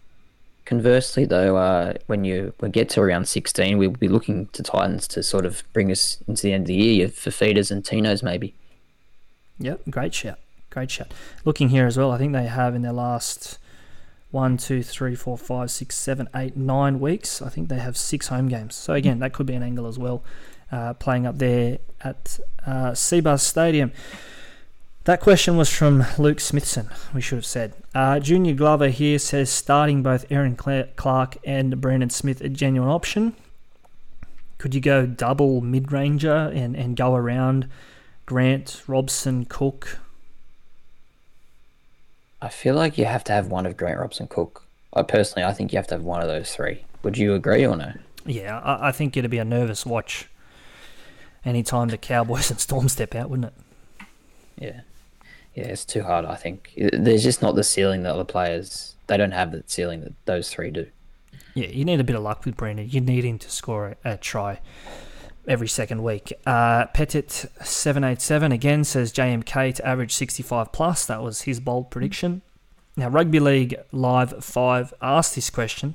Conversely, 0.64 1.25
though, 1.25 1.57
uh, 1.57 1.95
when 2.09 2.25
you 2.25 2.53
when 2.59 2.72
get 2.72 2.89
to 2.91 3.01
around 3.01 3.29
16, 3.29 3.79
we'll 3.79 3.91
be 3.91 4.09
looking 4.09 4.47
to 4.47 4.62
Titans 4.64 5.07
to 5.09 5.22
sort 5.22 5.47
of 5.47 5.62
bring 5.72 5.93
us 5.93 6.18
into 6.27 6.43
the 6.43 6.53
end 6.53 6.62
of 6.62 6.66
the 6.66 6.75
year 6.75 7.09
for 7.09 7.31
feeders 7.31 7.70
and 7.70 7.85
Tinos, 7.85 8.25
maybe. 8.25 8.57
Yep, 9.61 9.83
great 9.89 10.14
shout. 10.14 10.41
Great 10.70 10.91
shout. 10.91 11.14
Looking 11.45 11.68
here 11.68 11.87
as 11.87 11.97
well, 11.97 12.11
I 12.11 12.18
think 12.18 12.33
they 12.33 12.47
have 12.47 12.75
in 12.75 12.83
their 12.83 12.93
last 12.93 13.59
one, 14.33 14.57
two, 14.57 14.83
three, 14.83 15.14
four, 15.14 15.39
five, 15.39 15.70
six, 15.70 15.95
seven, 15.95 16.29
eight, 16.35 16.57
nine 16.57 16.99
weeks. 16.99 17.41
I 17.41 17.51
think 17.51 17.68
they 17.68 17.79
have 17.79 17.97
six 17.97 18.27
home 18.27 18.49
games. 18.49 18.75
So 18.75 18.95
again, 18.95 19.20
that 19.20 19.33
could 19.33 19.47
be 19.47 19.55
an 19.55 19.62
angle 19.62 19.87
as 19.87 19.97
well, 19.97 20.25
uh, 20.72 20.95
playing 20.95 21.25
up 21.25 21.39
there 21.39 21.79
at 22.03 22.41
uh, 22.66 22.91
Cbus 22.91 23.43
Stadium. 23.43 23.93
That 25.05 25.20
question 25.20 25.59
was 25.59 25.68
from 25.68 26.07
Luke 26.16 26.40
Smithson, 26.40 26.88
we 27.12 27.20
should 27.20 27.36
have 27.36 27.44
said. 27.44 27.74
Uh, 27.94 28.18
Junior 28.20 28.55
Glover 28.55 28.88
here 28.88 29.18
says 29.18 29.50
starting 29.50 30.02
both 30.02 30.24
Erin 30.32 30.57
Clark 30.57 31.36
and 31.44 31.78
Brandon 31.78 32.09
Smith 32.09 32.40
a 32.40 32.48
genuine 32.48 32.88
option. 32.88 33.36
Could 34.57 34.74
you 34.74 34.80
go 34.80 35.05
double 35.05 35.61
mid 35.61 35.92
ranger 35.92 36.50
and, 36.55 36.74
and 36.74 36.96
go 36.96 37.14
around 37.14 37.68
Grant, 38.24 38.82
Robson, 38.86 39.44
Cook? 39.44 39.98
I 42.40 42.48
feel 42.48 42.74
like 42.74 42.96
you 42.96 43.05
have 43.05 43.24
to 43.24 43.32
have 43.34 43.48
one 43.48 43.66
of 43.66 43.76
Grant, 43.76 44.00
Robson, 44.00 44.26
Cook. 44.26 44.64
I 44.94 45.02
personally, 45.02 45.44
I 45.44 45.52
think 45.52 45.70
you 45.70 45.76
have 45.76 45.88
to 45.88 45.96
have 45.96 46.05
one 46.05 46.22
of 46.22 46.28
those 46.28 46.55
three. 46.55 46.86
Would 47.02 47.18
you 47.18 47.34
agree 47.34 47.66
or 47.66 47.76
no? 47.76 47.92
Yeah, 48.24 48.59
I, 48.61 48.88
I 48.88 48.92
think 48.92 49.18
it'd 49.18 49.30
be 49.30 49.36
a 49.36 49.44
nervous 49.44 49.84
watch 49.84 50.30
anytime 51.44 51.88
the 51.88 51.98
Cowboys 51.98 52.50
and 52.50 52.59
Storm 52.59 52.88
step 52.88 53.14
out, 53.14 53.28
wouldn't 53.28 53.52
it? 53.52 54.07
Yeah 54.57 54.80
yeah, 55.55 55.64
it's 55.64 55.84
too 55.84 56.02
hard. 56.02 56.24
I 56.24 56.34
think 56.34 56.72
there's 56.76 57.22
just 57.22 57.40
not 57.40 57.55
the 57.55 57.64
ceiling 57.64 58.02
that 58.02 58.14
other 58.14 58.24
players 58.24 58.94
they 59.07 59.16
don't 59.16 59.32
have 59.32 59.52
the 59.52 59.62
ceiling 59.66 60.00
that 60.00 60.12
those 60.24 60.50
three 60.50 60.70
do. 60.70 60.86
Yeah, 61.55 61.68
you 61.68 61.84
need 61.84 62.00
a 62.00 62.05
bit 62.05 62.16
of 62.16 62.22
luck 62.22 62.44
with 62.44 62.57
Brandon. 62.57 62.88
You 62.88 63.00
need 63.00 63.24
him 63.24 63.38
to 63.38 63.50
score 63.50 63.96
a, 64.05 64.12
a 64.12 64.16
try 64.16 64.61
every 65.46 65.68
second 65.68 66.02
week. 66.02 66.32
Uh, 66.46 66.86
Petit 66.86 67.48
seven 67.62 68.02
eight 68.02 68.20
seven 68.20 68.50
again 68.50 68.82
says 68.84 69.12
JMK 69.12 69.76
to 69.76 69.86
average 69.86 70.12
sixty 70.12 70.42
five 70.42 70.72
plus. 70.72 71.07
That 71.07 71.22
was 71.22 71.42
his 71.42 71.61
bold 71.61 71.90
prediction. 71.90 72.42
Now 72.96 73.09
Rugby 73.09 73.40
League 73.40 73.76
Live 73.92 74.44
Five 74.44 74.92
asked 75.00 75.34
this 75.34 75.50
question. 75.50 75.94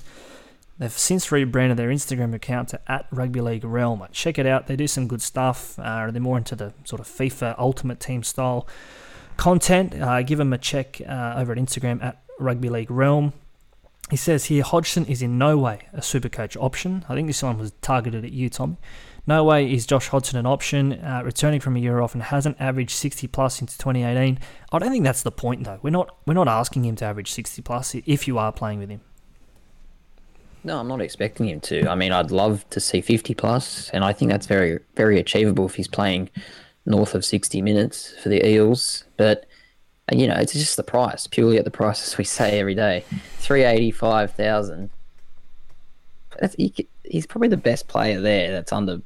They've 0.78 0.92
since 0.92 1.30
rebranded 1.30 1.78
their 1.78 1.90
Instagram 1.90 2.34
account 2.34 2.70
to 2.70 2.80
at 2.90 3.06
Rugby 3.12 3.42
League 3.42 3.66
Realm. 3.66 4.06
Check 4.14 4.40
it 4.40 4.46
out. 4.46 4.68
They 4.68 4.78
do 4.78 4.88
some 4.88 5.08
good 5.08 5.22
stuff. 5.22 5.78
Uh, 5.78 6.10
they're 6.10 6.22
more 6.22 6.38
into 6.38 6.56
the 6.56 6.74
sort 6.86 7.02
of 7.02 7.08
FIFA 7.08 7.56
Ultimate 7.60 8.00
Team 8.00 8.24
style 8.24 8.66
content, 9.40 10.00
uh, 10.00 10.22
give 10.22 10.40
him 10.40 10.52
a 10.52 10.58
check 10.58 11.02
uh, 11.08 11.36
over 11.38 11.54
at 11.54 11.58
Instagram 11.58 12.04
at 12.04 12.22
Rugby 12.40 12.70
League 12.70 12.92
Realm. 12.92 13.32
He 14.10 14.18
says 14.18 14.46
here 14.46 14.64
Hodgson 14.64 15.06
is 15.06 15.22
in 15.22 15.38
no 15.38 15.58
way 15.58 15.88
a 15.94 16.02
super 16.02 16.28
coach 16.28 16.58
option. 16.58 17.06
I 17.08 17.16
think 17.16 17.28
this 17.28 17.42
one 17.42 17.58
was 17.58 17.72
targeted 17.82 18.26
at 18.26 18.34
you, 18.34 18.50
Tommy. 18.50 18.78
No 19.26 19.44
way 19.46 19.72
is 19.72 19.86
Josh 19.86 20.10
Hodgson 20.10 20.38
an 20.40 20.46
option. 20.46 20.94
Uh, 20.94 21.22
returning 21.24 21.62
from 21.62 21.78
a 21.78 21.80
year 21.80 22.02
off 22.02 22.14
and 22.14 22.24
hasn't 22.24 22.60
averaged 22.60 22.92
60 22.92 23.28
plus 23.28 23.56
since 23.56 23.78
2018. 23.78 24.40
I 24.72 24.80
don't 24.80 24.92
think 24.92 25.06
that's 25.06 25.24
the 25.24 25.32
point 25.32 25.64
though. 25.64 25.80
We're 25.82 25.92
not 25.92 26.18
we're 26.26 26.34
not 26.34 26.48
asking 26.50 26.84
him 26.84 26.98
to 26.98 27.06
average 27.06 27.32
60 27.32 27.62
plus 27.62 27.96
if 27.96 28.28
you 28.28 28.38
are 28.38 28.52
playing 28.52 28.80
with 28.80 28.90
him. 28.90 29.02
No, 30.66 30.80
I'm 30.80 30.88
not 30.90 31.00
expecting 31.00 31.48
him 31.48 31.62
to. 31.62 31.88
I 31.88 31.96
mean, 31.96 32.12
I'd 32.12 32.32
love 32.32 32.70
to 32.72 32.82
see 32.82 33.00
50 33.00 33.34
plus, 33.36 33.90
and 33.92 34.04
I 34.04 34.12
think 34.12 34.32
that's 34.32 34.48
very 34.48 34.80
very 34.96 35.18
achievable 35.18 35.66
if 35.68 35.76
he's 35.76 35.88
playing 35.88 36.30
north 36.90 37.16
of 37.16 37.24
60 37.24 37.62
minutes 37.62 38.14
for 38.22 38.30
the 38.30 38.46
Eels. 38.46 39.06
But, 39.16 39.46
you 40.12 40.28
know, 40.28 40.36
it's 40.36 40.54
just 40.54 40.76
the 40.76 40.84
price, 40.84 41.28
purely 41.28 41.58
at 41.58 41.66
the 41.66 41.72
price, 41.72 42.06
as 42.06 42.18
we 42.18 42.24
say 42.24 42.60
every 42.60 42.76
day 42.76 43.06
385000 43.38 44.90
he, 46.58 46.88
He's 47.04 47.26
probably 47.26 47.48
the 47.48 47.58
best 47.58 47.88
player 47.88 48.20
there 48.22 48.52
that's 48.52 48.72
under, 48.72 49.02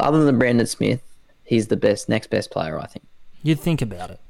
other 0.00 0.24
than 0.24 0.38
Brandon 0.38 0.66
Smith, 0.66 1.02
he's 1.44 1.68
the 1.68 1.76
best, 1.76 2.08
next 2.08 2.30
best 2.30 2.50
player, 2.50 2.78
I 2.78 2.86
think. 2.86 3.04
You'd 3.42 3.60
think 3.60 3.82
about 3.82 4.10
it. 4.10 4.20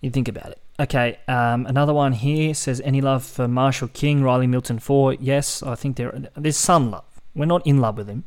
You'd 0.00 0.14
think 0.14 0.28
about 0.28 0.50
it. 0.50 0.58
Okay, 0.80 1.18
um, 1.28 1.66
another 1.66 1.92
one 1.92 2.12
here 2.12 2.54
says 2.54 2.80
any 2.86 3.02
love 3.02 3.22
for 3.22 3.46
Marshall 3.46 3.88
King, 3.88 4.22
Riley 4.22 4.46
Milton 4.46 4.78
for 4.78 5.12
yes, 5.12 5.62
I 5.62 5.74
think 5.74 5.96
there 5.96 6.30
there's 6.34 6.56
some 6.56 6.90
love. 6.90 7.04
We're 7.34 7.44
not 7.44 7.66
in 7.66 7.82
love 7.82 7.98
with 7.98 8.08
him 8.08 8.24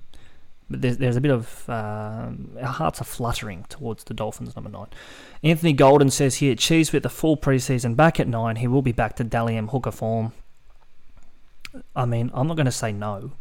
but 0.73 0.81
there's, 0.81 0.97
there's 0.97 1.15
a 1.15 1.21
bit 1.21 1.29
of 1.29 1.69
uh, 1.69 2.31
our 2.59 2.65
hearts 2.65 2.99
are 2.99 3.03
fluttering 3.03 3.63
towards 3.69 4.03
the 4.05 4.15
Dolphins 4.15 4.55
number 4.55 4.71
nine. 4.71 4.87
Anthony 5.43 5.71
Golden 5.71 6.09
says 6.09 6.37
here, 6.37 6.55
Cheese 6.55 6.91
with 6.91 7.03
the 7.03 7.09
full 7.09 7.37
preseason 7.37 7.95
back 7.95 8.19
at 8.19 8.27
nine. 8.27 8.55
He 8.55 8.67
will 8.67 8.81
be 8.81 8.91
back 8.91 9.15
to 9.17 9.23
Dally 9.23 9.55
M 9.55 9.67
hooker 9.67 9.91
form. 9.91 10.33
I 11.95 12.05
mean, 12.05 12.31
I'm 12.33 12.47
not 12.47 12.55
going 12.55 12.65
to 12.65 12.71
say 12.71 12.91
no. 12.91 13.33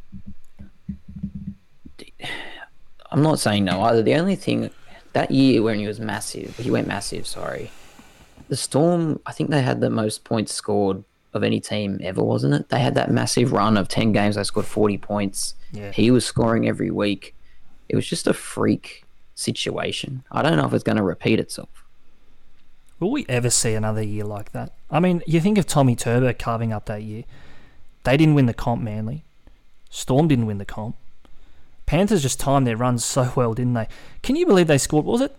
I'm 3.10 3.22
not 3.22 3.38
saying 3.38 3.64
no 3.64 3.80
either. 3.80 4.02
The 4.02 4.16
only 4.16 4.36
thing 4.36 4.68
that 5.14 5.30
year 5.30 5.62
when 5.62 5.78
he 5.78 5.86
was 5.86 5.98
massive, 5.98 6.58
he 6.58 6.70
went 6.70 6.86
massive. 6.86 7.26
Sorry, 7.26 7.70
the 8.50 8.56
Storm. 8.56 9.20
I 9.24 9.32
think 9.32 9.48
they 9.48 9.62
had 9.62 9.80
the 9.80 9.88
most 9.88 10.24
points 10.24 10.52
scored 10.52 11.02
of 11.34 11.42
any 11.42 11.60
team 11.60 11.98
ever, 12.02 12.22
wasn't 12.22 12.54
it? 12.54 12.68
They 12.68 12.80
had 12.80 12.94
that 12.94 13.10
massive 13.10 13.52
run 13.52 13.76
of 13.76 13.88
ten 13.88 14.12
games. 14.12 14.36
They 14.36 14.44
scored 14.44 14.66
40 14.66 14.98
points 14.98 15.54
yeah. 15.72 15.90
He 15.90 16.10
was 16.10 16.24
scoring 16.24 16.68
every 16.68 16.90
week. 16.90 17.34
It 17.88 17.96
was 17.96 18.06
just 18.06 18.26
a 18.26 18.34
freak 18.34 19.04
situation. 19.34 20.22
I 20.30 20.42
don't 20.42 20.56
know 20.56 20.66
if 20.66 20.74
it's 20.74 20.84
going 20.84 20.96
to 20.96 21.02
repeat 21.02 21.40
itself. 21.40 21.84
Will 23.00 23.10
we 23.10 23.26
ever 23.28 23.50
see 23.50 23.74
another 23.74 24.02
year 24.02 24.24
like 24.24 24.52
that? 24.52 24.72
I 24.90 25.00
mean, 25.00 25.22
you 25.26 25.40
think 25.40 25.58
of 25.58 25.66
Tommy 25.66 25.96
Turbo 25.96 26.32
carving 26.34 26.72
up 26.72 26.86
that 26.86 27.02
year. 27.02 27.24
They 28.04 28.16
didn't 28.16 28.34
win 28.34 28.46
the 28.46 28.54
comp, 28.54 28.82
Manly. 28.82 29.24
Storm 29.90 30.28
didn't 30.28 30.46
win 30.46 30.58
the 30.58 30.64
comp. 30.64 30.96
Panthers 31.86 32.22
just 32.22 32.38
timed 32.38 32.66
their 32.66 32.76
runs 32.76 33.04
so 33.04 33.32
well, 33.34 33.54
didn't 33.54 33.74
they? 33.74 33.88
Can 34.22 34.36
you 34.36 34.46
believe 34.46 34.66
they 34.66 34.78
scored, 34.78 35.04
was 35.04 35.20
it 35.20 35.34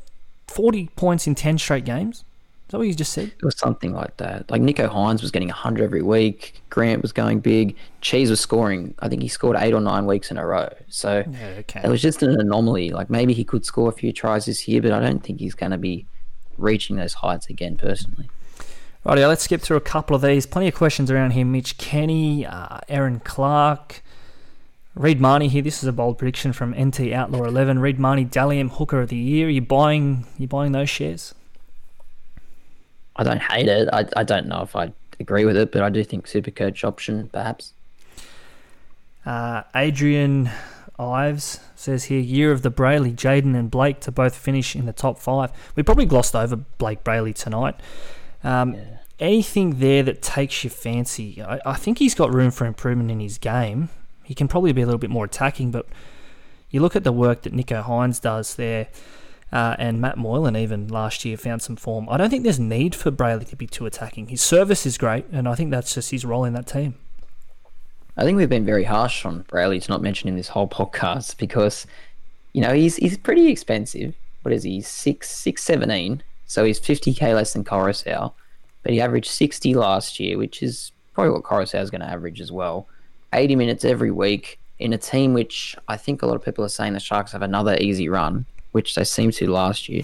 40 0.47 0.87
points 0.95 1.25
in 1.25 1.35
10 1.35 1.57
straight 1.57 1.85
games? 1.85 2.25
That 2.73 2.79
what 2.79 2.87
you 2.87 2.95
just 2.95 3.13
said? 3.13 3.27
It 3.27 3.45
was 3.45 3.55
something 3.55 3.93
like 3.93 4.17
that. 4.17 4.49
Like 4.49 4.63
Nicho 4.63 4.89
Hynes 4.89 5.21
was 5.21 5.29
getting 5.29 5.47
100 5.47 5.83
every 5.83 6.01
week. 6.01 6.59
Grant 6.71 7.03
was 7.03 7.11
going 7.11 7.39
big. 7.39 7.75
Cheese 8.01 8.31
was 8.31 8.39
scoring. 8.39 8.95
I 8.97 9.09
think 9.09 9.21
he 9.21 9.27
scored 9.27 9.57
eight 9.59 9.75
or 9.75 9.79
nine 9.79 10.07
weeks 10.07 10.31
in 10.31 10.39
a 10.39 10.47
row. 10.47 10.73
So 10.87 11.23
yeah, 11.29 11.49
okay. 11.59 11.81
it 11.83 11.87
was 11.87 12.01
just 12.01 12.23
an 12.23 12.31
anomaly. 12.41 12.89
Like 12.89 13.11
maybe 13.11 13.33
he 13.33 13.43
could 13.43 13.63
score 13.63 13.89
a 13.89 13.91
few 13.91 14.11
tries 14.11 14.47
this 14.47 14.67
year, 14.67 14.81
but 14.81 14.91
I 14.91 14.99
don't 14.99 15.23
think 15.23 15.39
he's 15.39 15.53
going 15.53 15.71
to 15.71 15.77
be 15.77 16.07
reaching 16.57 16.95
those 16.95 17.13
heights 17.13 17.47
again 17.47 17.77
personally. 17.77 18.27
Right, 19.05 19.19
let's 19.19 19.43
skip 19.43 19.61
through 19.61 19.77
a 19.77 19.81
couple 19.81 20.15
of 20.15 20.23
these. 20.23 20.47
Plenty 20.47 20.69
of 20.69 20.73
questions 20.73 21.11
around 21.11 21.33
here. 21.33 21.45
Mitch 21.45 21.77
Kenny, 21.77 22.43
uh, 22.43 22.79
Erin 22.89 23.19
Clark, 23.19 24.01
Reed 24.95 25.21
Mahoney 25.21 25.49
here. 25.49 25.61
This 25.61 25.83
is 25.83 25.87
a 25.87 25.93
bold 25.93 26.17
prediction 26.17 26.53
from 26.53 26.71
NT 26.71 27.13
Outlaw 27.13 27.43
11. 27.43 27.77
Reed 27.77 27.99
Mahoney, 27.99 28.23
Dally 28.23 28.59
M 28.59 28.69
Hooker 28.69 29.01
of 29.01 29.09
the 29.09 29.15
Year. 29.15 29.45
Are 29.45 29.51
you 29.51 29.61
buying? 29.61 30.25
You 30.39 30.47
buying 30.47 30.71
those 30.71 30.89
shares? 30.89 31.35
I 33.15 33.23
don't 33.23 33.41
hate 33.41 33.67
it. 33.67 33.89
I, 33.91 34.05
I 34.15 34.23
don't 34.23 34.47
know 34.47 34.61
if 34.61 34.75
I 34.75 34.91
agree 35.19 35.45
with 35.45 35.57
it, 35.57 35.71
but 35.71 35.81
I 35.81 35.89
do 35.89 36.03
think 36.03 36.27
super 36.27 36.51
coach 36.51 36.83
option 36.83 37.29
perhaps. 37.31 37.73
Uh, 39.25 39.63
Adrian 39.75 40.49
Ives 40.99 41.59
says 41.75 42.05
here 42.05 42.19
year 42.19 42.51
of 42.51 42.61
the 42.61 42.71
Brailey, 42.71 43.15
Jayden 43.15 43.55
and 43.55 43.71
Blayke 43.71 43.99
to 44.01 44.11
both 44.11 44.35
finish 44.35 44.75
in 44.75 44.85
the 44.85 44.93
top 44.93 45.17
five. 45.19 45.51
We 45.75 45.83
probably 45.83 46.05
glossed 46.05 46.35
over 46.35 46.57
Blayke 46.79 47.03
Brailey 47.03 47.33
tonight. 47.33 47.75
Um, 48.43 48.73
yeah. 48.73 48.97
Anything 49.19 49.79
there 49.79 50.03
that 50.03 50.21
takes 50.21 50.63
your 50.63 50.71
fancy? 50.71 51.41
I, 51.41 51.59
I 51.65 51.75
think 51.75 51.99
he's 51.99 52.15
got 52.15 52.33
room 52.33 52.51
for 52.51 52.65
improvement 52.65 53.11
in 53.11 53.19
his 53.19 53.37
game. 53.37 53.89
He 54.23 54.33
can 54.33 54.47
probably 54.47 54.73
be 54.73 54.81
a 54.81 54.85
little 54.85 54.99
bit 54.99 55.09
more 55.09 55.25
attacking, 55.25 55.71
but 55.71 55.85
you 56.69 56.81
look 56.81 56.95
at 56.95 57.03
the 57.03 57.11
work 57.11 57.43
that 57.43 57.53
Nico 57.53 57.81
Hynes 57.81 58.19
does 58.19 58.55
there. 58.55 58.87
Uh, 59.53 59.75
and 59.77 60.01
Matt 60.01 60.17
Moylan 60.17 60.55
even 60.55 60.87
last 60.87 61.23
year 61.23 61.37
found 61.37 61.61
some 61.61 61.75
form. 61.75 62.09
I 62.09 62.17
don't 62.17 62.31
think 62.31 62.41
there's 62.41 62.59
need 62.59 62.95
for 62.95 63.11
Brailey 63.11 63.47
to 63.49 63.55
be 63.55 63.67
too 63.67 63.85
attacking. 63.85 64.29
His 64.29 64.41
service 64.41 64.83
is 64.83 64.97
great, 64.97 65.25
and 65.31 65.47
I 65.47 65.53
think 65.53 65.69
that's 65.69 65.93
just 65.93 66.09
his 66.09 66.25
role 66.25 66.43
in 66.43 66.53
that 66.53 66.65
team. 66.65 66.95
I 68.17 68.23
think 68.23 68.35
we've 68.35 68.49
been 68.49 68.65
very 68.65 68.83
harsh 68.83 69.23
on 69.25 69.43
Brailey 69.43 69.79
to 69.79 69.91
not 69.91 70.01
mention 70.01 70.27
in 70.27 70.37
this 70.37 70.47
whole 70.47 70.67
podcast 70.67 71.37
because, 71.37 71.85
you 72.53 72.61
know, 72.61 72.73
he's 72.73 72.95
he's 72.95 73.15
pretty 73.15 73.47
expensive. 73.47 74.15
What 74.41 74.53
is 74.53 74.63
he? 74.63 74.81
Six 74.81 75.29
six 75.29 75.61
seventeen. 75.61 76.23
So 76.47 76.65
he's 76.65 76.79
fifty 76.79 77.13
k 77.13 77.35
less 77.35 77.53
than 77.53 77.63
Koroisau, 77.63 78.33
but 78.81 78.91
he 78.91 78.99
averaged 78.99 79.29
sixty 79.29 79.75
last 79.75 80.19
year, 80.19 80.35
which 80.39 80.63
is 80.63 80.91
probably 81.13 81.31
what 81.31 81.43
Koroisau 81.43 81.79
is 81.79 81.91
going 81.91 82.01
to 82.01 82.09
average 82.09 82.41
as 82.41 82.51
well. 82.51 82.87
Eighty 83.33 83.55
minutes 83.55 83.85
every 83.85 84.09
week 84.09 84.59
in 84.79 84.93
a 84.93 84.97
team 84.97 85.35
which 85.35 85.75
I 85.87 85.97
think 85.97 86.23
a 86.23 86.25
lot 86.25 86.35
of 86.35 86.43
people 86.43 86.65
are 86.65 86.69
saying 86.69 86.93
the 86.93 86.99
Sharks 86.99 87.33
have 87.33 87.43
another 87.43 87.77
easy 87.79 88.09
run 88.09 88.47
which 88.73 88.93
they 88.95 89.05
seemed 89.05 89.33
to 89.35 89.49
last 89.49 89.87
year, 89.87 90.03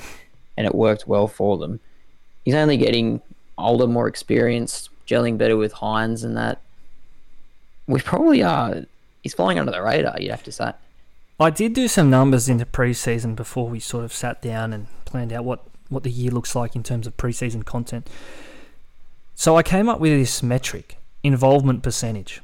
and 0.56 0.66
it 0.66 0.74
worked 0.74 1.08
well 1.08 1.28
for 1.28 1.58
them. 1.58 1.80
He's 2.46 2.56
only 2.56 2.78
getting 2.78 3.22
older, 3.58 3.86
more 3.86 4.08
experienced, 4.08 4.90
gelling 5.06 5.38
better 5.38 5.58
with 5.58 5.74
Hynes 5.74 6.24
and 6.24 6.38
that. 6.38 6.62
We 7.88 8.00
probably 8.00 8.42
are. 8.42 8.86
He's 9.22 9.34
flying 9.34 9.60
under 9.60 9.72
the 9.72 9.82
radar, 9.82 10.16
you'd 10.20 10.32
have 10.32 10.44
to 10.44 10.52
say. 10.52 10.72
I 11.40 11.50
did 11.50 11.74
do 11.74 11.88
some 11.88 12.10
numbers 12.10 12.50
in 12.50 12.58
the 12.58 12.66
preseason 12.66 13.36
before 13.36 13.68
we 13.68 13.80
sort 13.80 14.06
of 14.06 14.14
sat 14.14 14.42
down 14.42 14.74
and 14.74 14.88
planned 15.06 15.34
out 15.34 15.46
what, 15.46 15.64
what 15.90 16.04
the 16.04 16.12
year 16.12 16.32
looks 16.32 16.56
like 16.56 16.76
in 16.76 16.84
terms 16.84 17.08
of 17.08 17.18
preseason 17.18 17.66
content. 17.66 18.10
So 19.36 19.56
I 19.56 19.64
came 19.64 19.88
up 19.88 20.00
with 20.00 20.12
this 20.12 20.44
metric 20.44 20.98
involvement 21.24 21.82
percentage. 21.82 22.42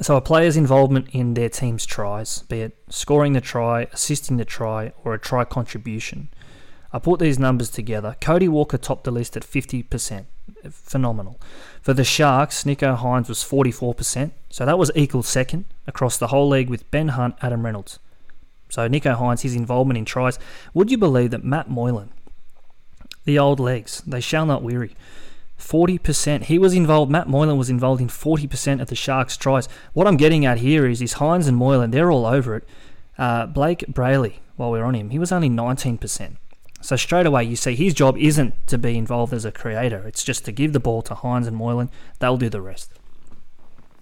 So 0.00 0.16
a 0.16 0.20
player's 0.20 0.56
involvement 0.56 1.08
in 1.12 1.34
their 1.34 1.48
team's 1.48 1.86
tries, 1.86 2.40
be 2.42 2.60
it 2.60 2.76
scoring 2.90 3.32
the 3.32 3.40
try, 3.40 3.88
assisting 3.92 4.36
the 4.36 4.44
try, 4.44 4.92
or 5.04 5.14
a 5.14 5.18
try 5.18 5.44
contribution. 5.44 6.28
I 6.92 6.98
put 6.98 7.18
these 7.18 7.38
numbers 7.38 7.70
together. 7.70 8.16
Cody 8.20 8.48
Walker 8.48 8.78
topped 8.78 9.04
the 9.04 9.10
list 9.10 9.36
at 9.36 9.42
50%. 9.42 10.26
Phenomenal. 10.70 11.40
For 11.82 11.92
the 11.92 12.04
Sharks, 12.04 12.64
Nicho 12.64 12.96
Hynes 12.98 13.28
was 13.28 13.38
44%. 13.42 14.32
So 14.50 14.64
that 14.64 14.78
was 14.78 14.90
equal 14.94 15.22
second 15.22 15.64
across 15.86 16.18
the 16.18 16.28
whole 16.28 16.48
league 16.48 16.70
with 16.70 16.90
Ben 16.90 17.08
Hunt, 17.08 17.34
Adam 17.42 17.64
Reynolds. 17.64 17.98
So 18.68 18.88
Nicho 18.88 19.16
Hynes, 19.16 19.42
his 19.42 19.54
involvement 19.54 19.98
in 19.98 20.04
tries. 20.04 20.38
Would 20.74 20.90
you 20.90 20.98
believe 20.98 21.30
that 21.30 21.44
Matt 21.44 21.68
Moylan, 21.70 22.12
the 23.24 23.38
old 23.38 23.60
legs, 23.60 24.02
they 24.06 24.20
shall 24.20 24.46
not 24.46 24.62
weary, 24.62 24.94
40%. 25.58 26.44
He 26.44 26.58
was 26.58 26.74
involved, 26.74 27.10
Matt 27.10 27.28
Moylan 27.28 27.56
was 27.56 27.70
involved 27.70 28.00
in 28.00 28.08
40% 28.08 28.80
of 28.80 28.88
the 28.88 28.94
Sharks' 28.94 29.36
tries. 29.36 29.68
What 29.92 30.06
I'm 30.06 30.16
getting 30.16 30.44
at 30.44 30.58
here 30.58 30.86
is, 30.86 31.00
is 31.00 31.14
Hynes 31.14 31.48
and 31.48 31.56
Moylan, 31.56 31.90
they're 31.90 32.10
all 32.10 32.26
over 32.26 32.56
it. 32.56 32.64
Uh, 33.18 33.46
Blayke 33.46 33.92
Brailey, 33.92 34.40
while 34.56 34.70
we're 34.70 34.84
on 34.84 34.94
him, 34.94 35.10
he 35.10 35.18
was 35.18 35.32
only 35.32 35.48
19%. 35.48 36.36
So 36.82 36.96
straight 36.96 37.26
away, 37.26 37.44
you 37.44 37.56
see 37.56 37.74
his 37.74 37.94
job 37.94 38.16
isn't 38.18 38.54
to 38.66 38.78
be 38.78 38.96
involved 38.96 39.32
as 39.32 39.44
a 39.44 39.52
creator. 39.52 40.06
It's 40.06 40.22
just 40.22 40.44
to 40.44 40.52
give 40.52 40.72
the 40.72 40.80
ball 40.80 41.02
to 41.02 41.14
Hynes 41.14 41.46
and 41.46 41.56
Moylan. 41.56 41.90
They'll 42.18 42.36
do 42.36 42.48
the 42.48 42.60
rest. 42.60 42.92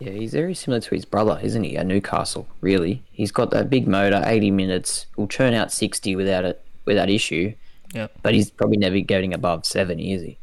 Yeah, 0.01 0.11
he's 0.11 0.33
very 0.33 0.55
similar 0.55 0.81
to 0.81 0.95
his 0.95 1.05
brother, 1.05 1.39
isn't 1.43 1.63
he? 1.63 1.77
At 1.77 1.87
Newcastle, 1.87 2.49
really. 2.61 3.05
He's 3.13 3.31
got 3.31 3.51
that 3.53 3.71
big 3.71 3.87
motor, 3.87 4.23
80 4.27 4.51
minutes. 4.51 5.07
Will 5.17 5.29
churn 5.29 5.55
out 5.55 5.73
60 5.73 6.17
without 6.17 6.45
it, 6.45 6.63
without 6.85 7.09
issue. 7.09 7.55
Yeah. 7.95 8.09
But 8.23 8.35
he's 8.35 8.51
probably 8.51 8.77
never 8.77 8.99
getting 9.01 9.33
above 9.33 9.65
70, 9.65 10.13
is 10.13 10.23
he? 10.23 10.39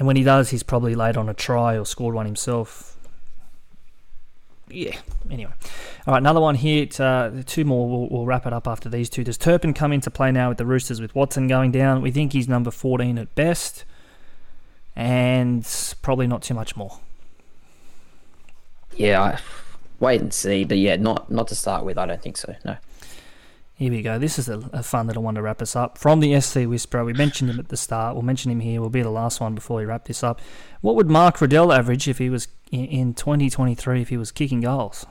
And 0.00 0.06
when 0.06 0.16
he 0.16 0.22
does, 0.22 0.48
he's 0.48 0.62
probably 0.62 0.94
laid 0.94 1.18
on 1.18 1.28
a 1.28 1.34
try 1.34 1.76
or 1.76 1.84
scored 1.84 2.14
one 2.14 2.24
himself. 2.24 2.96
Yeah. 4.66 4.96
Anyway, 5.30 5.52
all 6.06 6.14
right. 6.14 6.18
Another 6.18 6.40
one 6.40 6.54
here. 6.54 6.88
Uh, 6.98 7.42
two 7.44 7.66
more. 7.66 7.86
We'll, 7.86 8.08
we'll, 8.08 8.24
wrap 8.24 8.46
it 8.46 8.52
up 8.54 8.66
after 8.66 8.88
these 8.88 9.10
two. 9.10 9.24
Does 9.24 9.36
Turpin 9.36 9.74
come 9.74 9.92
into 9.92 10.10
play 10.10 10.32
now 10.32 10.48
with 10.48 10.56
the 10.56 10.64
Roosters 10.64 11.02
with 11.02 11.14
Watson 11.14 11.48
going 11.48 11.70
down? 11.70 12.00
We 12.00 12.10
think 12.10 12.32
he's 12.32 12.48
number 12.48 12.70
14 12.70 13.18
at 13.18 13.34
best, 13.34 13.84
and 14.96 15.68
probably 16.00 16.26
not 16.26 16.40
too 16.40 16.54
much 16.54 16.78
more. 16.78 17.00
Yeah, 18.96 19.20
I, 19.20 19.38
wait 19.98 20.22
and 20.22 20.32
see. 20.32 20.64
But 20.64 20.78
yeah, 20.78 20.96
not 20.96 21.30
not 21.30 21.46
to 21.48 21.54
start 21.54 21.84
with. 21.84 21.98
I 21.98 22.06
don't 22.06 22.22
think 22.22 22.38
so. 22.38 22.56
No. 22.64 22.78
Here 23.80 23.90
we 23.90 24.02
go. 24.02 24.18
This 24.18 24.38
is 24.38 24.50
a, 24.50 24.58
a, 24.74 24.82
fun 24.82 25.06
little 25.06 25.22
one 25.22 25.36
to 25.36 25.42
wrap 25.42 25.62
us 25.62 25.74
up. 25.74 25.96
From 25.96 26.20
the 26.20 26.38
SC 26.38 26.66
Whisperer, 26.66 27.02
we 27.02 27.14
mentioned 27.14 27.48
him 27.48 27.58
at 27.58 27.70
the 27.70 27.78
start. 27.78 28.14
We'll 28.14 28.20
mention 28.20 28.50
him 28.50 28.60
here. 28.60 28.78
We'll 28.78 28.90
be 28.90 29.00
the 29.00 29.08
last 29.08 29.40
one 29.40 29.54
before 29.54 29.78
we 29.78 29.86
wrap 29.86 30.04
this 30.04 30.22
up. 30.22 30.42
What 30.82 30.96
would 30.96 31.08
Mark 31.08 31.40
Riddell 31.40 31.72
average 31.72 32.06
if 32.06 32.18
he 32.18 32.28
was 32.28 32.48
in, 32.70 32.84
in 32.84 33.14
2023 33.14 34.02
if 34.02 34.10
he 34.10 34.18
was 34.18 34.32
kicking 34.32 34.60
goals? 34.60 35.06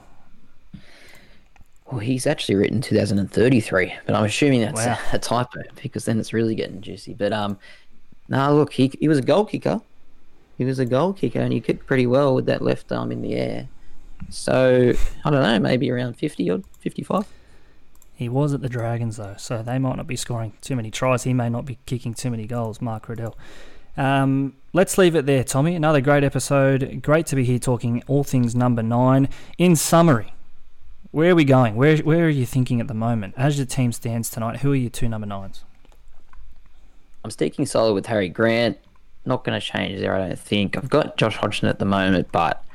Well, 1.87 1.97
he's 1.97 2.27
actually 2.27 2.57
written 2.57 2.79
2033, 2.79 3.91
but 4.05 4.13
I'm 4.13 4.25
assuming 4.25 4.61
that's 4.61 4.85
wow. 4.85 4.99
a, 5.13 5.15
a, 5.15 5.17
typo 5.19 5.63
because 5.81 6.05
then 6.05 6.19
it's 6.19 6.31
really 6.31 6.53
getting 6.53 6.79
juicy. 6.79 7.15
But 7.15 7.33
um, 7.33 7.57
no, 8.27 8.55
look, 8.55 8.71
he 8.71 8.93
he 8.99 9.07
was 9.07 9.17
a 9.17 9.23
goal 9.23 9.45
kicker. 9.45 9.81
He 10.59 10.65
was 10.65 10.77
a 10.77 10.85
goal 10.85 11.13
kicker, 11.13 11.39
and 11.39 11.51
he 11.51 11.59
kicked 11.59 11.87
pretty 11.87 12.05
well 12.05 12.35
with 12.35 12.45
that 12.45 12.61
left 12.61 12.91
arm 12.91 13.11
in 13.11 13.23
the 13.23 13.33
air. 13.33 13.67
So 14.29 14.93
I 15.25 15.29
don't 15.31 15.41
know, 15.41 15.57
maybe 15.57 15.89
around 15.89 16.17
50 16.17 16.51
or 16.51 16.61
55. 16.81 17.25
He 18.19 18.27
was 18.27 18.53
at 18.53 18.61
the 18.61 18.67
Dragons 18.67 19.15
though, 19.15 19.35
so 19.37 19.63
they 19.63 19.79
might 19.79 19.95
not 19.95 20.05
be 20.05 20.17
scoring 20.17 20.51
too 20.59 20.75
many 20.75 20.91
tries. 20.91 21.23
He 21.23 21.33
may 21.33 21.47
not 21.47 21.63
be 21.63 21.77
kicking 21.85 22.13
too 22.13 22.29
many 22.29 22.45
goals, 22.45 22.81
Mark 22.81 23.07
Riddell. 23.07 23.37
Um, 23.95 24.55
let's 24.73 24.97
leave 24.97 25.15
it 25.15 25.25
there, 25.25 25.45
Tommy. 25.45 25.73
Another 25.73 26.01
great 26.01 26.25
episode. 26.25 27.01
Great 27.01 27.27
to 27.27 27.37
be 27.37 27.45
here 27.45 27.59
talking 27.59 28.03
all 28.07 28.25
things 28.25 28.53
number 28.53 28.83
nine. 28.83 29.29
In 29.57 29.77
summary, 29.77 30.33
where 31.11 31.31
are 31.31 31.35
we 31.35 31.45
going? 31.45 31.77
Where 31.77 31.95
where 31.99 32.25
are 32.25 32.29
you 32.29 32.45
thinking 32.45 32.81
at 32.81 32.89
the 32.89 32.93
moment? 32.93 33.35
As 33.37 33.57
your 33.57 33.65
team 33.65 33.93
stands 33.93 34.29
tonight, 34.29 34.57
who 34.57 34.73
are 34.73 34.75
your 34.75 34.89
two 34.89 35.07
number 35.07 35.25
nines? 35.25 35.63
I'm 37.23 37.31
sticking 37.31 37.65
solid 37.65 37.93
with 37.93 38.07
Harry 38.07 38.27
Grant. 38.27 38.79
Not 39.23 39.45
going 39.45 39.57
to 39.57 39.65
change 39.65 39.97
there, 39.97 40.13
I 40.13 40.27
don't 40.27 40.37
think. 40.37 40.75
I've 40.75 40.89
got 40.89 41.15
Josh 41.15 41.37
Hodgson 41.37 41.69
at 41.69 41.79
the 41.79 41.85
moment, 41.85 42.33
but 42.33 42.65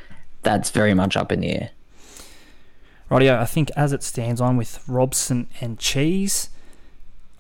that's 0.43 0.71
very 0.71 0.95
much 0.95 1.19
up 1.19 1.31
in 1.31 1.41
the 1.41 1.51
air. 1.51 1.71
Rightio, 3.11 3.39
I 3.39 3.45
think 3.45 3.71
as 3.77 3.93
it 3.93 4.03
stands 4.03 4.41
on 4.41 4.57
with 4.57 4.83
Robson 4.89 5.49
and 5.61 5.79
Cheese, 5.79 6.49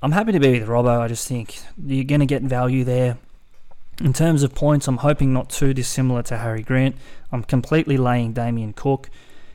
I'm 0.02 0.12
happy 0.12 0.32
to 0.32 0.40
be 0.40 0.58
with 0.58 0.68
Robbo. 0.68 1.00
I 1.00 1.08
just 1.08 1.26
think 1.26 1.58
you're 1.82 2.04
going 2.04 2.20
to 2.20 2.26
get 2.26 2.42
value 2.42 2.84
there. 2.84 3.16
In 4.02 4.12
terms 4.12 4.42
of 4.42 4.54
points, 4.54 4.86
I'm 4.88 4.98
hoping 4.98 5.32
not 5.32 5.48
too 5.48 5.72
dissimilar 5.72 6.22
to 6.24 6.38
Harry 6.38 6.62
Grant. 6.62 6.96
I'm 7.32 7.44
completely 7.44 7.96
laying 7.96 8.32
Damien 8.32 8.74
Cook. 8.74 9.08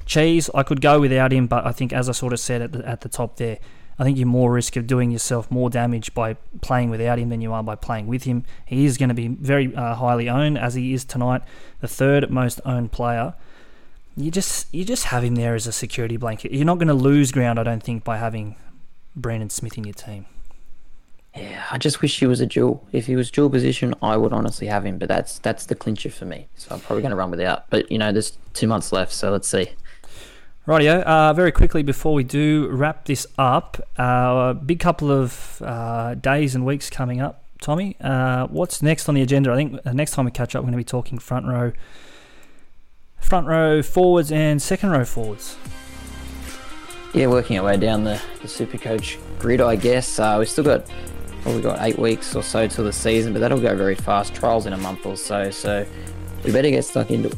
Cheese, 0.06 0.50
I 0.56 0.64
could 0.64 0.82
go 0.82 1.00
without 1.00 1.32
him, 1.32 1.46
but 1.46 1.68
I 1.68 1.72
think, 1.72 1.94
as 1.94 2.10
I 2.10 2.14
sort 2.14 2.34
of 2.34 2.40
said 2.40 2.64
at 2.64 2.72
the, 2.72 2.88
at 2.88 3.02
the 3.02 3.10
top 3.10 3.36
there, 3.36 3.60
I 4.00 4.04
think 4.04 4.18
you're 4.18 4.26
more 4.26 4.52
risk 4.52 4.76
of 4.76 4.88
doing 4.88 5.12
yourself 5.12 5.52
more 5.52 5.70
damage 5.70 6.14
by 6.16 6.36
playing 6.62 6.90
without 6.90 7.20
him 7.20 7.30
than 7.30 7.42
you 7.42 7.54
are 7.54 7.62
by 7.62 7.76
playing 7.76 8.08
with 8.08 8.24
him. 8.24 8.46
He 8.66 8.86
is 8.86 8.98
going 8.98 9.10
to 9.10 9.16
be 9.16 9.28
very 9.28 9.76
uh, 9.76 9.94
highly 9.94 10.30
owned, 10.30 10.58
as 10.58 10.74
he 10.74 10.94
is 10.94 11.06
tonight, 11.06 11.44
the 11.82 11.88
third 11.88 12.32
most 12.32 12.60
owned 12.66 12.92
player 12.92 13.36
you 14.16 14.32
just 14.32 14.74
you 14.74 14.84
just 14.84 15.06
have 15.06 15.24
him 15.24 15.36
there 15.36 15.56
as 15.56 15.68
a 15.68 15.72
security 15.72 16.18
blanket. 16.18 16.52
You're 16.52 16.66
not 16.66 16.78
going 16.78 16.88
to 16.88 16.94
lose 16.94 17.32
ground, 17.32 17.60
I 17.60 17.64
don't 17.64 17.84
think, 17.84 18.04
by 18.04 18.18
having 18.18 18.56
Brandon 19.16 19.50
Smith 19.50 19.78
in 19.78 19.84
your 19.84 19.94
team. 19.94 20.26
Yeah, 21.36 21.64
I 21.72 21.78
just 21.78 22.02
wish 22.02 22.20
he 22.20 22.26
was 22.26 22.42
a 22.42 22.46
dual. 22.46 22.86
If 22.92 23.06
he 23.06 23.16
was 23.16 23.30
dual 23.30 23.50
position, 23.50 23.94
I 24.02 24.18
would 24.18 24.34
honestly 24.34 24.68
have 24.68 24.86
him, 24.86 24.98
but 24.98 25.08
that's 25.08 25.40
that's 25.40 25.66
the 25.68 25.76
clincher 25.76 26.10
for 26.10 26.26
me. 26.26 26.48
So 26.56 26.74
I'm 26.74 26.82
probably 26.82 27.02
going 27.02 27.12
to 27.12 27.16
run 27.16 27.32
without. 27.32 27.70
But 27.70 27.92
you 27.92 27.98
know, 27.98 28.12
there's 28.12 28.38
two 28.54 28.68
months 28.68 28.92
left, 28.92 29.14
so 29.14 29.32
let's 29.32 29.48
see. 29.48 29.70
Rightio. 30.68 31.02
Uh, 31.04 31.34
very 31.34 31.52
quickly 31.52 31.82
before 31.82 32.14
we 32.14 32.24
do 32.24 32.68
wrap 32.70 33.06
this 33.06 33.26
up, 33.38 33.80
uh, 33.98 34.52
a 34.52 34.54
big 34.54 34.80
couple 34.80 35.12
of 35.12 35.62
uh, 35.64 36.16
days 36.16 36.56
and 36.56 36.66
weeks 36.66 36.90
coming 36.90 37.22
up. 37.22 37.44
Tommy, 37.62 37.96
uh, 38.02 38.48
what's 38.48 38.82
next 38.82 39.10
on 39.10 39.16
the 39.16 39.22
agenda? 39.22 39.52
I 39.52 39.56
think 39.56 39.84
the 39.84 39.94
next 39.94 40.12
time 40.12 40.26
we 40.26 40.32
catch 40.32 40.56
up, 40.56 40.62
we're 40.62 40.68
going 40.68 40.74
to 40.74 40.78
be 40.78 40.84
talking 40.84 41.20
front 41.20 41.46
row 41.46 41.74
front 43.20 43.48
row 43.48 43.82
forwards 43.82 44.32
and 44.32 44.62
second 44.62 44.90
row 44.92 45.06
forwards. 45.06 45.58
Yeah, 47.14 47.28
working 47.28 47.58
our 47.58 47.66
way 47.66 47.78
down 47.78 48.04
the, 48.04 48.22
the 48.42 48.48
super 48.48 48.78
coach 48.78 49.18
grid, 49.40 49.62
I 49.62 49.76
guess. 49.76 50.20
Uh, 50.20 50.36
we've 50.38 50.50
still 50.50 50.64
got 50.64 50.90
probably 51.42 51.62
got 51.62 51.82
eight 51.82 51.98
weeks 51.98 52.36
or 52.36 52.44
so 52.44 52.68
till 52.68 52.84
the 52.84 52.94
season, 52.94 53.34
but 53.34 53.40
that'll 53.40 53.62
go 53.62 53.76
very 53.76 53.96
fast. 53.96 54.36
Trials 54.36 54.66
in 54.66 54.74
a 54.74 54.78
month 54.78 55.06
or 55.06 55.16
so, 55.16 55.50
so 55.50 55.86
we 56.44 56.52
better 56.52 56.70
get 56.70 56.86
stuck 56.86 57.12
into 57.12 57.30
it. 57.30 57.38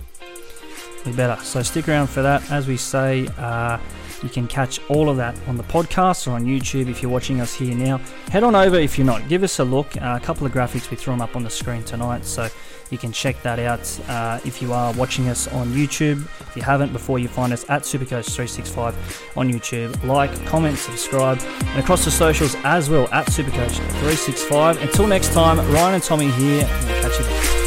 We 1.05 1.13
better. 1.13 1.41
So 1.43 1.63
stick 1.63 1.88
around 1.88 2.07
for 2.07 2.21
that. 2.21 2.51
As 2.51 2.67
we 2.67 2.77
say, 2.77 3.27
uh, 3.38 3.79
you 4.21 4.29
can 4.29 4.47
catch 4.47 4.79
all 4.89 5.09
of 5.09 5.17
that 5.17 5.36
on 5.47 5.57
the 5.57 5.63
podcast 5.63 6.27
or 6.27 6.32
on 6.32 6.45
YouTube 6.45 6.89
if 6.89 7.01
you're 7.01 7.11
watching 7.11 7.41
us 7.41 7.53
here 7.53 7.73
now. 7.73 7.97
Head 8.29 8.43
on 8.43 8.55
over 8.55 8.75
if 8.75 8.97
you're 8.97 9.07
not. 9.07 9.27
Give 9.27 9.43
us 9.43 9.59
a 9.59 9.63
look. 9.63 9.95
Uh, 9.97 10.19
a 10.21 10.23
couple 10.23 10.45
of 10.45 10.53
graphics 10.53 10.91
we 10.91 10.97
threw 10.97 11.13
them 11.13 11.21
up 11.21 11.36
on 11.36 11.43
the 11.43 11.49
screen 11.49 11.84
tonight, 11.84 12.25
so 12.25 12.49
you 12.92 12.98
can 12.98 13.12
check 13.12 13.42
that 13.42 13.58
out 13.58 14.00
uh, 14.10 14.39
if 14.46 14.62
you 14.62 14.74
are 14.74 14.94
watching 14.94 15.30
us 15.30 15.48
on 15.48 15.70
YouTube. 15.70 16.24
If 16.42 16.56
you 16.56 16.62
haven't, 16.62 16.92
before 16.94 17.20
you 17.20 17.28
find 17.28 17.54
us 17.54 17.68
at 17.70 17.84
Supercoach365 17.84 19.38
on 19.38 19.52
YouTube, 19.52 20.04
like, 20.04 20.32
comment, 20.46 20.78
subscribe, 20.78 21.39
and 21.39 21.80
across 21.80 22.06
the 22.06 22.12
socials 22.12 22.56
as 22.64 22.89
well 22.89 23.08
at 23.14 23.28
Supercoach365. 23.28 24.82
Until 24.82 25.08
next 25.08 25.34
time, 25.34 25.58
Ryan 25.72 25.96
and 25.96 26.04
Tommy 26.04 26.30
here, 26.32 26.68
we'll 26.86 27.02
catch 27.02 27.18
you 27.18 27.26
then. 27.26 27.62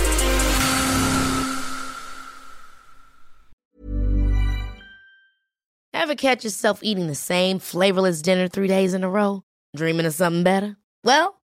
Ever 5.94 6.14
catch 6.14 6.44
yourself 6.44 6.80
eating 6.82 7.06
the 7.06 7.14
same 7.14 7.58
flavorless 7.58 8.20
dinner 8.20 8.46
three 8.46 8.68
days 8.68 8.92
in 8.92 9.02
a 9.04 9.08
row? 9.08 9.42
Dreaming 9.74 10.04
of 10.04 10.12
something 10.12 10.44
better? 10.44 10.76
Well, 11.02 11.40